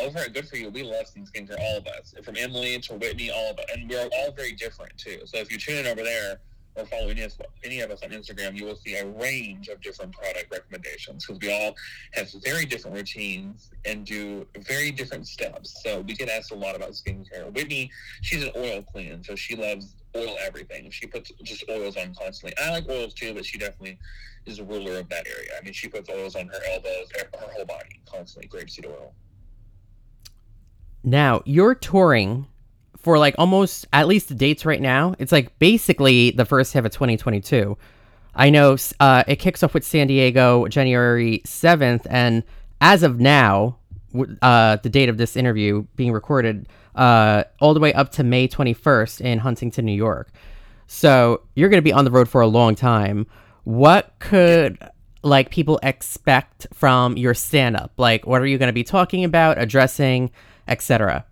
over 0.00 0.18
at 0.18 0.34
Good 0.34 0.48
For 0.48 0.56
You, 0.56 0.70
we 0.70 0.82
love 0.82 1.06
some 1.06 1.24
skincare, 1.24 1.58
all 1.58 1.78
of 1.78 1.86
us. 1.86 2.14
From 2.22 2.36
Emily 2.36 2.78
to 2.80 2.94
Whitney, 2.94 3.30
all 3.30 3.50
of 3.50 3.58
us. 3.58 3.64
And 3.74 3.88
we're 3.88 4.08
all 4.12 4.32
very 4.32 4.52
different 4.52 4.96
too. 4.98 5.20
So 5.24 5.38
if 5.38 5.52
you 5.52 5.58
tune 5.58 5.76
in 5.76 5.86
over 5.86 6.02
there 6.02 6.40
or 6.76 6.84
follow 6.86 7.08
any 7.08 7.22
of, 7.22 7.30
us, 7.30 7.38
any 7.64 7.80
of 7.80 7.90
us 7.90 8.02
on 8.02 8.10
Instagram, 8.10 8.56
you 8.56 8.64
will 8.64 8.76
see 8.76 8.96
a 8.96 9.06
range 9.06 9.68
of 9.68 9.80
different 9.80 10.12
product 10.12 10.50
recommendations 10.50 11.24
because 11.24 11.40
we 11.40 11.52
all 11.52 11.74
have 12.12 12.30
very 12.44 12.64
different 12.64 12.96
routines 12.96 13.70
and 13.84 14.04
do 14.04 14.46
very 14.60 14.90
different 14.90 15.26
steps. 15.26 15.82
So 15.82 16.00
we 16.00 16.14
get 16.14 16.28
asked 16.28 16.50
a 16.50 16.56
lot 16.56 16.74
about 16.74 16.90
skincare. 16.90 17.52
Whitney, 17.54 17.90
she's 18.22 18.42
an 18.42 18.50
oil 18.56 18.82
queen, 18.82 19.22
so 19.22 19.36
she 19.36 19.54
loves 19.54 19.94
oil 20.16 20.36
everything. 20.44 20.90
She 20.90 21.06
puts 21.06 21.32
just 21.42 21.64
oils 21.70 21.96
on 21.96 22.14
constantly. 22.14 22.56
I 22.58 22.70
like 22.70 22.88
oils 22.88 23.14
too, 23.14 23.34
but 23.34 23.44
she 23.44 23.58
definitely 23.58 23.98
is 24.46 24.58
a 24.58 24.64
ruler 24.64 24.98
of 24.98 25.08
that 25.08 25.26
area. 25.26 25.50
I 25.58 25.64
mean, 25.64 25.72
she 25.72 25.88
puts 25.88 26.10
oils 26.10 26.36
on 26.36 26.48
her 26.48 26.60
elbows, 26.72 27.08
er, 27.20 27.28
her 27.38 27.46
whole 27.52 27.64
body, 27.64 28.00
constantly 28.06 28.48
grapeseed 28.48 28.86
oil. 28.86 29.14
Now 31.02 31.42
you're 31.44 31.74
touring 31.74 32.46
for 33.04 33.18
like 33.18 33.34
almost 33.38 33.86
at 33.92 34.08
least 34.08 34.28
the 34.28 34.34
dates 34.34 34.64
right 34.64 34.80
now. 34.80 35.14
It's 35.18 35.30
like 35.30 35.56
basically 35.58 36.30
the 36.30 36.46
first 36.46 36.72
half 36.72 36.84
of 36.84 36.90
2022. 36.90 37.76
I 38.34 38.50
know 38.50 38.76
uh, 38.98 39.22
it 39.28 39.36
kicks 39.36 39.62
off 39.62 39.74
with 39.74 39.84
San 39.84 40.08
Diego 40.08 40.66
January 40.66 41.40
7th, 41.44 42.06
and 42.10 42.42
as 42.80 43.04
of 43.04 43.20
now, 43.20 43.76
uh, 44.42 44.76
the 44.76 44.88
date 44.88 45.08
of 45.08 45.18
this 45.18 45.36
interview 45.36 45.84
being 45.94 46.12
recorded, 46.12 46.68
uh, 46.96 47.44
all 47.60 47.74
the 47.74 47.80
way 47.80 47.92
up 47.92 48.10
to 48.12 48.24
May 48.24 48.48
21st 48.48 49.20
in 49.20 49.38
Huntington, 49.38 49.84
New 49.84 49.92
York. 49.92 50.32
So 50.86 51.42
you're 51.54 51.68
going 51.68 51.78
to 51.78 51.82
be 51.82 51.92
on 51.92 52.04
the 52.04 52.10
road 52.10 52.28
for 52.28 52.40
a 52.40 52.46
long 52.46 52.74
time. 52.74 53.26
What 53.64 54.14
could 54.18 54.78
like 55.22 55.50
people 55.50 55.78
expect 55.82 56.66
from 56.72 57.16
your 57.16 57.34
stand 57.34 57.76
up? 57.76 57.92
Like, 57.96 58.26
what 58.26 58.40
are 58.40 58.46
you 58.46 58.58
going 58.58 58.68
to 58.68 58.74
be 58.74 58.84
talking 58.84 59.24
about, 59.24 59.60
addressing, 59.60 60.30
etc.? 60.68 61.24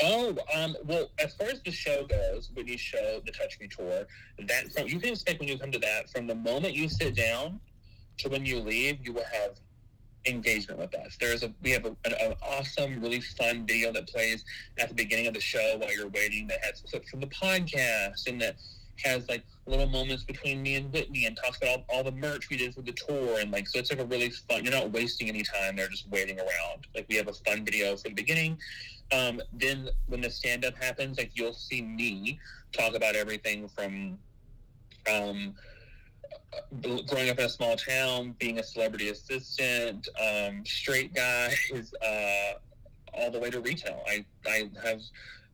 Oh, 0.00 0.36
um, 0.54 0.76
well, 0.84 1.10
as 1.18 1.34
far 1.34 1.48
as 1.48 1.60
the 1.62 1.72
show 1.72 2.06
goes, 2.06 2.50
Whitney's 2.54 2.80
show, 2.80 3.20
the 3.24 3.32
Touch 3.32 3.58
Me 3.60 3.66
tour, 3.66 4.06
that 4.38 4.72
from 4.72 4.86
you 4.86 5.00
can 5.00 5.10
expect 5.10 5.40
when 5.40 5.48
you 5.48 5.58
come 5.58 5.72
to 5.72 5.78
that, 5.80 6.08
from 6.10 6.26
the 6.26 6.34
moment 6.34 6.74
you 6.74 6.88
sit 6.88 7.16
down 7.16 7.58
to 8.18 8.28
when 8.28 8.46
you 8.46 8.60
leave, 8.60 9.04
you 9.04 9.12
will 9.12 9.24
have 9.32 9.58
engagement 10.26 10.78
with 10.78 10.94
us. 10.94 11.16
There's 11.20 11.42
a 11.42 11.52
we 11.62 11.70
have 11.70 11.84
a, 11.84 11.96
an, 12.04 12.14
an 12.20 12.34
awesome, 12.42 13.00
really 13.00 13.20
fun 13.20 13.66
video 13.66 13.92
that 13.92 14.08
plays 14.08 14.44
at 14.78 14.88
the 14.88 14.94
beginning 14.94 15.26
of 15.26 15.34
the 15.34 15.40
show 15.40 15.76
while 15.78 15.92
you're 15.92 16.08
waiting 16.08 16.46
that 16.48 16.58
has 16.62 16.80
clips 16.80 17.08
from 17.10 17.20
the 17.20 17.26
podcast 17.26 18.26
and 18.28 18.40
that 18.40 18.56
has 19.04 19.28
like 19.28 19.44
little 19.66 19.86
moments 19.86 20.24
between 20.24 20.62
me 20.62 20.76
and 20.76 20.92
Whitney 20.92 21.26
and 21.26 21.36
talks 21.36 21.58
about 21.58 21.84
all, 21.90 21.98
all 21.98 22.04
the 22.04 22.12
merch 22.12 22.48
we 22.50 22.56
did 22.56 22.74
for 22.74 22.82
the 22.82 22.92
tour 22.92 23.38
and 23.40 23.50
like 23.50 23.68
so 23.68 23.78
it's 23.78 23.90
like 23.90 24.00
a 24.00 24.04
really 24.04 24.30
fun. 24.30 24.64
You're 24.64 24.72
not 24.72 24.90
wasting 24.90 25.28
any 25.28 25.42
time. 25.42 25.76
They're 25.76 25.88
just 25.88 26.08
waiting 26.08 26.38
around. 26.38 26.86
Like 26.94 27.06
we 27.08 27.16
have 27.16 27.28
a 27.28 27.32
fun 27.32 27.64
video 27.64 27.96
for 27.96 28.08
the 28.08 28.14
beginning. 28.14 28.58
Um, 29.12 29.40
then 29.52 29.88
when 30.06 30.20
the 30.20 30.30
stand 30.30 30.64
up 30.64 30.76
happens, 30.76 31.18
like 31.18 31.30
you'll 31.34 31.54
see 31.54 31.82
me 31.82 32.38
talk 32.72 32.94
about 32.94 33.16
everything 33.16 33.68
from 33.68 34.18
um, 35.10 35.54
growing 36.82 37.30
up 37.30 37.38
in 37.38 37.44
a 37.44 37.48
small 37.48 37.76
town, 37.76 38.34
being 38.38 38.58
a 38.58 38.62
celebrity 38.62 39.08
assistant, 39.10 40.08
um, 40.20 40.64
straight 40.64 41.14
guys, 41.14 41.92
uh, 42.04 42.52
all 43.14 43.30
the 43.30 43.38
way 43.38 43.50
to 43.50 43.60
retail. 43.60 44.02
I, 44.06 44.24
I 44.46 44.70
have 44.84 45.00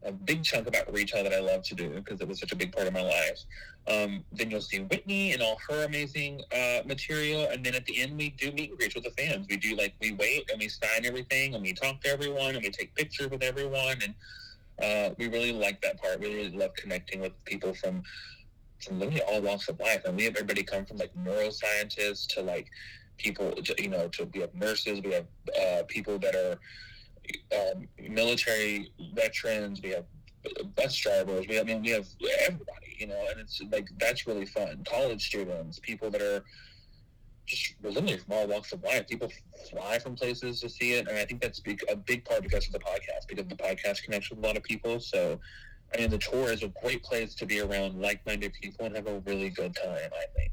a 0.04 0.12
big 0.12 0.44
chunk 0.44 0.66
about 0.66 0.92
retail 0.92 1.22
that 1.24 1.32
I 1.32 1.40
love 1.40 1.62
to 1.64 1.74
do 1.74 1.88
because 1.88 2.20
it 2.20 2.28
was 2.28 2.38
such 2.38 2.52
a 2.52 2.56
big 2.56 2.72
part 2.72 2.86
of 2.86 2.92
my 2.92 3.02
life. 3.02 3.40
Um, 3.88 4.24
then 4.32 4.50
you'll 4.50 4.60
see 4.60 4.80
Whitney 4.80 5.32
and 5.32 5.42
all 5.42 5.58
her 5.68 5.84
amazing 5.84 6.42
uh, 6.52 6.80
material, 6.86 7.48
and 7.50 7.64
then 7.64 7.74
at 7.74 7.84
the 7.86 8.00
end 8.02 8.16
we 8.16 8.30
do 8.30 8.52
meet 8.52 8.70
and 8.70 8.78
greets 8.78 8.94
with 8.94 9.04
the 9.04 9.10
fans. 9.10 9.46
We 9.48 9.56
do 9.56 9.76
like 9.76 9.94
we 10.00 10.12
wait 10.12 10.50
and 10.50 10.60
we 10.60 10.68
sign 10.68 11.04
everything 11.04 11.54
and 11.54 11.62
we 11.62 11.72
talk 11.72 12.00
to 12.02 12.08
everyone 12.08 12.54
and 12.54 12.62
we 12.62 12.70
take 12.70 12.94
pictures 12.94 13.30
with 13.30 13.42
everyone, 13.42 13.96
and 14.02 14.14
uh, 14.82 15.14
we 15.18 15.28
really 15.28 15.52
like 15.52 15.80
that 15.82 16.00
part. 16.00 16.20
We 16.20 16.34
really 16.34 16.50
love 16.56 16.74
connecting 16.74 17.20
with 17.20 17.32
people 17.44 17.74
from 17.74 18.02
from 18.84 18.98
literally 18.98 19.22
all 19.22 19.40
walks 19.40 19.68
of 19.68 19.80
life, 19.80 20.02
and 20.04 20.16
we 20.16 20.24
have 20.24 20.34
everybody 20.36 20.62
come 20.62 20.84
from 20.84 20.98
like 20.98 21.12
neuroscientists 21.14 22.26
to 22.34 22.42
like 22.42 22.70
people, 23.16 23.52
to- 23.52 23.82
you 23.82 23.88
know, 23.88 24.08
to 24.08 24.24
we 24.34 24.40
have 24.40 24.54
nurses, 24.54 25.00
we 25.02 25.12
have 25.12 25.26
uh, 25.62 25.82
people 25.88 26.18
that 26.18 26.34
are 26.34 26.58
um, 27.56 27.88
military 27.98 28.92
veterans, 29.14 29.80
we 29.82 29.90
have 29.90 30.04
bus 30.76 30.96
drivers, 30.96 31.46
we 31.48 31.56
have, 31.56 31.66
I 31.66 31.72
mean, 31.72 31.82
we 31.82 31.90
have 31.90 32.06
everybody, 32.46 32.96
you 32.98 33.06
know, 33.06 33.26
and 33.30 33.40
it's 33.40 33.60
like 33.72 33.88
that's 33.98 34.26
really 34.26 34.46
fun. 34.46 34.84
College 34.88 35.26
students, 35.26 35.78
people 35.78 36.10
that 36.10 36.20
are 36.20 36.44
just 37.46 37.74
literally 37.82 38.16
from 38.18 38.34
all 38.34 38.46
walks 38.46 38.72
of 38.72 38.82
life. 38.82 39.06
People 39.08 39.30
fly 39.70 39.98
from 39.98 40.14
places 40.14 40.60
to 40.60 40.68
see 40.68 40.94
it, 40.94 41.08
and 41.08 41.18
I 41.18 41.24
think 41.24 41.40
that's 41.40 41.60
big, 41.60 41.80
a 41.90 41.96
big 41.96 42.24
part 42.24 42.42
because 42.42 42.66
of 42.66 42.72
the 42.72 42.78
podcast, 42.78 43.28
because 43.28 43.46
the 43.46 43.56
podcast 43.56 44.02
connects 44.02 44.30
with 44.30 44.38
a 44.38 44.42
lot 44.42 44.56
of 44.56 44.62
people. 44.62 45.00
So, 45.00 45.38
I 45.94 45.98
mean, 45.98 46.10
the 46.10 46.18
tour 46.18 46.52
is 46.52 46.62
a 46.62 46.72
great 46.82 47.02
place 47.02 47.34
to 47.36 47.46
be 47.46 47.60
around 47.60 48.00
like-minded 48.00 48.52
people 48.54 48.86
and 48.86 48.96
have 48.96 49.06
a 49.06 49.20
really 49.20 49.50
good 49.50 49.74
time. 49.76 50.10
I 50.12 50.26
think. 50.36 50.52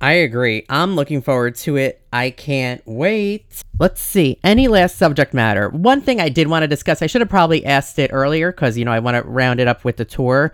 I 0.00 0.12
agree. 0.12 0.64
I'm 0.68 0.96
looking 0.96 1.20
forward 1.20 1.56
to 1.56 1.76
it. 1.76 2.02
I 2.12 2.30
can't 2.30 2.82
wait. 2.86 3.62
Let's 3.78 4.00
see. 4.00 4.38
Any 4.42 4.66
last 4.66 4.96
subject 4.96 5.34
matter? 5.34 5.68
One 5.68 6.00
thing 6.00 6.20
I 6.20 6.30
did 6.30 6.48
want 6.48 6.62
to 6.62 6.66
discuss, 6.66 7.02
I 7.02 7.06
should 7.06 7.20
have 7.20 7.28
probably 7.28 7.64
asked 7.66 7.98
it 7.98 8.10
earlier 8.12 8.50
because, 8.50 8.78
you 8.78 8.84
know, 8.84 8.92
I 8.92 8.98
want 8.98 9.16
to 9.16 9.22
round 9.22 9.60
it 9.60 9.68
up 9.68 9.84
with 9.84 9.98
the 9.98 10.04
tour. 10.04 10.52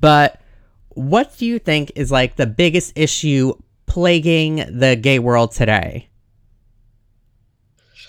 But 0.00 0.40
what 0.90 1.36
do 1.36 1.44
you 1.44 1.58
think 1.58 1.92
is 1.94 2.10
like 2.10 2.36
the 2.36 2.46
biggest 2.46 2.96
issue 2.96 3.52
plaguing 3.84 4.64
the 4.78 4.96
gay 4.96 5.18
world 5.18 5.52
today? 5.52 6.08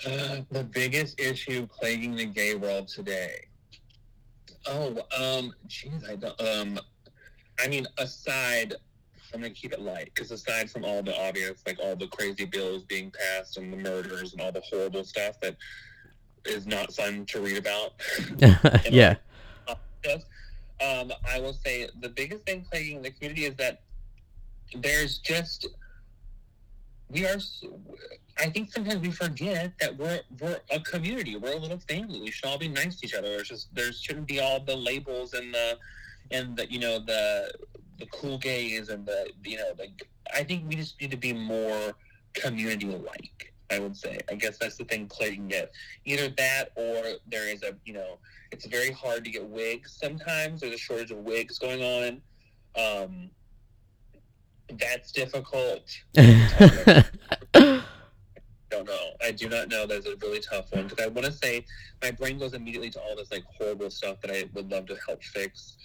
Uh, 0.06 0.38
the 0.50 0.64
biggest 0.64 1.20
issue 1.20 1.66
plaguing 1.66 2.16
the 2.16 2.24
gay 2.24 2.54
world 2.54 2.88
today. 2.88 3.46
Oh, 4.66 4.96
um, 5.18 5.52
jeez, 5.66 6.08
I 6.08 6.16
don't. 6.16 6.40
Um, 6.40 6.80
I 7.58 7.68
mean, 7.68 7.86
aside, 7.98 8.74
I'm 9.34 9.40
gonna 9.40 9.54
keep 9.54 9.72
it 9.72 9.80
light 9.80 10.10
because 10.14 10.30
aside 10.30 10.70
from 10.70 10.84
all 10.84 11.02
the 11.02 11.18
obvious, 11.20 11.62
like 11.66 11.78
all 11.82 11.96
the 11.96 12.06
crazy 12.08 12.44
bills 12.44 12.84
being 12.84 13.10
passed 13.10 13.56
and 13.56 13.72
the 13.72 13.76
murders 13.76 14.32
and 14.32 14.40
all 14.40 14.52
the 14.52 14.62
horrible 14.62 15.04
stuff 15.04 15.38
that 15.40 15.56
is 16.44 16.66
not 16.66 16.92
fun 16.92 17.26
to 17.26 17.40
read 17.40 17.58
about. 17.58 17.92
yeah. 18.90 19.16
Um, 20.80 21.12
I 21.28 21.40
will 21.40 21.54
say 21.54 21.88
the 22.00 22.08
biggest 22.08 22.44
thing 22.44 22.64
plaguing 22.70 23.02
the 23.02 23.10
community 23.10 23.46
is 23.46 23.56
that 23.56 23.80
there's 24.76 25.18
just 25.18 25.66
we 27.10 27.26
are. 27.26 27.38
I 28.38 28.50
think 28.50 28.72
sometimes 28.72 29.00
we 29.00 29.10
forget 29.10 29.72
that 29.80 29.96
we're 29.96 30.20
we're 30.40 30.60
a 30.70 30.78
community. 30.80 31.36
We're 31.36 31.54
a 31.54 31.58
little 31.58 31.80
family. 31.80 32.20
We 32.20 32.30
should 32.30 32.44
all 32.46 32.58
be 32.58 32.68
nice 32.68 33.00
to 33.00 33.06
each 33.06 33.14
other. 33.14 33.28
There's 33.28 33.48
just 33.48 33.74
there 33.74 33.92
shouldn't 33.92 34.28
be 34.28 34.40
all 34.40 34.60
the 34.60 34.76
labels 34.76 35.34
and 35.34 35.52
the 35.52 35.78
and 36.30 36.56
the 36.56 36.70
you 36.70 36.78
know 36.78 36.98
the 36.98 37.50
the 37.98 38.06
cool 38.06 38.38
gays 38.38 38.88
and 38.88 39.04
the 39.06 39.30
you 39.44 39.56
know 39.56 39.72
like 39.78 40.08
I 40.32 40.44
think 40.44 40.68
we 40.68 40.76
just 40.76 41.00
need 41.00 41.10
to 41.10 41.16
be 41.16 41.32
more 41.32 41.94
community 42.34 42.86
like. 42.86 43.52
I 43.70 43.78
would 43.78 43.94
say. 43.94 44.18
I 44.30 44.34
guess 44.34 44.56
that's 44.56 44.78
the 44.78 44.84
thing 44.84 45.08
plaguing 45.08 45.50
it. 45.50 45.70
Either 46.06 46.30
that 46.38 46.70
or 46.74 47.02
there 47.30 47.48
is 47.48 47.62
a 47.62 47.74
you 47.84 47.92
know 47.92 48.18
it's 48.50 48.66
very 48.66 48.90
hard 48.90 49.24
to 49.24 49.30
get 49.30 49.44
wigs 49.44 49.96
sometimes. 50.00 50.60
There's 50.60 50.74
a 50.74 50.78
shortage 50.78 51.10
of 51.10 51.18
wigs 51.18 51.58
going 51.58 51.82
on. 51.82 52.22
Um, 52.76 53.30
that's 54.78 55.12
difficult. 55.12 55.82
I 56.16 57.04
don't 58.70 58.86
know. 58.86 59.10
I 59.22 59.32
do 59.32 59.48
not 59.48 59.68
know. 59.68 59.86
That's 59.86 60.06
a 60.06 60.16
really 60.16 60.40
tough 60.40 60.72
one 60.72 60.86
because 60.86 61.04
I 61.04 61.08
want 61.08 61.26
to 61.26 61.32
say 61.32 61.64
my 62.02 62.10
brain 62.10 62.38
goes 62.38 62.54
immediately 62.54 62.90
to 62.90 63.00
all 63.00 63.16
this 63.16 63.30
like 63.30 63.44
horrible 63.44 63.90
stuff 63.90 64.20
that 64.22 64.30
I 64.30 64.48
would 64.54 64.70
love 64.70 64.86
to 64.86 64.96
help 65.06 65.22
fix, 65.22 65.76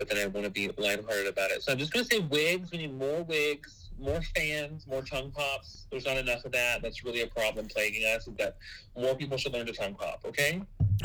but 0.00 0.08
then 0.08 0.18
I 0.18 0.26
want 0.26 0.44
to 0.44 0.50
be 0.50 0.68
lighthearted 0.76 1.28
about 1.28 1.52
it. 1.52 1.62
So 1.62 1.70
I'm 1.70 1.78
just 1.78 1.92
gonna 1.92 2.04
say 2.06 2.18
wigs. 2.18 2.72
We 2.72 2.78
need 2.78 2.98
more 2.98 3.22
wigs, 3.22 3.90
more 4.00 4.20
fans, 4.34 4.86
more 4.88 5.02
tongue 5.02 5.30
pops. 5.30 5.86
There's 5.90 6.06
not 6.06 6.16
enough 6.16 6.44
of 6.44 6.52
that. 6.52 6.80
That's 6.82 7.04
really 7.04 7.20
a 7.20 7.26
problem 7.28 7.66
plaguing 7.68 8.02
us. 8.06 8.26
Is 8.26 8.34
that 8.38 8.56
more 8.98 9.14
people 9.14 9.36
should 9.36 9.52
learn 9.52 9.66
to 9.66 9.72
tongue 9.72 9.94
pop? 9.94 10.24
Okay. 10.26 10.62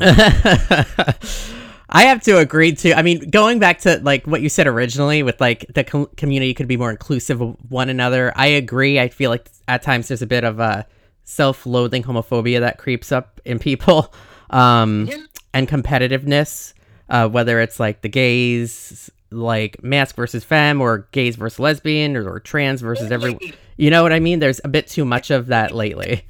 I 1.88 2.04
have 2.04 2.20
to 2.24 2.38
agree 2.38 2.74
too. 2.74 2.92
I 2.94 3.02
mean, 3.02 3.30
going 3.30 3.58
back 3.60 3.78
to 3.80 4.00
like 4.02 4.26
what 4.26 4.40
you 4.42 4.48
said 4.48 4.66
originally 4.66 5.22
with 5.22 5.40
like 5.40 5.66
the 5.74 5.84
com- 5.84 6.08
community 6.16 6.52
could 6.52 6.66
be 6.66 6.76
more 6.76 6.90
inclusive 6.90 7.40
of 7.40 7.56
one 7.68 7.88
another. 7.88 8.32
I 8.34 8.48
agree. 8.48 8.98
I 8.98 9.08
feel 9.08 9.30
like 9.30 9.48
at 9.68 9.82
times 9.82 10.08
there's 10.08 10.22
a 10.22 10.26
bit 10.26 10.42
of 10.42 10.58
a 10.58 10.86
self-loathing 11.24 12.02
homophobia 12.02 12.60
that 12.60 12.78
creeps 12.78 13.12
up 13.12 13.40
in 13.44 13.58
people. 13.58 14.12
Um 14.48 15.06
Yeah. 15.10 15.16
and 15.54 15.66
competitiveness, 15.66 16.72
uh, 17.08 17.28
whether 17.28 17.60
it's 17.60 17.78
like 17.78 18.02
the 18.02 18.08
gays, 18.08 19.10
like 19.30 19.82
masc 19.82 20.16
versus 20.16 20.44
femme, 20.44 20.80
or 20.80 21.08
gays 21.12 21.36
versus 21.36 21.58
lesbian, 21.58 22.16
or, 22.16 22.28
or 22.30 22.40
trans 22.40 22.80
versus 22.80 23.10
every. 23.10 23.38
You 23.76 23.90
know 23.90 24.02
what 24.02 24.12
I 24.12 24.20
mean? 24.20 24.38
There's 24.38 24.60
a 24.64 24.68
bit 24.68 24.86
too 24.86 25.04
much 25.04 25.30
of 25.30 25.48
that 25.48 25.74
lately. 25.74 26.24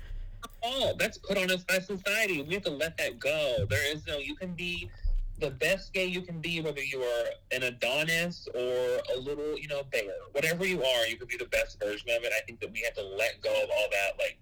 Oh, 0.65 0.95
that's 0.99 1.17
put 1.17 1.39
on 1.39 1.51
us 1.51 1.63
by 1.63 1.79
society. 1.79 2.43
We 2.43 2.55
have 2.55 2.65
to 2.65 2.71
let 2.71 2.97
that 2.99 3.21
go. 3.21 3.67
There 3.71 3.95
is 3.95 4.07
no. 4.07 4.19
You 4.19 4.35
can 4.35 4.53
be 4.53 4.91
the 5.39 5.51
best 5.51 5.93
gay 5.93 6.07
you 6.07 6.23
can 6.23 6.41
be, 6.41 6.61
whether 6.61 6.83
you 6.83 7.03
are 7.03 7.25
an 7.53 7.63
Adonis 7.63 8.49
or 8.55 9.01
a 9.15 9.21
little, 9.21 9.59
you 9.59 9.69
know, 9.69 9.83
bear. 9.93 10.13
Whatever 10.33 10.67
you 10.67 10.83
are, 10.83 11.07
you 11.07 11.17
can 11.17 11.29
be 11.29 11.37
the 11.37 11.47
best 11.47 11.79
version 11.79 12.09
of 12.11 12.25
it. 12.25 12.33
I 12.37 12.41
think 12.47 12.61
that 12.61 12.73
we 12.73 12.81
have 12.81 12.95
to 12.95 13.03
let 13.03 13.41
go 13.43 13.51
of 13.51 13.71
all 13.71 13.89
that, 13.91 14.19
like 14.19 14.39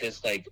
this, 0.00 0.24
like 0.24 0.46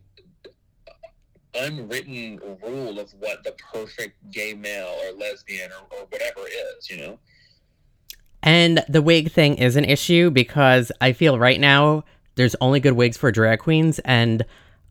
unwritten 1.58 2.40
rule 2.62 2.98
of 2.98 3.12
what 3.18 3.42
the 3.44 3.52
perfect 3.72 4.14
gay 4.30 4.54
male 4.54 4.94
or 5.04 5.12
lesbian 5.12 5.70
or, 5.70 5.98
or 5.98 6.06
whatever 6.10 6.40
is. 6.40 6.90
You 6.90 6.98
know. 6.98 7.18
And 8.42 8.84
the 8.88 9.02
wig 9.02 9.32
thing 9.32 9.56
is 9.56 9.76
an 9.76 9.84
issue 9.84 10.30
because 10.30 10.92
I 11.00 11.12
feel 11.12 11.38
right 11.38 11.58
now 11.58 12.04
there's 12.36 12.54
only 12.60 12.80
good 12.80 12.92
wigs 12.92 13.16
for 13.16 13.32
drag 13.32 13.58
queens, 13.60 13.98
and 14.00 14.44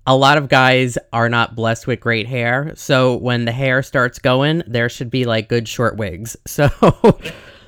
a 0.07 0.16
lot 0.16 0.38
of 0.38 0.49
guys 0.49 0.97
are 1.13 1.30
not 1.30 1.55
blessed 1.55 1.88
with 1.88 1.99
great 1.99 2.28
hair. 2.28 2.74
So 2.76 3.16
when 3.16 3.45
the 3.45 3.51
hair 3.51 3.82
starts 3.82 4.20
going, 4.20 4.63
there 4.68 4.89
should 4.89 5.09
be 5.09 5.26
like 5.26 5.49
good 5.49 5.68
short 5.68 5.97
wigs. 5.97 6.36
So 6.47 6.70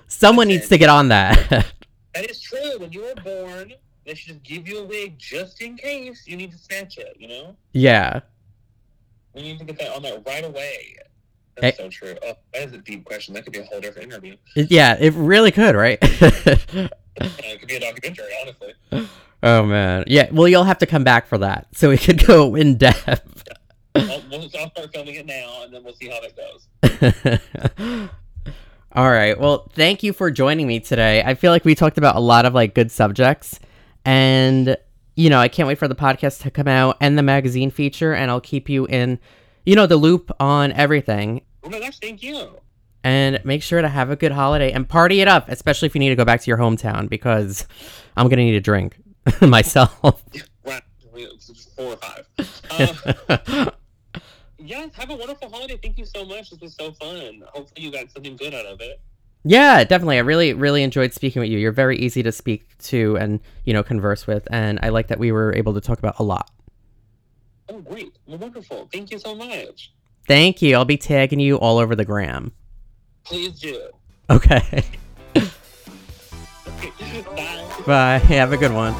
someone 0.07 0.47
needs 0.47 0.69
to 0.69 0.77
get 0.77 0.89
on 0.89 1.09
that. 1.09 1.65
That 2.13 2.29
is 2.31 2.41
true. 2.41 2.79
When 2.79 2.91
you 2.91 3.01
were 3.03 3.15
born, 3.23 3.73
they 4.05 4.15
should 4.15 4.29
just 4.29 4.43
give 4.43 4.67
you 4.67 4.79
a 4.79 4.85
wig 4.85 5.19
just 5.19 5.61
in 5.61 5.77
case 5.77 6.23
you 6.25 6.35
need 6.37 6.51
to 6.51 6.57
snatch 6.57 6.97
it. 6.97 7.15
You 7.19 7.27
know. 7.27 7.55
yeah. 7.73 8.21
We 9.37 9.43
need 9.43 9.59
to 9.59 9.65
get 9.65 9.77
that 9.77 9.95
on 9.95 10.01
that 10.01 10.23
right 10.25 10.43
away. 10.43 10.95
That's 11.61 11.77
so 11.77 11.89
true. 11.89 12.15
Oh, 12.25 12.33
that 12.53 12.67
is 12.67 12.73
a 12.73 12.79
deep 12.79 13.05
question. 13.05 13.35
That 13.35 13.43
could 13.43 13.53
be 13.53 13.59
a 13.59 13.63
whole 13.65 13.79
different 13.79 14.11
interview. 14.11 14.35
Yeah, 14.55 14.97
it 14.99 15.13
really 15.13 15.51
could, 15.51 15.75
right? 15.75 15.99
Uh, 17.19 17.27
it 17.39 17.59
could 17.59 17.67
be 17.67 17.75
a 17.75 17.79
documentary, 17.79 18.31
honestly. 18.43 19.09
oh 19.41 19.65
man. 19.65 20.03
Yeah, 20.05 20.27
well 20.31 20.47
you'll 20.47 20.65
have 20.65 20.77
to 20.77 20.85
come 20.85 21.03
back 21.03 21.25
for 21.25 21.39
that 21.39 21.65
so 21.73 21.89
we 21.89 21.97
could 21.97 22.23
go 22.23 22.53
in 22.53 22.77
depth. 22.77 23.43
I'll, 23.95 24.21
we'll, 24.29 24.41
I'll 24.43 24.69
start 24.69 24.93
filming 24.93 25.15
it 25.15 25.25
now, 25.25 25.63
and 25.63 25.73
then 25.73 25.83
we'll 25.83 25.95
see 25.95 26.09
how 26.09 26.21
that 26.21 27.31
goes. 27.81 28.09
All 28.91 29.09
right. 29.09 29.39
Well, 29.39 29.67
thank 29.73 30.03
you 30.03 30.13
for 30.13 30.29
joining 30.29 30.67
me 30.67 30.79
today. 30.79 31.23
I 31.23 31.33
feel 31.33 31.51
like 31.51 31.65
we 31.65 31.73
talked 31.73 31.97
about 31.97 32.15
a 32.15 32.19
lot 32.19 32.45
of 32.45 32.53
like 32.53 32.75
good 32.75 32.91
subjects 32.91 33.59
and 34.05 34.77
you 35.17 35.29
know, 35.29 35.39
I 35.39 35.49
can't 35.49 35.67
wait 35.67 35.77
for 35.77 35.89
the 35.89 35.95
podcast 35.95 36.41
to 36.43 36.51
come 36.51 36.69
out 36.69 36.95
and 37.01 37.17
the 37.17 37.23
magazine 37.23 37.71
feature 37.71 38.13
and 38.13 38.31
I'll 38.31 38.39
keep 38.39 38.69
you 38.69 38.85
in 38.85 39.19
you 39.67 39.75
know, 39.75 39.85
the 39.85 39.97
loop 39.97 40.31
on 40.39 40.71
everything. 40.71 41.41
Oh 41.61 41.69
my 41.69 41.81
gosh, 41.81 41.99
thank 41.99 42.23
you. 42.23 42.51
And 43.03 43.43
make 43.43 43.61
sure 43.61 43.81
to 43.81 43.89
have 43.89 44.09
a 44.09 44.15
good 44.15 44.31
holiday 44.31 44.71
and 44.71 44.87
party 44.87 45.19
it 45.19 45.27
up, 45.27 45.49
especially 45.49 45.87
if 45.87 45.93
you 45.93 45.99
need 45.99 46.07
to 46.07 46.15
go 46.15 46.23
back 46.23 46.39
to 46.39 46.47
your 46.49 46.57
hometown 46.57 47.09
because 47.09 47.67
I'm 48.15 48.29
going 48.29 48.37
to 48.37 48.45
need 48.45 48.55
a 48.55 48.61
drink 48.61 48.97
myself. 49.41 50.23
It's 50.33 51.65
four 51.75 51.93
or 51.93 51.97
five. 51.97 52.27
Uh, 53.39 53.71
yes, 54.59 54.93
have 54.95 55.09
a 55.09 55.15
wonderful 55.15 55.49
holiday. 55.49 55.79
Thank 55.81 55.97
you 55.97 56.05
so 56.05 56.25
much. 56.25 56.51
This 56.51 56.59
was 56.59 56.75
so 56.75 56.91
fun. 56.91 57.41
Hopefully, 57.47 57.85
you 57.85 57.91
got 57.91 58.11
something 58.11 58.35
good 58.35 58.53
out 58.53 58.65
of 58.65 58.81
it. 58.81 59.01
Yeah, 59.43 59.83
definitely. 59.83 60.17
I 60.17 60.21
really, 60.21 60.53
really 60.53 60.83
enjoyed 60.83 61.13
speaking 61.13 61.41
with 61.41 61.49
you. 61.49 61.57
You're 61.57 61.71
very 61.71 61.97
easy 61.97 62.21
to 62.23 62.31
speak 62.31 62.77
to 62.79 63.17
and, 63.17 63.39
you 63.63 63.73
know, 63.73 63.83
converse 63.83 64.27
with. 64.27 64.47
And 64.51 64.79
I 64.81 64.89
like 64.89 65.07
that 65.07 65.19
we 65.19 65.31
were 65.31 65.55
able 65.55 65.73
to 65.73 65.81
talk 65.81 65.99
about 65.99 66.19
a 66.19 66.23
lot. 66.23 66.49
Oh, 67.69 67.79
great. 67.79 68.17
Wonderful. 68.25 68.89
Thank 68.91 69.11
you 69.11 69.19
so 69.19 69.35
much. 69.35 69.93
Thank 70.27 70.61
you. 70.61 70.75
I'll 70.75 70.85
be 70.85 70.97
tagging 70.97 71.39
you 71.39 71.57
all 71.57 71.77
over 71.77 71.95
the 71.95 72.05
gram. 72.05 72.51
Please 73.23 73.59
do. 73.59 73.89
Okay. 74.29 74.83
Bye. 77.35 77.83
Bye. 77.85 78.17
Have 78.17 78.51
a 78.51 78.57
good 78.57 78.73
one. 78.73 78.93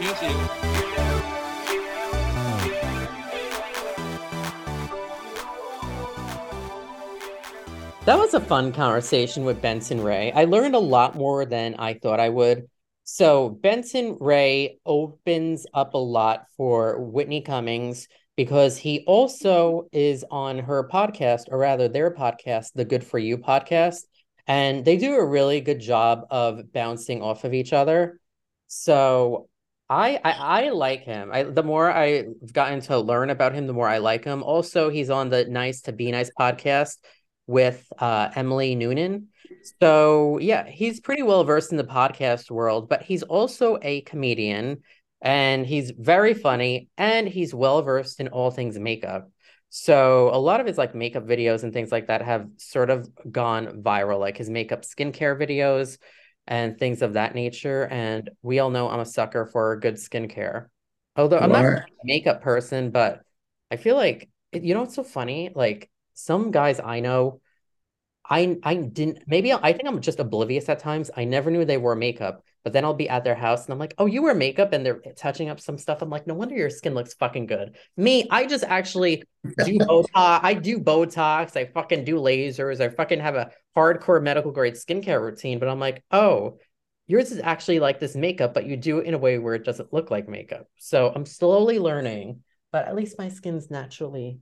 You 0.00 0.14
too. 0.14 0.63
That 8.04 8.18
was 8.18 8.34
a 8.34 8.40
fun 8.40 8.70
conversation 8.70 9.46
with 9.46 9.62
Benton 9.62 10.02
Ray. 10.02 10.30
I 10.30 10.44
learned 10.44 10.74
a 10.74 10.78
lot 10.78 11.14
more 11.16 11.46
than 11.46 11.74
I 11.78 11.94
thought 11.94 12.20
I 12.20 12.28
would. 12.28 12.68
So, 13.04 13.48
Benton 13.48 14.18
Ray 14.20 14.78
opens 14.84 15.66
up 15.72 15.94
a 15.94 15.98
lot 15.98 16.44
for 16.58 17.00
Whitney 17.00 17.40
Cummings 17.40 18.06
because 18.36 18.76
he 18.76 19.04
also 19.06 19.88
is 19.90 20.22
on 20.30 20.58
her 20.58 20.86
podcast, 20.86 21.44
or 21.50 21.56
rather 21.56 21.88
their 21.88 22.10
podcast, 22.10 22.72
the 22.74 22.84
Good 22.84 23.04
For 23.04 23.18
You 23.18 23.38
podcast. 23.38 24.02
and 24.46 24.84
they 24.84 24.98
do 24.98 25.14
a 25.14 25.24
really 25.24 25.62
good 25.62 25.80
job 25.80 26.26
of 26.30 26.74
bouncing 26.74 27.22
off 27.22 27.44
of 27.44 27.54
each 27.54 27.72
other. 27.72 28.20
So 28.66 29.48
I 29.88 30.20
I, 30.22 30.66
I 30.66 30.68
like 30.70 31.04
him. 31.04 31.30
I 31.32 31.44
the 31.44 31.62
more 31.62 31.90
I've 31.90 32.52
gotten 32.52 32.80
to 32.82 32.98
learn 32.98 33.30
about 33.30 33.54
him, 33.54 33.66
the 33.66 33.72
more 33.72 33.88
I 33.88 33.98
like 33.98 34.24
him. 34.24 34.42
Also, 34.42 34.90
he's 34.90 35.08
on 35.08 35.30
the 35.30 35.46
Nice 35.46 35.80
to 35.82 35.92
Be 35.92 36.10
Nice 36.12 36.30
podcast 36.38 36.98
with 37.46 37.86
uh, 37.98 38.30
Emily 38.34 38.74
Noonan. 38.74 39.28
So 39.80 40.38
yeah, 40.38 40.66
he's 40.66 41.00
pretty 41.00 41.22
well 41.22 41.44
versed 41.44 41.70
in 41.70 41.78
the 41.78 41.84
podcast 41.84 42.50
world, 42.50 42.88
but 42.88 43.02
he's 43.02 43.22
also 43.22 43.78
a 43.82 44.02
comedian 44.02 44.82
and 45.20 45.66
he's 45.66 45.90
very 45.90 46.34
funny 46.34 46.88
and 46.96 47.26
he's 47.28 47.54
well 47.54 47.82
versed 47.82 48.20
in 48.20 48.28
all 48.28 48.50
things 48.50 48.78
makeup. 48.78 49.30
So 49.70 50.30
a 50.32 50.38
lot 50.38 50.60
of 50.60 50.66
his 50.66 50.78
like 50.78 50.94
makeup 50.94 51.24
videos 51.24 51.64
and 51.64 51.72
things 51.72 51.90
like 51.90 52.06
that 52.06 52.22
have 52.22 52.46
sort 52.58 52.90
of 52.90 53.08
gone 53.30 53.82
viral, 53.82 54.20
like 54.20 54.36
his 54.36 54.48
makeup 54.48 54.82
skincare 54.82 55.36
videos 55.36 55.98
and 56.46 56.78
things 56.78 57.02
of 57.02 57.14
that 57.14 57.34
nature. 57.34 57.86
And 57.86 58.30
we 58.42 58.58
all 58.58 58.70
know 58.70 58.88
I'm 58.88 59.00
a 59.00 59.06
sucker 59.06 59.46
for 59.46 59.76
good 59.76 59.94
skincare. 59.94 60.66
Although 61.16 61.38
I'm 61.38 61.50
not 61.50 61.64
a 61.64 61.84
makeup 62.04 62.42
person, 62.42 62.90
but 62.90 63.22
I 63.70 63.76
feel 63.76 63.96
like 63.96 64.28
you 64.52 64.74
know 64.74 64.80
what's 64.80 64.94
so 64.94 65.04
funny? 65.04 65.50
Like 65.54 65.90
some 66.14 66.50
guys 66.50 66.80
I 66.80 67.00
know 67.00 67.40
I 68.28 68.56
I 68.62 68.76
didn't 68.76 69.24
maybe 69.26 69.52
I 69.52 69.72
think 69.72 69.86
I'm 69.86 70.00
just 70.00 70.18
oblivious 70.18 70.68
at 70.68 70.78
times. 70.78 71.10
I 71.14 71.24
never 71.24 71.50
knew 71.50 71.64
they 71.64 71.76
wore 71.76 71.94
makeup, 71.94 72.42
but 72.62 72.72
then 72.72 72.84
I'll 72.84 72.94
be 72.94 73.08
at 73.08 73.22
their 73.22 73.34
house 73.34 73.64
and 73.64 73.72
I'm 73.72 73.78
like, 73.78 73.94
"Oh, 73.98 74.06
you 74.06 74.22
wear 74.22 74.34
makeup," 74.34 74.72
and 74.72 74.84
they're 74.84 75.00
touching 75.16 75.50
up 75.50 75.60
some 75.60 75.76
stuff. 75.76 76.00
I'm 76.00 76.08
like, 76.08 76.26
"No 76.26 76.34
wonder 76.34 76.54
your 76.54 76.70
skin 76.70 76.94
looks 76.94 77.14
fucking 77.14 77.46
good." 77.46 77.76
Me, 77.96 78.26
I 78.30 78.46
just 78.46 78.64
actually 78.64 79.24
do 79.64 79.78
Botox. 79.78 80.08
I 80.14 80.54
do 80.54 80.78
Botox. 80.78 81.56
I 81.56 81.66
fucking 81.66 82.04
do 82.04 82.16
lasers. 82.16 82.80
I 82.80 82.88
fucking 82.88 83.20
have 83.20 83.34
a 83.34 83.50
hardcore 83.76 84.22
medical 84.22 84.52
grade 84.52 84.74
skincare 84.74 85.20
routine. 85.20 85.58
But 85.58 85.68
I'm 85.68 85.80
like, 85.80 86.02
"Oh, 86.10 86.58
yours 87.06 87.30
is 87.30 87.40
actually 87.40 87.80
like 87.80 88.00
this 88.00 88.16
makeup, 88.16 88.54
but 88.54 88.66
you 88.66 88.78
do 88.78 88.98
it 88.98 89.06
in 89.06 89.12
a 89.14 89.18
way 89.18 89.38
where 89.38 89.54
it 89.54 89.64
doesn't 89.64 89.92
look 89.92 90.10
like 90.10 90.28
makeup." 90.28 90.66
So 90.78 91.12
I'm 91.14 91.26
slowly 91.26 91.78
learning, 91.78 92.42
but 92.72 92.88
at 92.88 92.96
least 92.96 93.18
my 93.18 93.28
skin's 93.28 93.70
naturally 93.70 94.38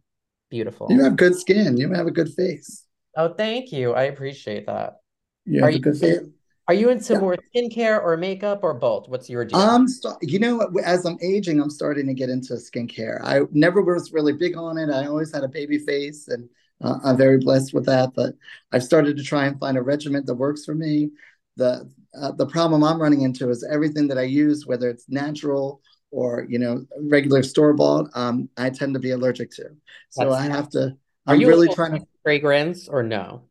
beautiful. 0.53 0.86
You 0.90 1.03
have 1.03 1.16
good 1.16 1.34
skin. 1.34 1.78
You 1.78 1.90
have 1.94 2.07
a 2.07 2.11
good 2.11 2.32
face. 2.34 2.84
Oh, 3.16 3.32
thank 3.32 3.72
you. 3.72 3.94
I 3.94 4.05
appreciate 4.05 4.66
that. 4.66 4.98
You 5.46 5.64
are 5.64 5.70
you, 5.70 5.78
good 5.78 5.96
face. 5.96 6.20
Are 6.68 6.74
you 6.74 6.90
into 6.90 7.14
yeah. 7.14 7.20
more 7.20 7.36
skincare 7.48 8.00
or 8.03 8.16
makeup 8.18 8.61
or 8.62 8.74
both? 8.74 9.09
What's 9.09 9.30
your 9.30 9.46
deal? 9.46 9.59
Um, 9.59 9.86
you 10.20 10.38
know, 10.38 10.70
as 10.84 11.07
I'm 11.07 11.16
aging, 11.22 11.59
I'm 11.59 11.70
starting 11.70 12.07
to 12.07 12.14
get 12.14 12.28
into 12.28 12.53
skincare. 12.55 13.18
I 13.24 13.40
never 13.50 13.80
was 13.80 14.12
really 14.12 14.34
big 14.34 14.57
on 14.57 14.76
it. 14.76 14.90
I 14.90 15.07
always 15.07 15.32
had 15.32 15.42
a 15.42 15.48
baby 15.48 15.78
face, 15.78 16.28
and 16.28 16.48
uh, 16.82 16.98
I'm 17.03 17.16
very 17.16 17.38
blessed 17.38 17.72
with 17.72 17.86
that. 17.86 18.12
But 18.14 18.34
I've 18.72 18.84
started 18.84 19.16
to 19.16 19.24
try 19.24 19.46
and 19.46 19.59
find 19.59 19.78
a 19.78 19.82
regimen 19.82 20.26
that 20.26 20.34
works 20.34 20.66
for 20.66 20.74
me. 20.74 21.11
The 21.57 21.90
uh, 22.14 22.32
the 22.32 22.46
problem 22.46 22.84
I'm 22.84 23.00
running 23.00 23.22
into 23.22 23.48
is 23.48 23.64
everything 23.64 24.07
that 24.09 24.18
I 24.18 24.24
use, 24.24 24.66
whether 24.66 24.90
it's 24.90 25.09
natural 25.09 25.80
or 26.12 26.46
you 26.48 26.58
know 26.58 26.84
regular 27.00 27.42
store 27.42 27.72
bought, 27.72 28.08
um, 28.14 28.48
I 28.56 28.70
tend 28.70 28.94
to 28.94 29.00
be 29.00 29.10
allergic 29.10 29.50
to. 29.52 29.70
So 30.10 30.30
That's 30.30 30.34
I 30.36 30.42
have 30.42 30.68
to. 30.70 30.96
I'm 31.26 31.40
really 31.40 31.68
trying 31.68 31.98
to 31.98 32.06
fragrance 32.22 32.88
or 32.88 33.02
no? 33.02 33.42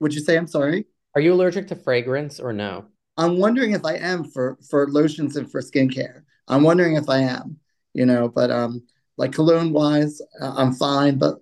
Would 0.00 0.14
you 0.14 0.20
say 0.20 0.36
I'm 0.36 0.46
sorry? 0.46 0.86
Are 1.14 1.20
you 1.20 1.34
allergic 1.34 1.68
to 1.68 1.76
fragrance 1.76 2.40
or 2.40 2.52
no? 2.52 2.86
I'm 3.18 3.38
wondering 3.38 3.72
if 3.72 3.84
I 3.84 3.94
am 3.96 4.24
for 4.24 4.56
for 4.70 4.88
lotions 4.88 5.36
and 5.36 5.50
for 5.50 5.60
skincare. 5.60 6.22
I'm 6.48 6.62
wondering 6.62 6.96
if 6.96 7.08
I 7.08 7.18
am, 7.18 7.58
you 7.92 8.06
know, 8.06 8.28
but 8.28 8.50
um 8.50 8.86
like 9.18 9.32
cologne 9.32 9.72
wise, 9.72 10.20
uh, 10.40 10.54
I'm 10.56 10.72
fine, 10.74 11.18
but 11.18 11.38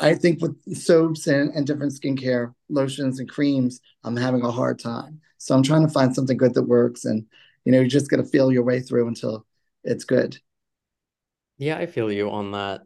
I 0.00 0.14
think 0.14 0.40
with 0.40 0.56
soaps 0.76 1.26
and, 1.26 1.50
and 1.54 1.66
different 1.66 1.92
skincare 1.92 2.54
lotions 2.68 3.18
and 3.18 3.28
creams, 3.28 3.80
I'm 4.04 4.16
having 4.16 4.42
a 4.42 4.50
hard 4.50 4.78
time. 4.78 5.20
So 5.38 5.54
I'm 5.54 5.64
trying 5.64 5.84
to 5.84 5.92
find 5.92 6.14
something 6.14 6.36
good 6.36 6.54
that 6.54 6.62
works 6.62 7.04
and 7.04 7.26
you 7.64 7.72
know, 7.72 7.80
you 7.80 7.88
just 7.88 8.10
got 8.10 8.16
to 8.16 8.24
feel 8.24 8.50
your 8.50 8.62
way 8.62 8.80
through 8.80 9.06
until 9.08 9.44
it's 9.84 10.04
good. 10.04 10.38
Yeah, 11.58 11.76
I 11.76 11.86
feel 11.86 12.10
you 12.10 12.30
on 12.30 12.52
that. 12.52 12.82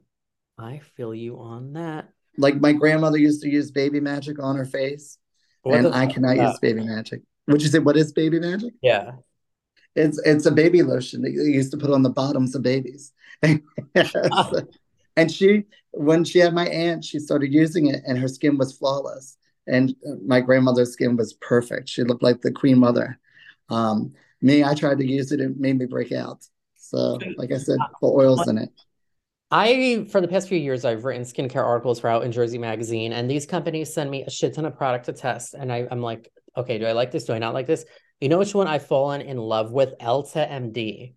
I 0.58 0.80
feel 0.96 1.14
you 1.14 1.38
on 1.38 1.72
that 1.74 2.08
like 2.36 2.60
my 2.60 2.72
grandmother 2.72 3.18
used 3.18 3.42
to 3.42 3.48
use 3.48 3.70
baby 3.70 4.00
magic 4.00 4.42
on 4.42 4.56
her 4.56 4.64
face, 4.64 5.18
what 5.62 5.78
and 5.78 5.94
I 5.94 6.06
cannot 6.06 6.36
use 6.36 6.58
baby 6.58 6.84
magic. 6.84 7.22
Would 7.46 7.62
you 7.62 7.68
say 7.68 7.78
what 7.78 7.96
is 7.96 8.12
baby 8.12 8.40
magic? 8.40 8.74
Yeah, 8.82 9.12
it's 9.94 10.18
it's 10.24 10.46
a 10.46 10.50
baby 10.50 10.82
lotion 10.82 11.22
that 11.22 11.32
you 11.32 11.42
used 11.42 11.70
to 11.72 11.78
put 11.78 11.90
on 11.90 12.02
the 12.02 12.10
bottoms 12.10 12.54
of 12.54 12.62
babies. 12.62 13.12
and 13.42 15.30
she, 15.30 15.64
when 15.92 16.24
she 16.24 16.38
had 16.38 16.54
my 16.54 16.66
aunt, 16.68 17.04
she 17.04 17.18
started 17.18 17.52
using 17.52 17.86
it, 17.88 18.02
and 18.06 18.18
her 18.18 18.28
skin 18.28 18.58
was 18.58 18.76
flawless. 18.76 19.36
And 19.66 19.94
my 20.26 20.40
grandmother's 20.40 20.92
skin 20.92 21.16
was 21.16 21.32
perfect. 21.34 21.88
She 21.88 22.02
looked 22.04 22.22
like 22.22 22.42
the 22.42 22.52
queen 22.52 22.78
mother. 22.78 23.18
Um, 23.70 24.12
me, 24.42 24.62
I 24.62 24.74
tried 24.74 24.98
to 24.98 25.06
use 25.06 25.32
it; 25.32 25.40
it 25.40 25.58
made 25.58 25.78
me 25.78 25.86
break 25.86 26.12
out. 26.12 26.46
So, 26.88 27.18
like 27.36 27.52
I 27.52 27.58
said, 27.58 27.78
the 28.00 28.08
oils 28.08 28.46
in 28.48 28.58
it. 28.58 28.70
I, 29.50 30.06
for 30.10 30.20
the 30.20 30.28
past 30.28 30.48
few 30.48 30.58
years, 30.58 30.84
I've 30.84 31.04
written 31.04 31.22
skincare 31.22 31.64
articles 31.64 32.00
for 32.00 32.08
Out 32.08 32.24
in 32.24 32.32
Jersey 32.32 32.58
magazine, 32.58 33.12
and 33.12 33.30
these 33.30 33.46
companies 33.46 33.94
send 33.94 34.10
me 34.10 34.24
a 34.24 34.30
shit 34.30 34.54
ton 34.54 34.64
of 34.64 34.76
product 34.76 35.06
to 35.06 35.12
test. 35.12 35.54
And 35.54 35.72
I, 35.72 35.86
I'm 35.90 36.02
like, 36.02 36.30
okay, 36.56 36.78
do 36.78 36.86
I 36.86 36.92
like 36.92 37.10
this? 37.10 37.24
Do 37.24 37.34
I 37.34 37.38
not 37.38 37.54
like 37.54 37.66
this? 37.66 37.84
You 38.20 38.28
know 38.28 38.38
which 38.38 38.54
one 38.54 38.66
I've 38.66 38.86
fallen 38.86 39.20
in 39.20 39.36
love 39.36 39.72
with? 39.72 39.94
Elta 40.00 40.50
MD. 40.50 41.14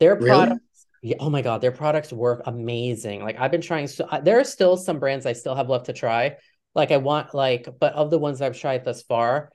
Their 0.00 0.14
really? 0.14 0.26
products, 0.28 0.86
yeah, 1.02 1.16
oh 1.20 1.30
my 1.30 1.42
God, 1.42 1.60
their 1.60 1.72
products 1.72 2.12
work 2.12 2.42
amazing. 2.46 3.22
Like 3.22 3.38
I've 3.38 3.50
been 3.50 3.60
trying, 3.60 3.86
so 3.86 4.04
uh, 4.04 4.20
there 4.20 4.40
are 4.40 4.44
still 4.44 4.76
some 4.76 4.98
brands 4.98 5.26
I 5.26 5.34
still 5.34 5.54
have 5.54 5.68
left 5.68 5.86
to 5.86 5.92
try. 5.92 6.36
Like 6.74 6.90
I 6.90 6.96
want, 6.96 7.34
like, 7.34 7.68
but 7.78 7.92
of 7.92 8.10
the 8.10 8.18
ones 8.18 8.40
I've 8.40 8.58
tried 8.58 8.84
thus 8.84 9.02
far, 9.02 9.52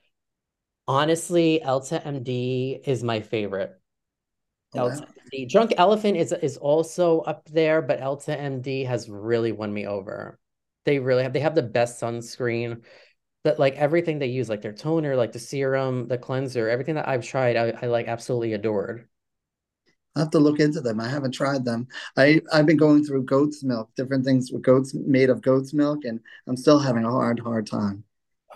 honestly, 0.87 1.61
Elta 1.65 2.03
MD 2.03 2.79
is 2.87 3.03
my 3.03 3.21
favorite. 3.21 3.71
Elta 4.75 5.07
MD. 5.33 5.49
Drunk 5.49 5.73
Elephant 5.77 6.17
is 6.17 6.31
is 6.31 6.57
also 6.57 7.21
up 7.21 7.47
there, 7.49 7.81
but 7.81 7.99
Elta 7.99 8.37
MD 8.37 8.85
has 8.85 9.09
really 9.09 9.51
won 9.51 9.73
me 9.73 9.85
over. 9.87 10.39
They 10.85 10.99
really 10.99 11.23
have. 11.23 11.33
They 11.33 11.39
have 11.39 11.55
the 11.55 11.63
best 11.63 12.01
sunscreen. 12.01 12.83
That 13.45 13.57
like 13.57 13.75
everything 13.75 14.19
they 14.19 14.27
use, 14.27 14.49
like 14.49 14.61
their 14.61 14.73
toner, 14.73 15.15
like 15.15 15.31
the 15.31 15.39
serum, 15.39 16.07
the 16.09 16.17
cleanser, 16.17 16.67
everything 16.67 16.95
that 16.95 17.07
I've 17.07 17.23
tried, 17.23 17.55
I, 17.55 17.73
I 17.81 17.85
like 17.85 18.09
absolutely 18.09 18.51
adored. 18.51 19.07
I 20.15 20.19
have 20.19 20.31
to 20.31 20.39
look 20.39 20.59
into 20.59 20.81
them. 20.81 20.99
I 20.99 21.07
haven't 21.07 21.31
tried 21.31 21.63
them. 21.63 21.87
I 22.17 22.41
I've 22.51 22.65
been 22.65 22.77
going 22.77 23.05
through 23.05 23.23
goat's 23.23 23.63
milk, 23.63 23.91
different 23.95 24.25
things 24.25 24.51
with 24.51 24.61
goats 24.61 24.93
made 24.93 25.29
of 25.29 25.41
goat's 25.41 25.73
milk, 25.73 26.03
and 26.03 26.19
I'm 26.47 26.57
still 26.57 26.79
having 26.79 27.05
a 27.05 27.11
hard 27.11 27.39
hard 27.39 27.65
time. 27.65 28.03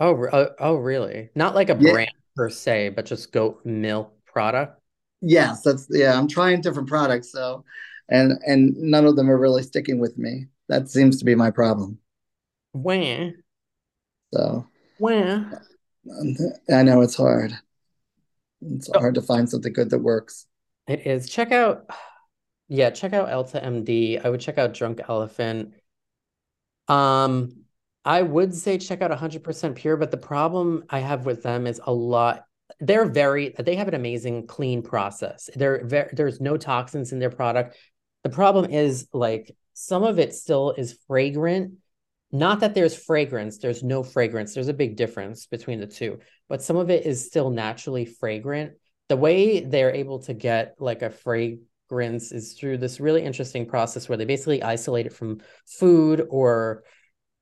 Oh, 0.00 0.26
oh, 0.32 0.50
oh 0.58 0.74
really? 0.74 1.30
Not 1.34 1.54
like 1.54 1.70
a 1.70 1.78
yeah. 1.80 1.92
brand 1.92 2.10
per 2.36 2.50
se, 2.50 2.90
but 2.90 3.06
just 3.06 3.32
goat 3.32 3.64
milk 3.64 4.12
product 4.26 4.80
yes 5.24 5.62
that's 5.62 5.86
yeah 5.90 6.18
i'm 6.18 6.28
trying 6.28 6.60
different 6.60 6.88
products 6.88 7.32
so 7.32 7.64
and 8.08 8.32
and 8.46 8.76
none 8.76 9.06
of 9.06 9.16
them 9.16 9.30
are 9.30 9.38
really 9.38 9.62
sticking 9.62 9.98
with 9.98 10.18
me. 10.18 10.46
That 10.68 10.88
seems 10.88 11.18
to 11.18 11.24
be 11.24 11.34
my 11.34 11.50
problem. 11.50 11.98
When? 12.72 13.42
so. 14.32 14.66
When? 14.98 15.52
i 16.70 16.82
know 16.82 17.00
it's 17.00 17.16
hard. 17.16 17.52
It's 18.60 18.90
oh. 18.94 18.98
hard 18.98 19.14
to 19.14 19.22
find 19.22 19.48
something 19.48 19.72
good 19.72 19.90
that 19.90 19.98
works. 19.98 20.46
It 20.86 21.06
is. 21.06 21.28
Check 21.28 21.52
out 21.52 21.90
yeah 22.68 22.88
check 22.88 23.12
out 23.12 23.28
elta 23.28 23.62
md 23.62 24.24
i 24.24 24.30
would 24.30 24.40
check 24.40 24.56
out 24.56 24.72
drunk 24.72 25.00
elephant. 25.08 25.74
Um 26.88 27.64
i 28.06 28.22
would 28.22 28.54
say 28.54 28.78
check 28.78 29.02
out 29.02 29.10
100% 29.10 29.74
pure 29.76 29.96
but 29.96 30.10
the 30.10 30.16
problem 30.16 30.84
i 30.88 30.98
have 30.98 31.26
with 31.26 31.42
them 31.42 31.66
is 31.66 31.80
a 31.84 31.92
lot 31.92 32.46
they're 32.80 33.06
very 33.06 33.54
they 33.58 33.76
have 33.76 33.88
an 33.88 33.94
amazing 33.94 34.46
clean 34.46 34.82
process. 34.82 35.48
They're 35.54 35.84
very, 35.84 36.10
there's 36.12 36.40
no 36.40 36.56
toxins 36.56 37.12
in 37.12 37.18
their 37.18 37.30
product. 37.30 37.76
The 38.22 38.30
problem 38.30 38.70
is 38.70 39.08
like 39.12 39.54
some 39.74 40.02
of 40.02 40.18
it 40.18 40.34
still 40.34 40.72
is 40.76 40.98
fragrant. 41.06 41.74
Not 42.32 42.60
that 42.60 42.74
there's 42.74 42.96
fragrance, 42.96 43.58
there's 43.58 43.82
no 43.82 44.02
fragrance. 44.02 44.54
There's 44.54 44.68
a 44.68 44.74
big 44.74 44.96
difference 44.96 45.46
between 45.46 45.80
the 45.80 45.86
two, 45.86 46.18
but 46.48 46.62
some 46.62 46.76
of 46.76 46.90
it 46.90 47.06
is 47.06 47.26
still 47.26 47.50
naturally 47.50 48.04
fragrant. 48.06 48.72
The 49.08 49.16
way 49.16 49.60
they're 49.60 49.94
able 49.94 50.20
to 50.20 50.34
get 50.34 50.74
like 50.78 51.02
a 51.02 51.10
fragrance 51.10 52.32
is 52.32 52.54
through 52.54 52.78
this 52.78 52.98
really 52.98 53.22
interesting 53.22 53.66
process 53.66 54.08
where 54.08 54.18
they 54.18 54.24
basically 54.24 54.62
isolate 54.62 55.06
it 55.06 55.12
from 55.12 55.40
food 55.66 56.26
or 56.30 56.84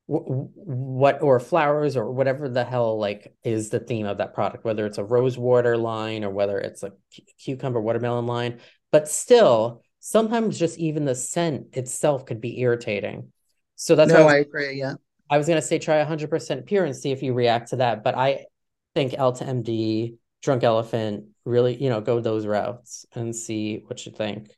what 0.07 1.23
or 1.23 1.39
flowers 1.39 1.97
or 1.97 2.11
whatever 2.11 2.49
the 2.49 2.65
hell 2.65 2.99
like 2.99 3.35
is 3.45 3.71
the 3.71 3.79
theme 3.79 4.05
of 4.05 4.19
that 4.19 4.35
product 4.35 4.65
whether 4.65 4.85
it's 4.85 4.99
a 4.99 5.05
rose 5.05 5.39
water 5.39 5.77
line 5.77 6.25
or 6.25 6.31
whether 6.31 6.59
it's 6.59 6.83
a 6.83 6.93
cucumber 7.39 7.81
watermelon 7.81 8.27
line. 8.27 8.61
But 8.91 9.09
still 9.09 9.83
sometimes 10.01 10.59
just 10.59 10.79
even 10.79 11.05
the 11.05 11.15
scent 11.15 11.77
itself 11.77 12.27
could 12.27 12.41
be 12.41 12.61
irritating. 12.61 13.33
So 13.77 13.95
that's 13.95 14.13
no 14.13 14.27
I, 14.27 14.35
I 14.35 14.37
agree 14.39 14.75
yeah. 14.75 14.95
I 15.31 15.39
was 15.39 15.47
going 15.47 15.61
to 15.61 15.67
say 15.67 15.79
try 15.79 16.05
100% 16.05 16.67
pure 16.67 16.85
and 16.85 16.95
see 16.95 17.11
if 17.13 17.23
you 17.23 17.33
react 17.33 17.71
to 17.71 17.77
that. 17.77 18.05
But 18.05 18.17
i 18.17 18.47
think 18.95 19.13
elta 19.13 19.47
md 19.47 20.17
drunk 20.43 20.65
elephant 20.65 21.25
really 21.47 21.83
you 21.83 21.89
know 21.89 22.03
go 22.03 22.21
those 22.21 22.45
routes 22.45 23.07
and 23.15 23.35
see 23.35 23.83
what 23.87 24.05
you 24.05 24.13
think. 24.13 24.51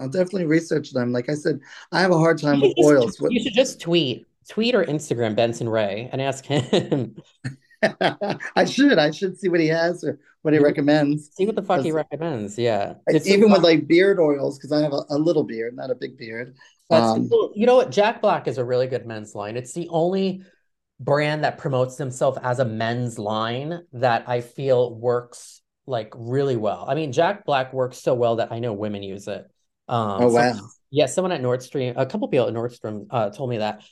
I'll 0.00 0.08
definitely 0.08 0.46
research 0.46 0.92
them. 0.92 1.12
Like 1.12 1.28
i 1.28 1.34
said 1.34 1.58
i 1.90 2.00
have 2.00 2.12
a 2.12 2.18
hard 2.18 2.40
time 2.40 2.60
with 2.60 2.72
oils. 2.78 3.18
you 3.20 3.42
should 3.42 3.54
just 3.54 3.80
tweet 3.80 4.26
tweet 4.48 4.74
or 4.74 4.84
Instagram 4.84 5.34
Benton 5.36 5.68
Ray 5.68 6.08
and 6.12 6.20
ask 6.20 6.44
him. 6.44 7.16
I 7.82 8.64
should. 8.64 8.98
I 8.98 9.10
should 9.10 9.38
see 9.38 9.48
what 9.48 9.60
he 9.60 9.66
has 9.68 10.04
or 10.04 10.18
what 10.42 10.54
he 10.54 10.60
recommends. 10.60 11.30
See 11.34 11.46
what 11.46 11.56
the 11.56 11.62
fuck 11.62 11.82
he 11.82 11.92
recommends. 11.92 12.56
Yeah. 12.58 12.94
It's 13.08 13.26
Even 13.26 13.48
so 13.48 13.54
with 13.54 13.62
like 13.62 13.86
beard 13.88 14.20
oils, 14.20 14.58
because 14.58 14.72
I 14.72 14.80
have 14.82 14.92
a, 14.92 15.02
a 15.10 15.18
little 15.18 15.44
beard, 15.44 15.74
not 15.76 15.90
a 15.90 15.94
big 15.94 16.16
beard. 16.16 16.56
That's 16.90 17.04
Um, 17.04 17.28
cool. 17.28 17.52
You 17.54 17.66
know 17.66 17.76
what? 17.76 17.90
Jack 17.90 18.20
Black 18.22 18.46
is 18.48 18.58
a 18.58 18.64
really 18.64 18.86
good 18.86 19.06
men's 19.06 19.34
line. 19.34 19.56
It's 19.56 19.72
the 19.72 19.88
only 19.88 20.42
brand 21.00 21.42
that 21.44 21.58
promotes 21.58 21.96
themselves 21.96 22.38
as 22.42 22.60
a 22.60 22.64
men's 22.64 23.18
line 23.18 23.80
that 23.94 24.28
I 24.28 24.40
feel 24.40 24.94
works 24.94 25.60
like 25.86 26.12
really 26.16 26.54
well. 26.56 26.84
I 26.88 26.94
mean, 26.94 27.10
Jack 27.10 27.44
Black 27.44 27.72
works 27.72 27.98
so 27.98 28.14
well 28.14 28.36
that 28.36 28.52
I 28.52 28.60
know 28.60 28.72
women 28.72 29.02
use 29.02 29.26
it. 29.26 29.44
Um, 29.88 30.22
Oh 30.22 30.28
so- 30.28 30.34
wow. 30.34 30.54
yeah, 30.90 31.06
someone 31.06 31.32
at 31.32 31.40
Nordstrom, 31.42 31.94
a 31.96 32.06
couple 32.06 32.28
people 32.28 32.46
at 32.46 32.54
Nordstrom 32.54 33.06
uh, 33.10 33.30
told 33.30 33.50
me 33.50 33.58
that. 33.58 33.82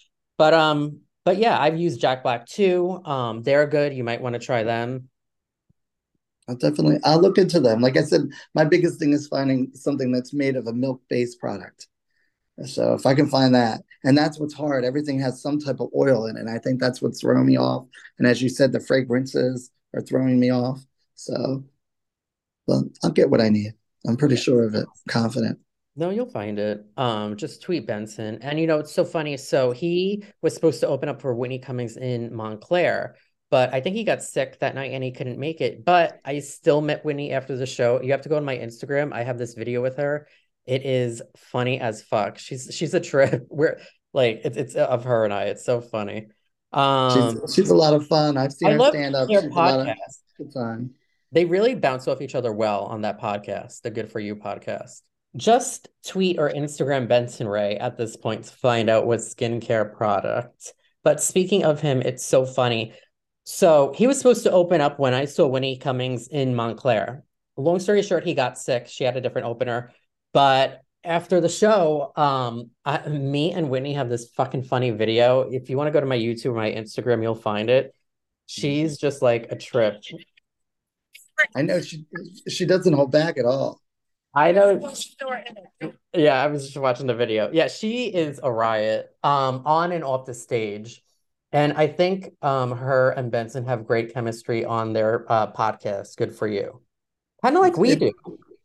But 0.41 0.55
um, 0.55 1.01
but 1.27 1.37
yeah, 1.37 1.61
I've 1.61 1.77
used 1.77 2.01
Jack 2.01 2.23
Black 2.23 2.47
too. 2.47 3.03
Um, 3.05 3.43
they're 3.43 3.67
good. 3.67 3.93
You 3.93 4.03
might 4.03 4.23
want 4.23 4.33
to 4.33 4.39
try 4.39 4.63
them. 4.63 5.11
I'll 6.49 6.57
definitely 6.57 6.97
I'll 7.05 7.21
look 7.21 7.37
into 7.37 7.61
them. 7.61 7.83
Like 7.83 7.99
I 7.99 8.03
said, 8.05 8.23
my 8.55 8.65
biggest 8.65 8.99
thing 8.99 9.13
is 9.13 9.29
finding 9.29 9.71
something 9.75 10.11
that's 10.11 10.33
made 10.33 10.57
of 10.57 10.67
a 10.67 10.73
milk-based 10.73 11.39
product. 11.41 11.89
So 12.65 12.95
if 12.95 13.05
I 13.05 13.13
can 13.13 13.29
find 13.29 13.55
that, 13.55 13.83
and 14.03 14.17
that's 14.17 14.41
what's 14.41 14.55
hard. 14.55 14.83
Everything 14.83 15.21
has 15.21 15.43
some 15.43 15.59
type 15.59 15.79
of 15.79 15.91
oil 15.95 16.25
in 16.25 16.39
it. 16.39 16.41
And 16.41 16.49
I 16.49 16.57
think 16.57 16.81
that's 16.81 17.03
what's 17.03 17.21
throwing 17.21 17.45
me 17.45 17.59
off. 17.59 17.85
And 18.19 18.27
as 18.27 18.41
you 18.41 18.49
said, 18.49 18.73
the 18.73 18.81
fragrances 18.81 19.71
are 19.95 20.01
throwing 20.01 20.41
me 20.41 20.51
off. 20.51 20.81
So, 21.17 21.65
well, 22.67 22.89
I'll 23.05 23.11
get 23.11 23.29
what 23.29 23.43
I 23.43 23.51
need. 23.51 23.75
I'm 24.09 24.17
pretty 24.17 24.37
sure 24.37 24.65
of 24.65 24.75
it. 24.75 24.87
Confident. 25.07 25.59
No, 26.01 26.09
you'll 26.09 26.31
find 26.31 26.59
it. 26.59 26.83
Um, 26.97 27.37
just 27.37 27.61
tweet 27.61 27.87
Benton. 27.87 28.39
And 28.41 28.59
you 28.59 28.67
know, 28.67 28.79
it's 28.79 28.91
so 28.91 29.05
funny. 29.05 29.37
So 29.37 29.71
he 29.71 30.25
was 30.41 30.55
supposed 30.55 30.81
to 30.81 30.89
open 30.89 31.11
up 31.11 31.21
for 31.21 31.35
Whitney 31.35 31.59
Cummings 31.59 31.99
in 31.99 32.35
Montclair, 32.35 33.17
but 33.51 33.75
I 33.75 33.83
think 33.83 33.97
he 33.97 34.05
got 34.05 34.23
sick 34.23 34.59
that 34.61 34.75
night 34.75 34.93
and 34.93 35.05
he 35.05 35.13
couldn't 35.13 35.39
make 35.39 35.61
it. 35.61 35.85
But 35.85 36.19
I 36.25 36.39
still 36.39 36.81
met 36.81 37.05
Whitney 37.05 37.33
after 37.33 37.55
the 37.55 37.67
show. 37.67 38.01
You 38.01 38.13
have 38.13 38.23
to 38.23 38.31
go 38.31 38.39
on 38.39 38.47
my 38.47 38.57
Instagram. 38.57 39.13
I 39.13 39.25
have 39.25 39.37
this 39.37 39.53
video 39.53 39.83
with 39.83 39.99
her. 39.99 40.27
It 40.65 40.87
is 40.87 41.21
funny 41.37 41.79
as 41.79 42.03
fuck. 42.03 42.39
She's 42.39 42.71
she's 42.73 42.95
a 42.95 43.01
trip. 43.01 43.47
We're 43.51 43.79
like 44.15 44.41
it's 44.45 44.57
it's 44.57 44.75
of 44.77 45.05
her 45.05 45.27
and 45.27 45.35
I. 45.35 45.45
It's 45.45 45.67
so 45.67 45.83
funny. 45.83 46.29
Um, 46.73 47.41
She's 47.43 47.55
she's 47.55 47.71
a 47.71 47.75
lot 47.77 47.93
of 47.93 48.07
fun. 48.07 48.39
I've 48.39 48.53
seen 48.53 48.71
I 48.81 48.85
her 48.85 48.91
stand 48.91 49.15
up. 49.17 49.29
their 49.29 49.43
She's 49.43 49.45
a 49.45 49.51
of 49.51 49.55
podcast. 49.55 50.23
good 50.39 50.55
time. 50.55 50.95
They 51.33 51.45
really 51.45 51.75
bounce 51.75 52.09
off 52.09 52.23
each 52.23 52.35
other 52.35 52.53
well 52.55 52.85
on 52.85 53.03
that 53.03 53.21
podcast, 53.21 53.83
the 53.83 53.91
Good 53.91 54.11
For 54.11 54.19
You 54.19 54.35
podcast. 54.35 55.03
Just 55.37 55.89
tweet 56.07 56.39
or 56.39 56.51
Instagram 56.51 57.07
Benton 57.09 57.47
Ray 57.47 57.77
at 57.77 57.97
this 57.97 58.17
point 58.17 58.45
to 58.45 58.53
find 58.53 58.91
out 58.91 59.07
what 59.07 59.21
skincare 59.21 59.95
product. 59.97 60.73
But 61.05 61.23
speaking 61.23 61.65
of 61.65 61.81
him, 61.81 62.03
it's 62.03 62.25
so 62.25 62.45
funny. 62.45 62.95
So 63.45 63.93
he 63.97 64.07
was 64.07 64.19
supposed 64.19 64.43
to 64.45 64.53
open 64.53 64.81
up 64.81 64.99
when 64.99 65.15
I 65.15 65.25
saw 65.25 65.47
Whitney 65.47 65.79
Cummings 65.79 66.29
in 66.29 66.55
Montclair. 66.55 67.25
Long 67.57 67.79
story 67.79 68.03
short, 68.03 68.25
he 68.25 68.35
got 68.35 68.59
sick. 68.59 68.89
She 68.89 69.05
had 69.05 69.17
a 69.17 69.21
different 69.21 69.47
opener. 69.47 69.93
But 70.33 70.83
after 71.05 71.41
the 71.41 71.49
show, 71.49 72.13
um, 72.17 72.71
I, 72.85 73.09
me 73.09 73.53
and 73.53 73.71
Whitney 73.71 73.95
have 73.95 74.09
this 74.09 74.29
fucking 74.31 74.65
funny 74.65 74.91
video. 74.91 75.43
If 75.43 75.71
you 75.71 75.77
want 75.77 75.89
to 75.89 75.93
go 75.93 76.01
to 76.01 76.07
my 76.07 76.19
YouTube 76.19 76.53
or 76.53 76.55
my 76.55 76.71
Instagram, 76.71 77.23
you'll 77.23 77.35
find 77.35 77.71
it. 77.71 77.95
She's 78.47 78.99
just 78.99 79.23
like 79.23 79.47
a 79.51 79.57
trip. 79.57 80.03
I 81.55 81.63
know 81.63 81.81
she 81.81 82.05
she 82.49 82.67
doesn't 82.67 82.93
hold 82.93 83.13
back 83.13 83.39
at 83.39 83.45
all. 83.45 83.81
I 84.35 84.53
know. 84.53 84.93
Yeah, 86.15 86.43
I 86.43 86.47
was 86.47 86.65
just 86.67 86.77
watching 86.77 87.07
the 87.07 87.15
video. 87.15 87.51
Yeah, 87.53 87.69
she 87.69 88.07
is 88.07 88.41
a 88.43 88.51
riot, 88.51 89.11
um, 89.23 89.63
on 89.65 89.93
and 89.93 90.05
off 90.05 90.27
the 90.27 90.35
stage. 90.35 91.03
And 91.53 91.73
I 91.73 91.89
think 91.89 92.31
um 92.43 92.71
her 92.71 93.11
and 93.11 93.31
Benton 93.33 93.65
have 93.67 93.87
great 93.87 94.15
chemistry 94.15 94.65
on 94.65 94.93
their 94.93 95.27
uh 95.31 95.51
podcast. 95.53 96.17
Good 96.17 96.33
for 96.35 96.47
you. 96.47 96.81
Kind 97.43 97.57
of 97.57 97.63
like 97.63 97.77
we 97.77 97.97
do. 97.97 98.13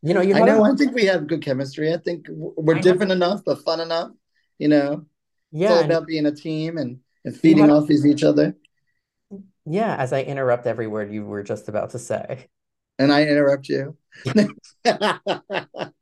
You 0.03 0.13
know, 0.13 0.21
you 0.21 0.35
I 0.35 0.41
know. 0.41 0.59
wanna- 0.59 0.73
I 0.73 0.77
think 0.77 0.93
we 0.93 1.05
have 1.05 1.25
good 1.25 1.41
chemistry. 1.41 1.91
I 1.91 1.97
think 1.97 2.27
we're 2.29 2.75
know. 2.75 2.81
different 2.81 3.11
enough, 3.11 3.41
but 3.43 3.63
fun 3.63 3.79
enough. 3.79 4.11
You 4.59 4.67
know, 4.67 5.05
yeah, 5.51 5.71
it's 5.73 5.77
all 5.79 5.85
about 5.85 6.05
being 6.07 6.27
a 6.27 6.31
team 6.31 6.77
and, 6.77 6.99
and 7.23 7.35
feeding 7.35 7.71
off 7.71 7.89
of 7.89 8.05
each 8.05 8.23
other. 8.23 8.55
yeah, 9.65 9.95
as 9.95 10.13
I 10.13 10.21
interrupt 10.21 10.67
every 10.67 10.85
word 10.87 11.11
you 11.11 11.25
were 11.25 11.41
just 11.41 11.67
about 11.67 11.89
to 11.91 11.99
say. 11.99 12.47
And 12.97 13.11
I 13.11 13.23
interrupt 13.23 13.69
you. 13.69 13.97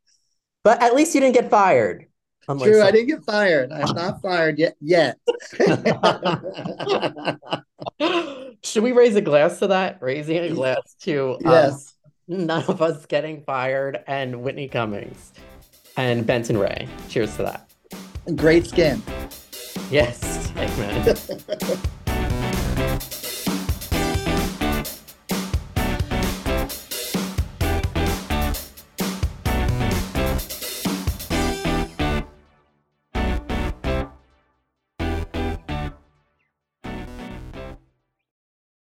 But 0.64 0.82
at 0.82 0.94
least 0.94 1.14
you 1.14 1.20
didn't 1.20 1.34
get 1.34 1.50
fired. 1.50 2.06
Unlike 2.48 2.70
True, 2.70 2.82
I 2.82 2.90
didn't 2.90 3.08
get 3.08 3.22
fired. 3.22 3.70
I'm 3.70 3.94
not 3.96 4.20
fired 4.20 4.58
yet. 4.58 4.74
Yet. 4.80 5.18
Should 8.62 8.82
we 8.82 8.92
raise 8.92 9.14
a 9.14 9.20
glass 9.20 9.58
to 9.60 9.68
that? 9.68 9.98
Raising 10.00 10.38
a 10.38 10.50
glass 10.50 10.96
to 11.02 11.38
um, 11.44 11.78
none 12.26 12.64
of 12.64 12.82
us 12.82 13.06
getting 13.06 13.42
fired 13.42 14.02
and 14.06 14.42
Whitney 14.42 14.68
Cummings 14.68 15.32
and 15.96 16.26
Benton 16.26 16.56
Ray. 16.56 16.88
Cheers 17.08 17.36
to 17.36 17.42
that. 17.42 17.70
Great 18.36 18.66
skin. 18.66 19.02
Yes, 19.90 20.50
amen. 20.56 21.14